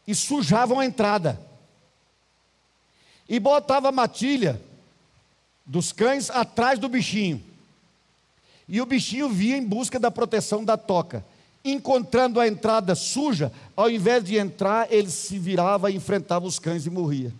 e 0.05 0.13
sujavam 0.13 0.79
a 0.79 0.85
entrada, 0.85 1.41
e 3.27 3.39
botavam 3.39 3.89
a 3.89 3.91
matilha 3.91 4.61
dos 5.65 5.91
cães 5.91 6.29
atrás 6.29 6.77
do 6.77 6.87
bichinho, 6.87 7.43
e 8.69 8.79
o 8.79 8.85
bichinho 8.85 9.29
via 9.29 9.57
em 9.57 9.65
busca 9.65 9.99
da 9.99 10.11
proteção 10.11 10.63
da 10.63 10.77
toca. 10.77 11.25
Encontrando 11.65 12.39
a 12.39 12.47
entrada 12.47 12.93
suja, 12.95 13.51
ao 13.75 13.89
invés 13.89 14.23
de 14.23 14.37
entrar, 14.37 14.89
ele 14.93 15.09
se 15.09 15.39
virava 15.39 15.91
enfrentava 15.91 16.45
os 16.45 16.59
cães 16.59 16.85
e 16.85 16.89
morria. 16.89 17.33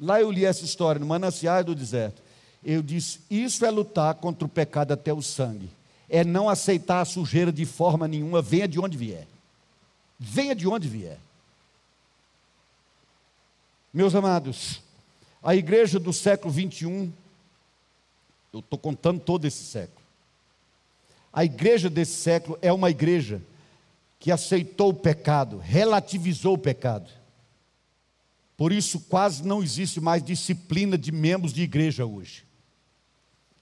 Lá 0.00 0.20
eu 0.20 0.30
li 0.30 0.44
essa 0.44 0.64
história, 0.64 0.98
no 0.98 1.06
manancial 1.06 1.62
do 1.64 1.74
deserto. 1.74 2.22
Eu 2.64 2.82
disse: 2.82 3.20
Isso 3.30 3.64
é 3.64 3.70
lutar 3.70 4.14
contra 4.14 4.44
o 4.44 4.48
pecado 4.48 4.92
até 4.92 5.12
o 5.12 5.22
sangue. 5.22 5.70
É 6.08 6.24
não 6.24 6.48
aceitar 6.48 7.00
a 7.00 7.04
sujeira 7.04 7.52
de 7.52 7.66
forma 7.66 8.08
nenhuma, 8.08 8.40
venha 8.40 8.68
de 8.68 8.80
onde 8.80 8.96
vier. 8.96 9.26
Venha 10.18 10.54
de 10.54 10.66
onde 10.66 10.88
vier. 10.88 11.18
Meus 13.92 14.14
amados, 14.14 14.80
a 15.42 15.54
igreja 15.54 15.98
do 15.98 16.12
século 16.12 16.52
21, 16.52 17.12
eu 18.52 18.60
estou 18.60 18.78
contando 18.78 19.20
todo 19.20 19.44
esse 19.44 19.64
século 19.64 19.98
a 21.32 21.44
igreja 21.44 21.88
desse 21.88 22.14
século 22.20 22.58
é 22.60 22.72
uma 22.72 22.90
igreja 22.90 23.40
que 24.18 24.32
aceitou 24.32 24.90
o 24.90 24.94
pecado, 24.94 25.58
relativizou 25.58 26.54
o 26.54 26.58
pecado. 26.58 27.08
Por 28.58 28.72
isso, 28.72 28.98
quase 29.02 29.46
não 29.46 29.62
existe 29.62 30.00
mais 30.00 30.20
disciplina 30.20 30.98
de 30.98 31.12
membros 31.12 31.52
de 31.52 31.62
igreja 31.62 32.04
hoje. 32.04 32.44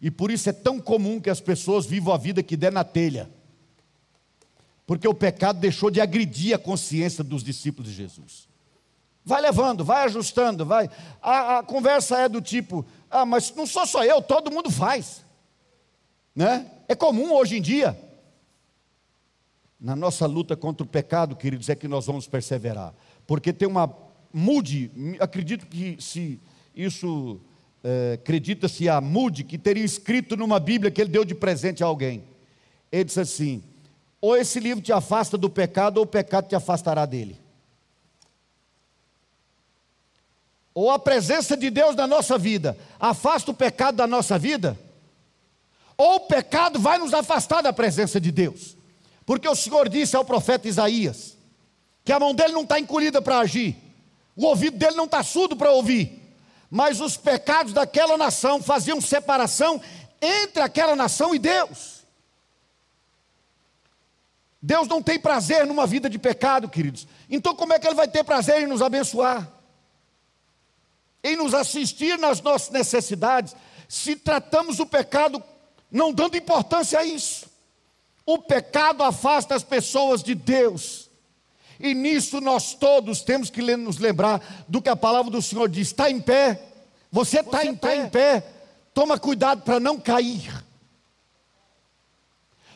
E 0.00 0.10
por 0.10 0.30
isso 0.30 0.48
é 0.48 0.54
tão 0.54 0.80
comum 0.80 1.20
que 1.20 1.28
as 1.28 1.38
pessoas 1.38 1.84
vivam 1.84 2.14
a 2.14 2.16
vida 2.16 2.42
que 2.42 2.56
der 2.56 2.72
na 2.72 2.82
telha. 2.82 3.30
Porque 4.86 5.06
o 5.06 5.12
pecado 5.12 5.60
deixou 5.60 5.90
de 5.90 6.00
agredir 6.00 6.54
a 6.54 6.58
consciência 6.58 7.22
dos 7.22 7.44
discípulos 7.44 7.90
de 7.90 7.94
Jesus. 7.94 8.48
Vai 9.22 9.42
levando, 9.42 9.84
vai 9.84 10.04
ajustando, 10.04 10.64
vai. 10.64 10.88
A, 11.20 11.58
a 11.58 11.62
conversa 11.62 12.18
é 12.20 12.26
do 12.26 12.40
tipo: 12.40 12.82
ah, 13.10 13.26
mas 13.26 13.54
não 13.54 13.66
sou 13.66 13.86
só 13.86 14.02
eu, 14.02 14.22
todo 14.22 14.50
mundo 14.50 14.70
faz. 14.70 15.26
Né? 16.34 16.70
É 16.88 16.94
comum 16.94 17.34
hoje 17.34 17.58
em 17.58 17.60
dia. 17.60 18.00
Na 19.78 19.94
nossa 19.94 20.24
luta 20.24 20.56
contra 20.56 20.86
o 20.86 20.88
pecado, 20.88 21.36
queridos, 21.36 21.68
é 21.68 21.74
que 21.74 21.86
nós 21.86 22.06
vamos 22.06 22.26
perseverar. 22.26 22.94
Porque 23.26 23.52
tem 23.52 23.68
uma 23.68 24.05
Mude, 24.38 24.90
acredito 25.18 25.64
que 25.64 25.96
se 25.98 26.38
isso 26.74 27.40
é, 27.82 28.18
acredita-se 28.20 28.86
a 28.86 29.00
Mude, 29.00 29.42
que 29.42 29.56
teria 29.56 29.82
escrito 29.82 30.36
numa 30.36 30.60
Bíblia 30.60 30.90
que 30.90 31.00
ele 31.00 31.08
deu 31.08 31.24
de 31.24 31.34
presente 31.34 31.82
a 31.82 31.86
alguém. 31.86 32.22
Ele 32.92 33.04
disse 33.04 33.18
assim: 33.18 33.62
ou 34.20 34.36
esse 34.36 34.60
livro 34.60 34.84
te 34.84 34.92
afasta 34.92 35.38
do 35.38 35.48
pecado, 35.48 35.96
ou 35.96 36.04
o 36.04 36.06
pecado 36.06 36.48
te 36.48 36.54
afastará 36.54 37.06
dele. 37.06 37.40
Ou 40.74 40.90
a 40.90 40.98
presença 40.98 41.56
de 41.56 41.70
Deus 41.70 41.96
na 41.96 42.06
nossa 42.06 42.36
vida 42.36 42.76
afasta 43.00 43.50
o 43.50 43.54
pecado 43.54 43.96
da 43.96 44.06
nossa 44.06 44.38
vida, 44.38 44.78
ou 45.96 46.16
o 46.16 46.20
pecado 46.20 46.78
vai 46.78 46.98
nos 46.98 47.14
afastar 47.14 47.62
da 47.62 47.72
presença 47.72 48.20
de 48.20 48.30
Deus. 48.30 48.76
Porque 49.24 49.48
o 49.48 49.56
Senhor 49.56 49.88
disse 49.88 50.14
ao 50.14 50.26
profeta 50.26 50.68
Isaías 50.68 51.38
que 52.04 52.12
a 52.12 52.20
mão 52.20 52.34
dele 52.34 52.52
não 52.52 52.64
está 52.64 52.78
encolhida 52.78 53.22
para 53.22 53.38
agir, 53.38 53.85
o 54.36 54.44
ouvido 54.44 54.76
dele 54.76 54.96
não 54.96 55.06
está 55.06 55.22
surdo 55.22 55.56
para 55.56 55.70
ouvir, 55.70 56.22
mas 56.70 57.00
os 57.00 57.16
pecados 57.16 57.72
daquela 57.72 58.18
nação 58.18 58.62
faziam 58.62 59.00
separação 59.00 59.80
entre 60.20 60.62
aquela 60.62 60.94
nação 60.94 61.34
e 61.34 61.38
Deus. 61.38 61.96
Deus 64.60 64.88
não 64.88 65.00
tem 65.00 65.18
prazer 65.18 65.64
numa 65.66 65.86
vida 65.86 66.10
de 66.10 66.18
pecado, 66.18 66.68
queridos. 66.68 67.06
Então, 67.30 67.54
como 67.54 67.72
é 67.72 67.78
que 67.78 67.86
Ele 67.86 67.94
vai 67.94 68.08
ter 68.08 68.24
prazer 68.24 68.62
em 68.62 68.66
nos 68.66 68.82
abençoar? 68.82 69.48
Em 71.22 71.36
nos 71.36 71.54
assistir 71.54 72.18
nas 72.18 72.40
nossas 72.40 72.70
necessidades, 72.70 73.54
se 73.88 74.16
tratamos 74.16 74.80
o 74.80 74.86
pecado 74.86 75.42
não 75.90 76.12
dando 76.12 76.36
importância 76.36 76.98
a 76.98 77.04
isso. 77.04 77.46
O 78.24 78.38
pecado 78.38 79.04
afasta 79.04 79.54
as 79.54 79.62
pessoas 79.62 80.22
de 80.22 80.34
Deus. 80.34 81.08
E 81.78 81.94
nisso 81.94 82.40
nós 82.40 82.74
todos 82.74 83.22
temos 83.22 83.50
que 83.50 83.60
nos 83.76 83.98
lembrar 83.98 84.64
do 84.66 84.80
que 84.80 84.88
a 84.88 84.96
palavra 84.96 85.30
do 85.30 85.42
Senhor 85.42 85.68
diz: 85.68 85.88
está 85.88 86.10
em 86.10 86.20
pé, 86.20 86.62
você 87.10 87.40
está 87.40 87.64
em, 87.64 87.74
tá 87.74 87.94
em 87.94 88.08
pé, 88.08 88.44
toma 88.94 89.18
cuidado 89.18 89.62
para 89.62 89.78
não 89.78 89.98
cair. 89.98 90.64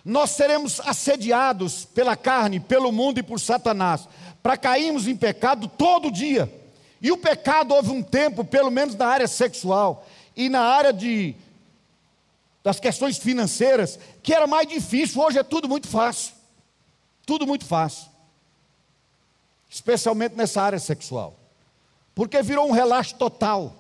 Nós 0.04 0.30
seremos 0.30 0.80
assediados 0.80 1.84
pela 1.84 2.16
carne, 2.16 2.58
pelo 2.58 2.90
mundo 2.90 3.18
e 3.18 3.22
por 3.22 3.38
Satanás, 3.38 4.08
para 4.42 4.56
cairmos 4.56 5.06
em 5.06 5.16
pecado 5.16 5.68
todo 5.68 6.10
dia. 6.10 6.52
E 7.02 7.10
o 7.10 7.16
pecado 7.16 7.74
houve 7.74 7.90
um 7.90 8.02
tempo, 8.02 8.44
pelo 8.44 8.70
menos 8.70 8.94
na 8.94 9.06
área 9.06 9.28
sexual 9.28 10.06
e 10.36 10.48
na 10.48 10.60
área 10.60 10.92
de 10.92 11.34
das 12.62 12.78
questões 12.78 13.16
financeiras, 13.16 13.98
que 14.22 14.34
era 14.34 14.46
mais 14.46 14.68
difícil, 14.68 15.22
hoje 15.22 15.38
é 15.38 15.42
tudo 15.42 15.66
muito 15.66 15.88
fácil. 15.88 16.34
Tudo 17.24 17.46
muito 17.46 17.64
fácil. 17.64 18.09
Especialmente 19.70 20.34
nessa 20.34 20.60
área 20.60 20.80
sexual. 20.80 21.38
Porque 22.14 22.42
virou 22.42 22.68
um 22.68 22.72
relaxo 22.72 23.14
total. 23.14 23.76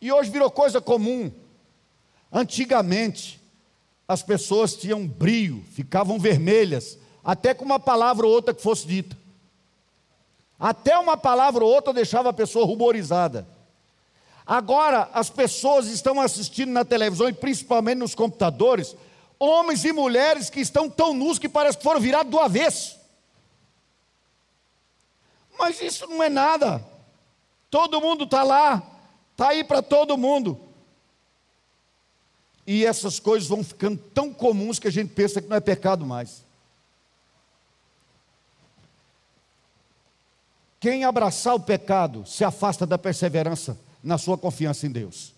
E 0.00 0.10
hoje 0.10 0.30
virou 0.30 0.50
coisa 0.50 0.80
comum. 0.80 1.30
Antigamente, 2.32 3.38
as 4.08 4.22
pessoas 4.22 4.74
tinham 4.74 5.06
brio, 5.06 5.62
ficavam 5.72 6.18
vermelhas, 6.18 6.98
até 7.22 7.52
com 7.54 7.64
uma 7.64 7.78
palavra 7.78 8.26
ou 8.26 8.32
outra 8.32 8.54
que 8.54 8.62
fosse 8.62 8.86
dita. 8.86 9.16
Até 10.58 10.98
uma 10.98 11.16
palavra 11.16 11.62
ou 11.62 11.70
outra 11.70 11.92
deixava 11.92 12.30
a 12.30 12.32
pessoa 12.32 12.64
ruborizada. 12.64 13.46
Agora, 14.46 15.10
as 15.12 15.30
pessoas 15.30 15.86
estão 15.86 16.20
assistindo 16.20 16.70
na 16.70 16.84
televisão 16.84 17.28
e 17.28 17.32
principalmente 17.32 17.98
nos 17.98 18.14
computadores, 18.14 18.96
homens 19.38 19.84
e 19.84 19.92
mulheres 19.92 20.50
que 20.50 20.60
estão 20.60 20.88
tão 20.88 21.14
nus 21.14 21.38
que 21.38 21.48
parece 21.48 21.78
que 21.78 21.84
foram 21.84 22.00
virados 22.00 22.30
do 22.30 22.38
avesso. 22.38 23.03
Mas 25.58 25.80
isso 25.80 26.06
não 26.06 26.22
é 26.22 26.28
nada. 26.28 26.84
Todo 27.70 28.00
mundo 28.00 28.24
está 28.24 28.42
lá, 28.42 28.82
está 29.32 29.48
aí 29.48 29.64
para 29.64 29.82
todo 29.82 30.18
mundo. 30.18 30.60
E 32.66 32.84
essas 32.84 33.20
coisas 33.20 33.48
vão 33.48 33.62
ficando 33.62 33.98
tão 34.14 34.32
comuns 34.32 34.78
que 34.78 34.88
a 34.88 34.92
gente 34.92 35.12
pensa 35.12 35.40
que 35.40 35.48
não 35.48 35.56
é 35.56 35.60
pecado 35.60 36.04
mais. 36.06 36.44
Quem 40.80 41.04
abraçar 41.04 41.54
o 41.54 41.60
pecado 41.60 42.26
se 42.26 42.44
afasta 42.44 42.86
da 42.86 42.98
perseverança 42.98 43.78
na 44.02 44.18
sua 44.18 44.36
confiança 44.36 44.86
em 44.86 44.90
Deus. 44.90 45.32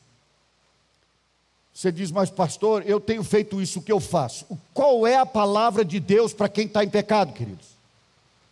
Você 1.72 1.92
diz, 1.92 2.10
mas 2.10 2.30
pastor, 2.30 2.82
eu 2.86 2.98
tenho 3.00 3.22
feito 3.22 3.60
isso, 3.60 3.78
o 3.78 3.82
que 3.82 3.92
eu 3.92 4.00
faço? 4.00 4.46
Qual 4.72 5.06
é 5.06 5.16
a 5.16 5.26
palavra 5.26 5.84
de 5.84 6.00
Deus 6.00 6.32
para 6.32 6.48
quem 6.48 6.66
está 6.66 6.82
em 6.82 6.88
pecado, 6.88 7.32
queridos? 7.32 7.66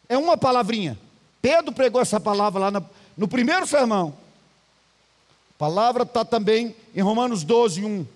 É 0.08 0.16
uma 0.16 0.36
palavrinha. 0.36 0.98
Pedro 1.44 1.72
pregou 1.72 2.00
essa 2.00 2.18
palavra 2.18 2.58
lá 2.58 2.70
no, 2.70 2.90
no 3.18 3.28
primeiro 3.28 3.66
sermão. 3.66 4.16
A 5.50 5.58
palavra 5.58 6.04
está 6.04 6.24
também 6.24 6.74
em 6.94 7.02
Romanos 7.02 7.44
12, 7.44 7.84
1. 7.84 8.06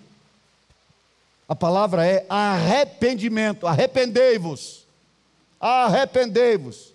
A 1.47 1.55
palavra 1.55 2.07
é 2.07 2.25
arrependimento, 2.27 3.67
arrependei-vos. 3.67 4.83
Arrependei-vos. 5.59 6.91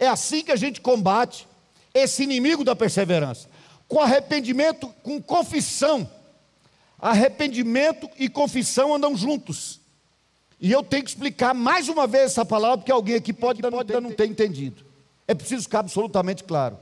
É 0.00 0.08
assim 0.08 0.42
que 0.42 0.50
a 0.50 0.56
gente 0.56 0.80
combate 0.80 1.46
esse 1.94 2.24
inimigo 2.24 2.64
da 2.64 2.74
perseverança. 2.74 3.48
Com 3.86 4.00
arrependimento, 4.00 4.92
com 5.04 5.22
confissão. 5.22 6.10
Arrependimento 7.00 8.10
e 8.18 8.28
confissão 8.28 8.96
andam 8.96 9.16
juntos. 9.16 9.78
E 10.60 10.72
eu 10.72 10.82
tenho 10.82 11.04
que 11.04 11.10
explicar 11.10 11.54
mais 11.54 11.88
uma 11.88 12.04
vez 12.04 12.32
essa 12.32 12.44
palavra, 12.44 12.78
porque 12.78 12.90
alguém 12.90 13.14
aqui 13.14 13.32
pode, 13.32 13.62
pode 13.62 14.00
não 14.00 14.10
ter 14.10 14.28
entendido. 14.28 14.87
É 15.28 15.34
preciso 15.34 15.64
ficar 15.64 15.80
absolutamente 15.80 16.42
claro. 16.42 16.78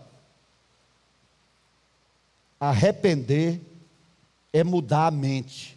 Arrepender 2.61 3.61
é 4.53 4.62
mudar 4.62 5.09
a 5.09 5.11
mente. 5.11 5.76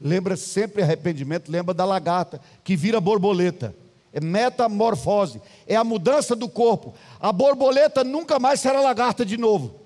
Lembra 0.00 0.36
sempre 0.36 0.82
arrependimento, 0.82 1.50
lembra 1.50 1.72
da 1.72 1.84
lagarta 1.84 2.40
que 2.62 2.76
vira 2.76 3.00
borboleta. 3.00 3.74
É 4.12 4.20
metamorfose, 4.20 5.40
é 5.66 5.76
a 5.76 5.84
mudança 5.84 6.34
do 6.34 6.48
corpo. 6.48 6.94
A 7.20 7.30
borboleta 7.32 8.02
nunca 8.02 8.38
mais 8.38 8.60
será 8.60 8.80
lagarta 8.80 9.24
de 9.24 9.36
novo. 9.36 9.80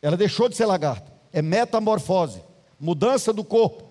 Ela 0.00 0.16
deixou 0.16 0.48
de 0.48 0.56
ser 0.56 0.66
lagarta. 0.66 1.10
É 1.32 1.40
metamorfose, 1.40 2.42
mudança 2.78 3.32
do 3.32 3.42
corpo. 3.42 3.90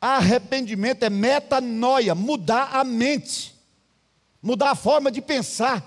Arrependimento 0.00 1.04
é 1.04 1.10
metanoia, 1.10 2.14
mudar 2.14 2.70
a 2.72 2.84
mente, 2.84 3.54
mudar 4.42 4.70
a 4.70 4.74
forma 4.74 5.10
de 5.10 5.20
pensar. 5.20 5.84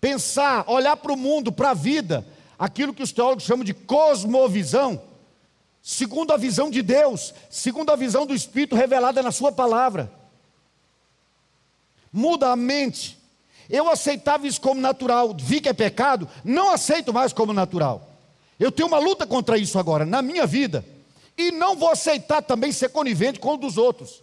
Pensar, 0.00 0.64
olhar 0.68 0.96
para 0.96 1.12
o 1.12 1.16
mundo, 1.16 1.52
para 1.52 1.70
a 1.70 1.74
vida, 1.74 2.26
aquilo 2.58 2.92
que 2.92 3.02
os 3.02 3.12
teólogos 3.12 3.44
chamam 3.44 3.64
de 3.64 3.72
cosmovisão 3.72 5.00
segundo 5.82 6.32
a 6.32 6.36
visão 6.36 6.70
de 6.70 6.80
Deus, 6.80 7.34
segundo 7.50 7.90
a 7.90 7.96
visão 7.96 8.24
do 8.24 8.32
Espírito 8.32 8.76
revelada 8.76 9.20
na 9.22 9.32
Sua 9.32 9.50
palavra. 9.50 10.10
Muda 12.12 12.52
a 12.52 12.56
mente. 12.56 13.18
Eu 13.68 13.90
aceitava 13.90 14.46
isso 14.46 14.60
como 14.60 14.80
natural, 14.80 15.34
vi 15.36 15.60
que 15.60 15.68
é 15.68 15.72
pecado, 15.72 16.28
não 16.44 16.70
aceito 16.70 17.12
mais 17.12 17.32
como 17.32 17.52
natural. 17.52 18.08
Eu 18.60 18.70
tenho 18.70 18.86
uma 18.86 18.98
luta 18.98 19.26
contra 19.26 19.58
isso 19.58 19.78
agora, 19.78 20.06
na 20.06 20.22
minha 20.22 20.46
vida. 20.46 20.84
E 21.36 21.50
não 21.50 21.74
vou 21.74 21.90
aceitar 21.90 22.42
também 22.42 22.70
ser 22.70 22.90
conivente 22.90 23.40
com 23.40 23.54
o 23.54 23.56
dos 23.56 23.76
outros. 23.78 24.22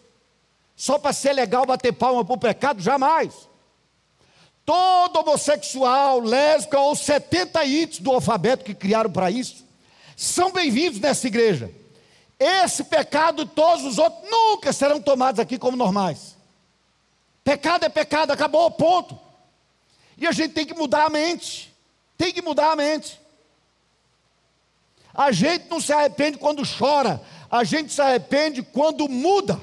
Só 0.80 0.98
para 0.98 1.12
ser 1.12 1.34
legal 1.34 1.66
bater 1.66 1.92
palma 1.92 2.24
para 2.24 2.34
o 2.34 2.40
pecado, 2.40 2.82
jamais. 2.82 3.50
Todo 4.66 5.20
homossexual, 5.20 6.22
lésbica 6.22 6.80
ou 6.80 6.96
70 6.96 7.66
itens 7.66 8.00
do 8.00 8.14
alfabeto 8.14 8.64
que 8.64 8.74
criaram 8.74 9.12
para 9.12 9.30
isso, 9.30 9.66
são 10.16 10.54
bem-vindos 10.54 11.02
nessa 11.02 11.28
igreja. 11.28 11.70
Esse 12.40 12.86
pecado 12.86 13.42
e 13.42 13.46
todos 13.46 13.84
os 13.84 13.98
outros 13.98 14.32
nunca 14.32 14.72
serão 14.72 15.02
tomados 15.02 15.42
aqui 15.42 15.58
como 15.58 15.76
normais. 15.76 16.38
Pecado 17.44 17.84
é 17.84 17.90
pecado, 17.90 18.32
acabou, 18.32 18.72
ponto. 18.72 19.20
E 20.18 20.26
a 20.26 20.32
gente 20.32 20.54
tem 20.54 20.66
que 20.66 20.74
mudar 20.74 21.08
a 21.08 21.10
mente. 21.10 21.76
Tem 22.18 22.32
que 22.32 22.42
mudar 22.42 22.72
a 22.72 22.76
mente. 22.78 23.20
A 25.14 25.34
gente 25.34 25.70
não 25.70 25.82
se 25.82 25.92
arrepende 25.92 26.38
quando 26.38 26.64
chora, 26.66 27.22
a 27.52 27.66
gente 27.66 27.92
se 27.92 28.02
arrepende 28.02 28.64
quando 28.64 29.10
muda, 29.10 29.60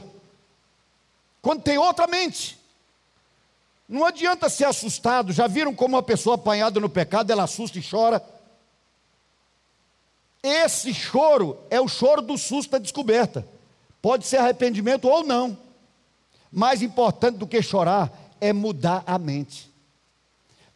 quando 1.47 1.63
tem 1.63 1.79
outra 1.79 2.09
mente. 2.09 2.59
Não 3.89 4.05
adianta 4.05 4.49
ser 4.49 4.65
assustado. 4.65 5.33
Já 5.33 5.47
viram 5.47 5.73
como 5.73 5.95
uma 5.95 6.03
pessoa 6.03 6.35
apanhada 6.35 6.81
no 6.81 6.89
pecado, 6.89 7.31
ela 7.31 7.45
assusta 7.45 7.79
e 7.79 7.89
chora? 7.89 8.21
Esse 10.43 10.93
choro 10.93 11.57
é 11.71 11.81
o 11.81 11.87
choro 11.87 12.21
do 12.21 12.37
susto 12.37 12.73
da 12.73 12.79
descoberta. 12.79 13.47
Pode 14.03 14.27
ser 14.27 14.39
arrependimento 14.39 15.07
ou 15.07 15.23
não. 15.23 15.57
Mais 16.51 16.83
importante 16.83 17.39
do 17.39 17.47
que 17.47 17.63
chorar 17.63 18.11
é 18.41 18.53
mudar 18.53 19.05
a 19.07 19.17
mente. 19.17 19.71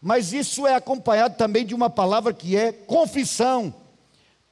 Mas 0.00 0.32
isso 0.32 0.68
é 0.68 0.76
acompanhado 0.76 1.36
também 1.36 1.66
de 1.66 1.74
uma 1.74 1.90
palavra 1.90 2.32
que 2.32 2.56
é 2.56 2.70
confissão. 2.70 3.74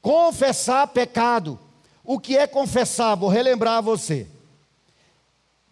Confessar 0.02 0.88
pecado. 0.88 1.60
O 2.02 2.18
que 2.18 2.36
é 2.36 2.48
confessar? 2.48 3.14
Vou 3.14 3.28
relembrar 3.28 3.74
a 3.74 3.80
você. 3.80 4.26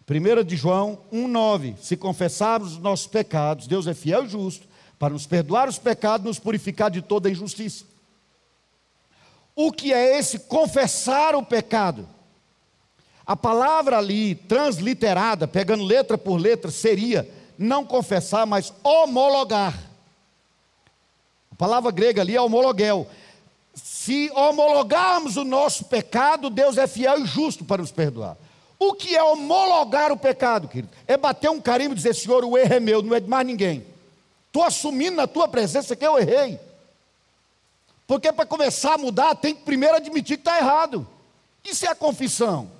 1 0.09 0.43
de 0.43 0.55
João 0.55 0.99
1,9: 1.11 1.75
Se 1.77 1.97
confessarmos 1.97 2.73
os 2.73 2.77
nossos 2.79 3.07
pecados, 3.07 3.67
Deus 3.67 3.87
é 3.87 3.93
fiel 3.93 4.25
e 4.25 4.29
justo 4.29 4.65
para 4.97 5.13
nos 5.13 5.27
perdoar 5.27 5.67
os 5.67 5.77
pecados 5.77 6.25
e 6.25 6.27
nos 6.27 6.39
purificar 6.39 6.89
de 6.89 7.01
toda 7.01 7.29
injustiça. 7.29 7.83
O 9.53 9.71
que 9.71 9.91
é 9.91 10.17
esse 10.17 10.39
confessar 10.39 11.35
o 11.35 11.43
pecado? 11.43 12.07
A 13.25 13.35
palavra 13.35 13.97
ali, 13.97 14.35
transliterada, 14.35 15.47
pegando 15.47 15.83
letra 15.83 16.17
por 16.17 16.37
letra, 16.37 16.71
seria 16.71 17.29
não 17.57 17.83
confessar, 17.83 18.45
mas 18.45 18.73
homologar. 18.83 19.77
A 21.51 21.55
palavra 21.55 21.91
grega 21.91 22.21
ali 22.21 22.35
é 22.35 22.41
homologuel. 22.41 23.07
Se 23.73 24.31
homologarmos 24.33 25.35
o 25.35 25.43
nosso 25.43 25.85
pecado, 25.85 26.49
Deus 26.49 26.77
é 26.77 26.87
fiel 26.87 27.19
e 27.19 27.25
justo 27.25 27.65
para 27.65 27.81
nos 27.81 27.91
perdoar. 27.91 28.37
O 28.79 28.93
que 28.93 29.15
é 29.15 29.23
homologar 29.23 30.11
o 30.11 30.17
pecado, 30.17 30.67
querido? 30.67 30.89
É 31.07 31.17
bater 31.17 31.49
um 31.49 31.59
carimbo 31.59 31.93
e 31.93 31.95
dizer, 31.95 32.13
Senhor, 32.13 32.45
o 32.45 32.57
erro 32.57 32.73
é 32.73 32.79
meu, 32.79 33.01
não 33.01 33.15
é 33.15 33.19
de 33.19 33.27
mais 33.27 33.45
ninguém. 33.45 33.85
Estou 34.47 34.63
assumindo 34.63 35.17
na 35.17 35.27
tua 35.27 35.47
presença 35.47 35.95
que 35.95 36.05
eu 36.05 36.17
errei. 36.17 36.59
Porque 38.05 38.31
para 38.31 38.45
começar 38.45 38.93
a 38.93 38.97
mudar, 38.97 39.35
tem 39.35 39.53
que 39.53 39.63
primeiro 39.63 39.95
admitir 39.95 40.37
que 40.37 40.41
está 40.41 40.57
errado. 40.57 41.07
Isso 41.63 41.85
é 41.85 41.89
a 41.89 41.95
confissão. 41.95 42.71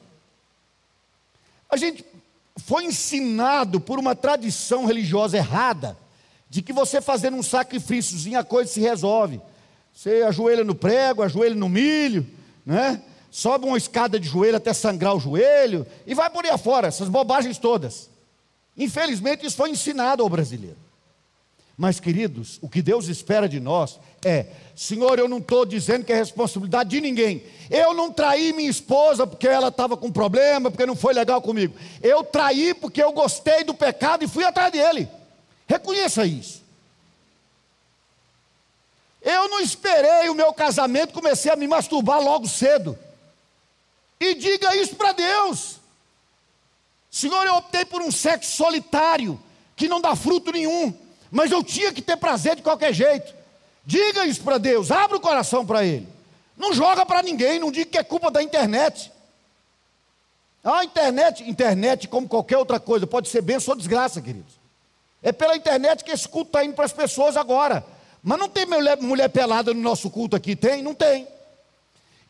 A 1.69 1.75
gente 1.75 2.05
foi 2.57 2.85
ensinado 2.85 3.79
por 3.79 3.99
uma 3.99 4.15
tradição 4.15 4.85
religiosa 4.85 5.37
errada, 5.37 5.97
de 6.49 6.61
que 6.61 6.71
você 6.71 7.01
fazendo 7.01 7.35
um 7.35 7.43
sacrifíciozinho 7.43 8.39
a 8.39 8.43
coisa 8.43 8.71
se 8.71 8.79
resolve. 8.79 9.41
Você 9.93 10.23
ajoelha 10.25 10.63
no 10.63 10.75
prego, 10.75 11.23
ajoelha 11.23 11.55
no 11.55 11.67
milho, 11.67 12.25
né? 12.65 13.01
Sobe 13.31 13.65
uma 13.65 13.77
escada 13.77 14.19
de 14.19 14.27
joelho 14.27 14.57
até 14.57 14.73
sangrar 14.73 15.15
o 15.15 15.19
joelho, 15.19 15.85
e 16.05 16.13
vai 16.13 16.29
por 16.29 16.45
aí 16.45 16.51
afora, 16.51 16.87
essas 16.87 17.09
bobagens 17.09 17.57
todas. 17.57 18.09
Infelizmente, 18.77 19.45
isso 19.45 19.55
foi 19.55 19.69
ensinado 19.69 20.21
ao 20.21 20.29
brasileiro. 20.29 20.77
Mas, 21.77 21.99
queridos, 21.99 22.57
o 22.59 22.67
que 22.67 22.81
Deus 22.81 23.07
espera 23.07 23.47
de 23.47 23.59
nós 23.59 23.99
é: 24.25 24.47
Senhor, 24.75 25.19
eu 25.19 25.27
não 25.27 25.37
estou 25.37 25.63
dizendo 25.63 26.03
que 26.03 26.11
é 26.11 26.15
responsabilidade 26.15 26.89
de 26.89 26.99
ninguém. 26.99 27.43
Eu 27.69 27.93
não 27.93 28.11
traí 28.11 28.51
minha 28.51 28.69
esposa 28.69 29.27
porque 29.27 29.47
ela 29.47 29.67
estava 29.67 29.95
com 29.95 30.11
problema, 30.11 30.71
porque 30.71 30.87
não 30.87 30.95
foi 30.95 31.13
legal 31.13 31.39
comigo. 31.39 31.75
Eu 32.01 32.23
traí 32.23 32.73
porque 32.73 33.01
eu 33.01 33.11
gostei 33.11 33.63
do 33.63 33.75
pecado 33.75 34.23
e 34.23 34.27
fui 34.27 34.43
atrás 34.43 34.71
dele. 34.71 35.07
Reconheça 35.67 36.25
isso. 36.25 36.63
Eu 39.21 39.47
não 39.49 39.59
esperei 39.59 40.29
o 40.29 40.35
meu 40.35 40.51
casamento, 40.53 41.13
comecei 41.13 41.51
a 41.51 41.55
me 41.55 41.67
masturbar 41.67 42.19
logo 42.21 42.47
cedo. 42.47 42.97
E 44.19 44.35
diga 44.35 44.75
isso 44.75 44.95
para 44.95 45.11
Deus. 45.11 45.77
Senhor, 47.09 47.45
eu 47.45 47.55
optei 47.55 47.85
por 47.85 48.01
um 48.01 48.11
sexo 48.11 48.55
solitário, 48.55 49.39
que 49.75 49.87
não 49.87 50.01
dá 50.01 50.15
fruto 50.15 50.51
nenhum 50.51 50.93
mas 51.31 51.51
eu 51.51 51.63
tinha 51.63 51.91
que 51.91 52.01
ter 52.01 52.17
prazer 52.17 52.55
de 52.55 52.61
qualquer 52.61 52.93
jeito. 52.93 53.33
Diga 53.85 54.25
isso 54.25 54.41
para 54.41 54.57
Deus, 54.57 54.91
abra 54.91 55.17
o 55.17 55.21
coração 55.21 55.65
para 55.65 55.83
Ele. 55.83 56.07
Não 56.55 56.73
joga 56.73 57.05
para 57.05 57.21
ninguém, 57.21 57.59
não 57.59 57.71
diga 57.71 57.91
que 57.91 57.97
é 57.97 58.03
culpa 58.03 58.31
da 58.31 58.41
internet. 58.41 59.11
A 60.63 60.83
internet, 60.83 61.47
internet, 61.47 62.07
como 62.07 62.27
qualquer 62.27 62.57
outra 62.57 62.79
coisa, 62.79 63.07
pode 63.07 63.29
ser 63.29 63.41
bênção 63.41 63.73
ou 63.73 63.77
desgraça, 63.77 64.21
queridos. 64.21 64.57
É 65.21 65.31
pela 65.31 65.55
internet 65.55 66.03
que 66.03 66.11
esse 66.11 66.27
culto 66.27 66.49
está 66.49 66.65
indo 66.65 66.73
para 66.73 66.85
as 66.85 66.93
pessoas 66.93 67.37
agora. 67.37 67.85
Mas 68.21 68.39
não 68.39 68.49
tem 68.49 68.65
mulher, 68.65 68.97
mulher 68.97 69.29
pelada 69.29 69.73
no 69.73 69.79
nosso 69.79 70.09
culto 70.09 70.35
aqui, 70.35 70.55
tem? 70.55 70.81
Não 70.81 70.93
tem. 70.93 71.27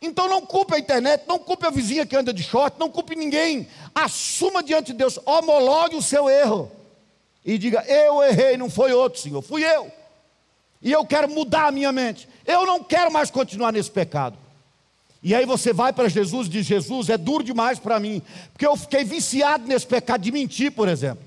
Então 0.02 0.30
não 0.30 0.42
culpe 0.42 0.76
a 0.76 0.80
internet, 0.80 1.24
não 1.28 1.40
culpe 1.40 1.66
a 1.66 1.70
vizinha 1.70 2.06
que 2.06 2.16
anda 2.16 2.34
de 2.34 2.44
short, 2.44 2.80
não 2.80 2.90
culpe 2.90 3.16
ninguém. 3.16 3.68
Assuma 3.96 4.62
diante 4.62 4.92
de 4.92 4.98
Deus, 4.98 5.20
homologue 5.26 5.96
o 5.96 6.02
seu 6.02 6.30
erro. 6.30 6.72
E 7.44 7.58
diga: 7.58 7.84
Eu 7.88 8.22
errei, 8.24 8.58
não 8.58 8.70
foi 8.70 8.94
outro, 8.94 9.20
Senhor, 9.20 9.42
fui 9.42 9.64
eu. 9.64 9.92
E 10.82 10.92
eu 10.92 11.06
quero 11.06 11.30
mudar 11.30 11.68
a 11.68 11.72
minha 11.72 11.92
mente. 11.92 12.28
Eu 12.46 12.66
não 12.66 12.84
quero 12.84 13.12
mais 13.12 13.32
continuar 13.32 13.72
nesse 13.72 13.90
pecado. 13.90 14.38
E 15.24 15.34
aí 15.34 15.46
você 15.46 15.74
vai 15.74 15.92
para 15.92 16.08
Jesus 16.08 16.48
e 16.48 16.52
diz: 16.52 16.66
Jesus, 16.66 17.10
é 17.10 17.18
duro 17.18 17.44
demais 17.44 17.80
para 17.80 18.00
mim, 18.00 18.22
porque 18.54 18.66
eu 18.66 18.76
fiquei 18.76 19.04
viciado 19.04 19.68
nesse 19.68 19.88
pecado 19.88 20.22
de 20.22 20.32
mentir, 20.32 20.72
por 20.72 20.88
exemplo. 20.88 21.26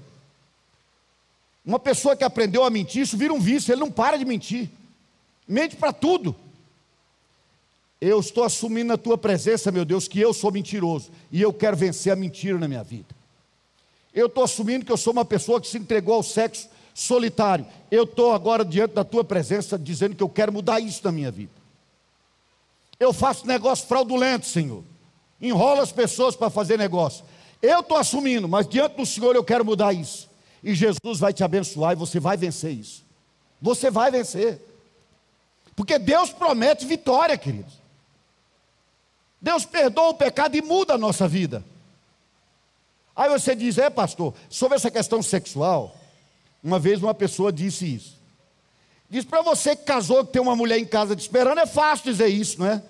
Uma 1.65 1.79
pessoa 1.79 2.17
que 2.17 2.25
aprendeu 2.25 2.65
a 2.65 2.71
mentir, 2.71 3.03
isso 3.03 3.17
vira 3.17 3.35
um 3.35 3.41
vício, 3.41 3.73
ele 3.73 3.81
não 3.81 3.91
para 3.91 4.17
de 4.17 4.25
mentir. 4.25 4.71
Mente 5.47 5.77
para 5.77 5.93
tudo. 5.93 6.35
Eu 8.01 8.21
estou 8.21 8.45
assumindo 8.45 8.89
na 8.89 8.97
tua 8.97 9.19
presença, 9.19 9.71
meu 9.71 9.85
Deus, 9.85 10.09
que 10.09 10.19
eu 10.19 10.33
sou 10.33 10.51
mentiroso 10.51 11.11
e 11.31 11.43
eu 11.43 11.53
quero 11.53 11.77
vencer 11.77 12.13
a 12.13 12.17
mentira 12.17 12.59
na 12.59 12.67
minha 12.67 12.83
vida. 12.83 13.15
Eu 14.15 14.27
estou 14.27 14.43
assumindo 14.43 14.85
que 14.85 14.91
eu 14.91 14.97
sou 14.97 15.13
uma 15.13 15.25
pessoa 15.25 15.61
que 15.61 15.69
se 15.69 15.77
entregou 15.79 16.15
ao 16.15 16.23
sexo 16.23 16.69
solitário. 16.95 17.67
Eu 17.91 18.05
estou 18.05 18.33
agora 18.33 18.65
diante 18.65 18.95
da 18.95 19.05
tua 19.05 19.23
presença 19.23 19.79
dizendo 19.79 20.17
que 20.17 20.23
eu 20.23 20.29
quero 20.29 20.53
mudar 20.53 20.81
isso 20.81 21.01
na 21.05 21.13
minha 21.13 21.31
vida. 21.31 21.53
Eu 22.99 23.13
faço 23.13 23.47
negócio 23.47 23.87
fraudulento, 23.87 24.47
Senhor. 24.47 24.83
Enrola 25.41 25.83
as 25.83 25.93
pessoas 25.93 26.35
para 26.35 26.51
fazer 26.51 26.79
negócio. 26.79 27.25
Eu 27.63 27.81
estou 27.81 27.97
assumindo, 27.97 28.49
mas 28.49 28.67
diante 28.67 28.97
do 28.97 29.07
Senhor 29.07 29.37
eu 29.37 29.45
quero 29.45 29.65
mudar 29.65 29.93
isso. 29.93 30.29
E 30.63 30.75
Jesus 30.75 31.19
vai 31.19 31.33
te 31.33 31.45
abençoar 31.45 31.93
e 31.93 31.97
você 31.97 32.19
vai 32.19 32.37
vencer 32.37 32.73
isso. 32.73 33.05
Você 33.61 33.91
vai 33.91 34.11
vencer. 34.11 34.61
Porque 35.77 35.99
Deus 35.99 36.31
promete 36.31 36.85
vitória, 36.85 37.37
queridos. 37.39 37.80
Deus 39.41 39.65
perdoa 39.65 40.11
o 40.11 40.15
pecado 40.15 40.57
e 40.57 40.63
muda 40.63 40.95
a 40.95 40.99
nossa 40.99 41.27
vida. 41.27 41.65
Aí 43.17 43.29
você 43.29 43.55
diz, 43.55 43.79
é 43.79 43.91
pastor, 43.91 44.35
sobre 44.49 44.77
essa 44.77 44.91
questão 44.91 45.23
sexual, 45.23 45.97
uma 46.63 46.79
vez 46.79 47.03
uma 47.03 47.15
pessoa 47.15 47.53
disse 47.53 47.95
isso. 47.95 48.19
Diz 49.09 49.25
para 49.25 49.43
você 49.43 49.75
que 49.75 49.85
casou, 49.85 50.25
que 50.25 50.33
tem 50.33 50.41
uma 50.41 50.55
mulher 50.55 50.79
em 50.79 50.87
casa 50.87 51.17
te 51.17 51.21
esperando, 51.21 51.59
é 51.59 51.67
fácil 51.67 52.13
dizer 52.13 52.29
isso, 52.29 52.61
não 52.61 52.67
é? 52.67 52.83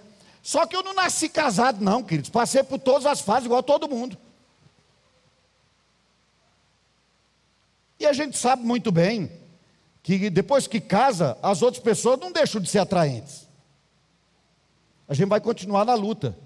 Só 0.43 0.67
que 0.67 0.77
eu 0.77 0.83
não 0.83 0.95
nasci 0.95 1.29
casado, 1.29 1.83
não, 1.83 2.03
queridos. 2.03 2.31
Passei 2.31 2.63
por 2.63 2.79
todas 2.79 3.07
as 3.07 3.21
fases, 3.21 3.47
igual 3.47 3.63
todo 3.63 3.89
mundo. 3.89 4.17
E 7.99 8.07
a 8.07 8.13
gente 8.13 8.37
sabe 8.39 8.63
muito 8.65 8.91
bem 8.91 9.31
que 10.03 10.31
depois 10.31 10.67
que 10.67 10.81
casa, 10.81 11.39
as 11.43 11.63
outras 11.63 11.83
pessoas 11.83 12.19
não 12.19 12.33
deixam 12.33 12.61
de 12.61 12.69
ser 12.69 12.79
atraentes. 12.79 13.47
A 15.11 15.15
gente 15.15 15.29
vai 15.29 15.41
continuar 15.41 15.85
na 15.85 15.95
luta, 15.95 16.39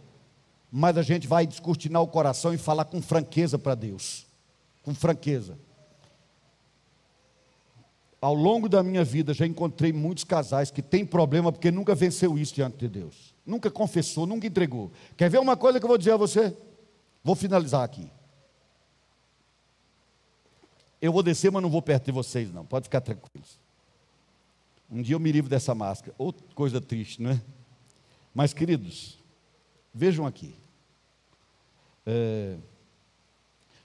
mas 0.73 0.97
a 0.97 1.03
gente 1.03 1.29
vai 1.29 1.47
descortinar 1.47 2.01
o 2.01 2.09
coração 2.09 2.55
e 2.55 2.57
falar 2.57 2.87
com 2.87 3.03
franqueza 3.03 3.59
para 3.59 3.75
Deus. 3.75 4.27
Com 4.83 4.95
franqueza. 4.95 5.59
Ao 8.23 8.33
longo 8.33 8.67
da 8.67 8.83
minha 8.83 9.05
vida, 9.05 9.35
já 9.35 9.47
encontrei 9.47 9.93
muitos 9.93 10.25
casais 10.25 10.71
que 10.71 10.81
têm 10.81 11.05
problema 11.05 11.53
porque 11.53 11.71
nunca 11.71 11.95
venceu 11.95 12.39
isso 12.39 12.55
diante 12.55 12.79
de 12.79 12.89
Deus. 12.89 13.35
Nunca 13.45 13.71
confessou, 13.71 14.25
nunca 14.27 14.47
entregou. 14.47 14.91
Quer 15.15 15.29
ver 15.29 15.41
uma 15.41 15.59
coisa 15.59 15.79
que 15.79 15.85
eu 15.85 15.89
vou 15.89 15.99
dizer 15.99 16.12
a 16.12 16.17
você? 16.17 16.57
Vou 17.23 17.35
finalizar 17.35 17.85
aqui. 17.85 18.11
Eu 21.03 21.12
vou 21.12 21.23
descer, 21.23 21.53
mas 21.53 21.62
não 21.62 21.69
vou 21.69 21.83
perto 21.83 22.07
de 22.07 22.12
vocês, 22.12 22.51
não. 22.51 22.65
Pode 22.65 22.85
ficar 22.85 23.03
tranquilos. 23.03 23.59
Um 24.91 25.03
dia 25.03 25.17
eu 25.17 25.21
me 25.21 25.31
livro 25.31 25.51
dessa 25.51 25.75
máscara. 25.75 26.15
Outra 26.17 26.47
coisa 26.55 26.81
triste, 26.81 27.21
não 27.21 27.33
é? 27.33 27.41
Mas, 28.35 28.53
queridos, 28.53 29.16
vejam 29.95 30.26
aqui. 30.26 30.57
É, 32.05 32.59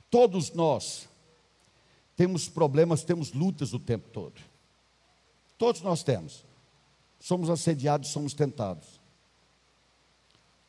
todos 0.10 0.52
nós 0.52 1.08
temos 2.16 2.50
problemas, 2.50 3.04
temos 3.04 3.32
lutas 3.32 3.74
o 3.74 3.80
tempo 3.80 4.10
todo. 4.10 4.42
Todos 5.58 5.82
nós 5.82 6.04
temos. 6.04 6.44
Somos 7.20 7.50
assediados, 7.50 8.10
somos 8.10 8.34
tentados. 8.34 9.00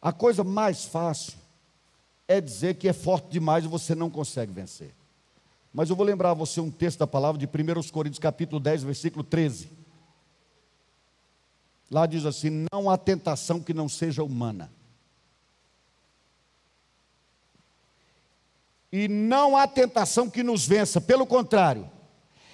A 0.03 0.13
coisa 0.13 0.45
mais 0.45 0.85
fácil 0.85 1.39
é 2.29 2.41
dizer 2.41 2.75
que 2.75 2.89
é 2.89 2.93
forte 2.93 3.29
demais 3.29 3.65
e 3.65 3.69
você 3.69 3.95
não 3.95 4.11
consegue 4.11 4.53
vencer. 4.53 4.95
Mas 5.73 5.89
eu 5.89 5.97
vou 5.97 6.05
lembrar 6.05 6.31
a 6.31 6.35
você 6.35 6.61
um 6.61 6.71
texto 6.71 6.99
da 6.99 7.07
palavra 7.07 7.39
de 7.39 7.47
1 7.47 7.91
Coríntios 7.91 8.19
capítulo 8.19 8.61
10, 8.61 8.83
versículo 8.83 9.23
13. 9.25 9.80
Lá 11.91 12.07
diz 12.07 12.25
assim: 12.25 12.67
não 12.73 12.89
há 12.89 12.97
tentação 12.97 13.61
que 13.61 13.75
não 13.75 13.89
seja 13.89 14.23
humana. 14.23 14.71
E 18.93 19.09
não 19.09 19.57
há 19.57 19.67
tentação 19.67 20.29
que 20.29 20.43
nos 20.43 20.67
vença, 20.67 21.01
pelo 21.01 21.25
contrário, 21.25 21.89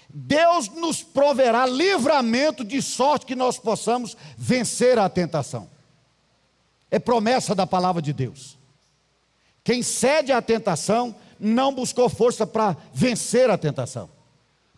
Deus 0.08 0.68
nos 0.68 1.02
proverá 1.02 1.66
livramento 1.66 2.64
de 2.64 2.80
sorte 2.80 3.26
que 3.26 3.34
nós 3.34 3.58
possamos 3.58 4.16
vencer 4.36 4.98
a 4.98 5.08
tentação. 5.08 5.68
É 6.90 6.98
promessa 6.98 7.54
da 7.54 7.66
palavra 7.66 8.00
de 8.00 8.12
Deus. 8.12 8.56
Quem 9.64 9.82
cede 9.82 10.30
à 10.30 10.40
tentação 10.40 11.14
não 11.40 11.74
buscou 11.74 12.08
força 12.08 12.46
para 12.46 12.76
vencer 12.92 13.50
a 13.50 13.58
tentação, 13.58 14.08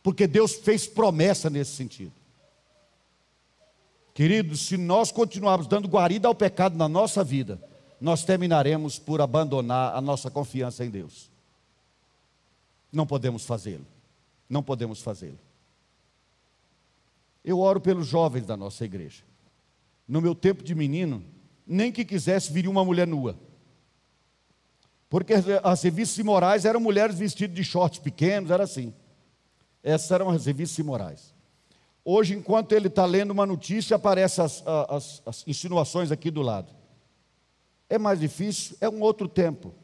porque 0.03 0.27
Deus 0.27 0.55
fez 0.55 0.87
promessa 0.87 1.51
nesse 1.51 1.73
sentido. 1.73 2.18
Queridos, 4.19 4.67
se 4.67 4.77
nós 4.77 5.13
continuarmos 5.13 5.69
dando 5.69 5.87
guarida 5.87 6.27
ao 6.27 6.35
pecado 6.35 6.77
na 6.77 6.89
nossa 6.89 7.23
vida, 7.23 7.63
nós 8.01 8.25
terminaremos 8.25 8.99
por 8.99 9.21
abandonar 9.21 9.95
a 9.95 10.01
nossa 10.01 10.29
confiança 10.29 10.85
em 10.85 10.91
Deus. 10.91 11.31
Não 12.91 13.07
podemos 13.07 13.47
fazê-lo. 13.47 13.87
Não 14.51 14.61
podemos 14.61 15.01
fazê-lo. 15.01 15.39
Eu 17.45 17.61
oro 17.61 17.81
pelos 17.81 18.09
jovens 18.09 18.45
da 18.45 18.57
nossa 18.57 18.85
igreja. 18.85 19.23
No 20.09 20.21
meu 20.21 20.35
tempo 20.35 20.65
de 20.65 20.75
menino, 20.75 21.23
nem 21.65 21.93
que 21.93 22.05
quisesse 22.05 22.53
vir 22.53 22.67
uma 22.67 22.85
mulher 22.85 23.07
nua. 23.07 23.39
Porque 25.09 25.35
as 25.63 25.81
revistas 25.81 26.19
imorais 26.19 26.65
eram 26.65 26.81
mulheres 26.81 27.17
vestidas 27.17 27.55
de 27.55 27.63
shorts 27.63 28.01
pequenos, 28.01 28.51
era 28.51 28.65
assim. 28.65 28.93
Essas 29.81 30.11
eram 30.11 30.29
as 30.29 30.45
revistas 30.45 30.77
imorais. 30.77 31.38
Hoje, 32.11 32.35
enquanto 32.35 32.73
ele 32.73 32.89
está 32.89 33.05
lendo 33.05 33.33
uma 33.33 33.45
notícia, 33.45 33.97
aparecem 33.97 34.43
as, 34.43 34.67
as, 34.67 35.23
as 35.27 35.47
insinuações 35.47 36.11
aqui 36.11 36.31
do 36.31 36.41
lado. 36.41 36.73
É 37.87 37.99
mais 37.99 38.19
difícil? 38.19 38.79
É 38.81 38.89
um 38.89 39.03
outro 39.03 39.29
tempo. 39.29 39.75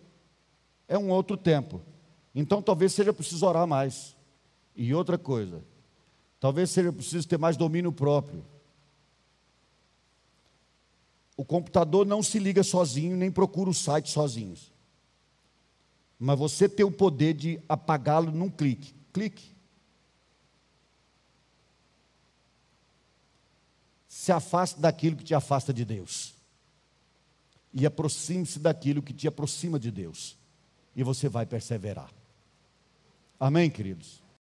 É 0.89 0.97
um 0.97 1.11
outro 1.11 1.37
tempo. 1.37 1.83
Então 2.35 2.63
talvez 2.63 2.95
seja 2.95 3.13
preciso 3.13 3.45
orar 3.47 3.67
mais. 3.67 4.17
E 4.75 4.95
outra 4.95 5.19
coisa, 5.19 5.63
talvez 6.41 6.71
seja 6.71 6.91
preciso 6.91 7.29
ter 7.29 7.37
mais 7.37 7.59
domínio 7.59 7.93
próprio. 7.93 8.43
O 11.37 11.45
computador 11.45 12.07
não 12.07 12.23
se 12.23 12.39
liga 12.39 12.63
sozinho, 12.63 13.19
nem 13.19 13.31
procura 13.31 13.69
o 13.69 13.75
site 13.75 14.11
sozinhos. 14.11 14.73
Mas 16.19 16.39
você 16.39 16.71
tem 16.71 16.87
o 16.87 16.91
poder 16.91 17.35
de 17.35 17.61
apagá-lo 17.69 18.33
num 18.33 18.49
clique. 18.49 18.95
Clique. 19.13 19.54
Se 24.25 24.33
afaste 24.33 24.81
daquilo 24.81 25.17
que 25.17 25.25
te 25.25 25.35
afasta 25.35 25.71
de 25.71 25.85
Deus. 25.85 26.33
E 27.75 27.85
aproxime-se 27.85 28.59
daquilo 28.59 29.03
que 29.03 29.13
te 29.13 29.29
aproxima 29.29 29.79
de 29.79 29.91
Deus. 29.91 30.39
E 30.97 31.03
você 31.03 31.29
vai 31.29 31.45
perseverar. 31.45 32.11
Amém, 33.39 33.69
queridos? 33.69 34.24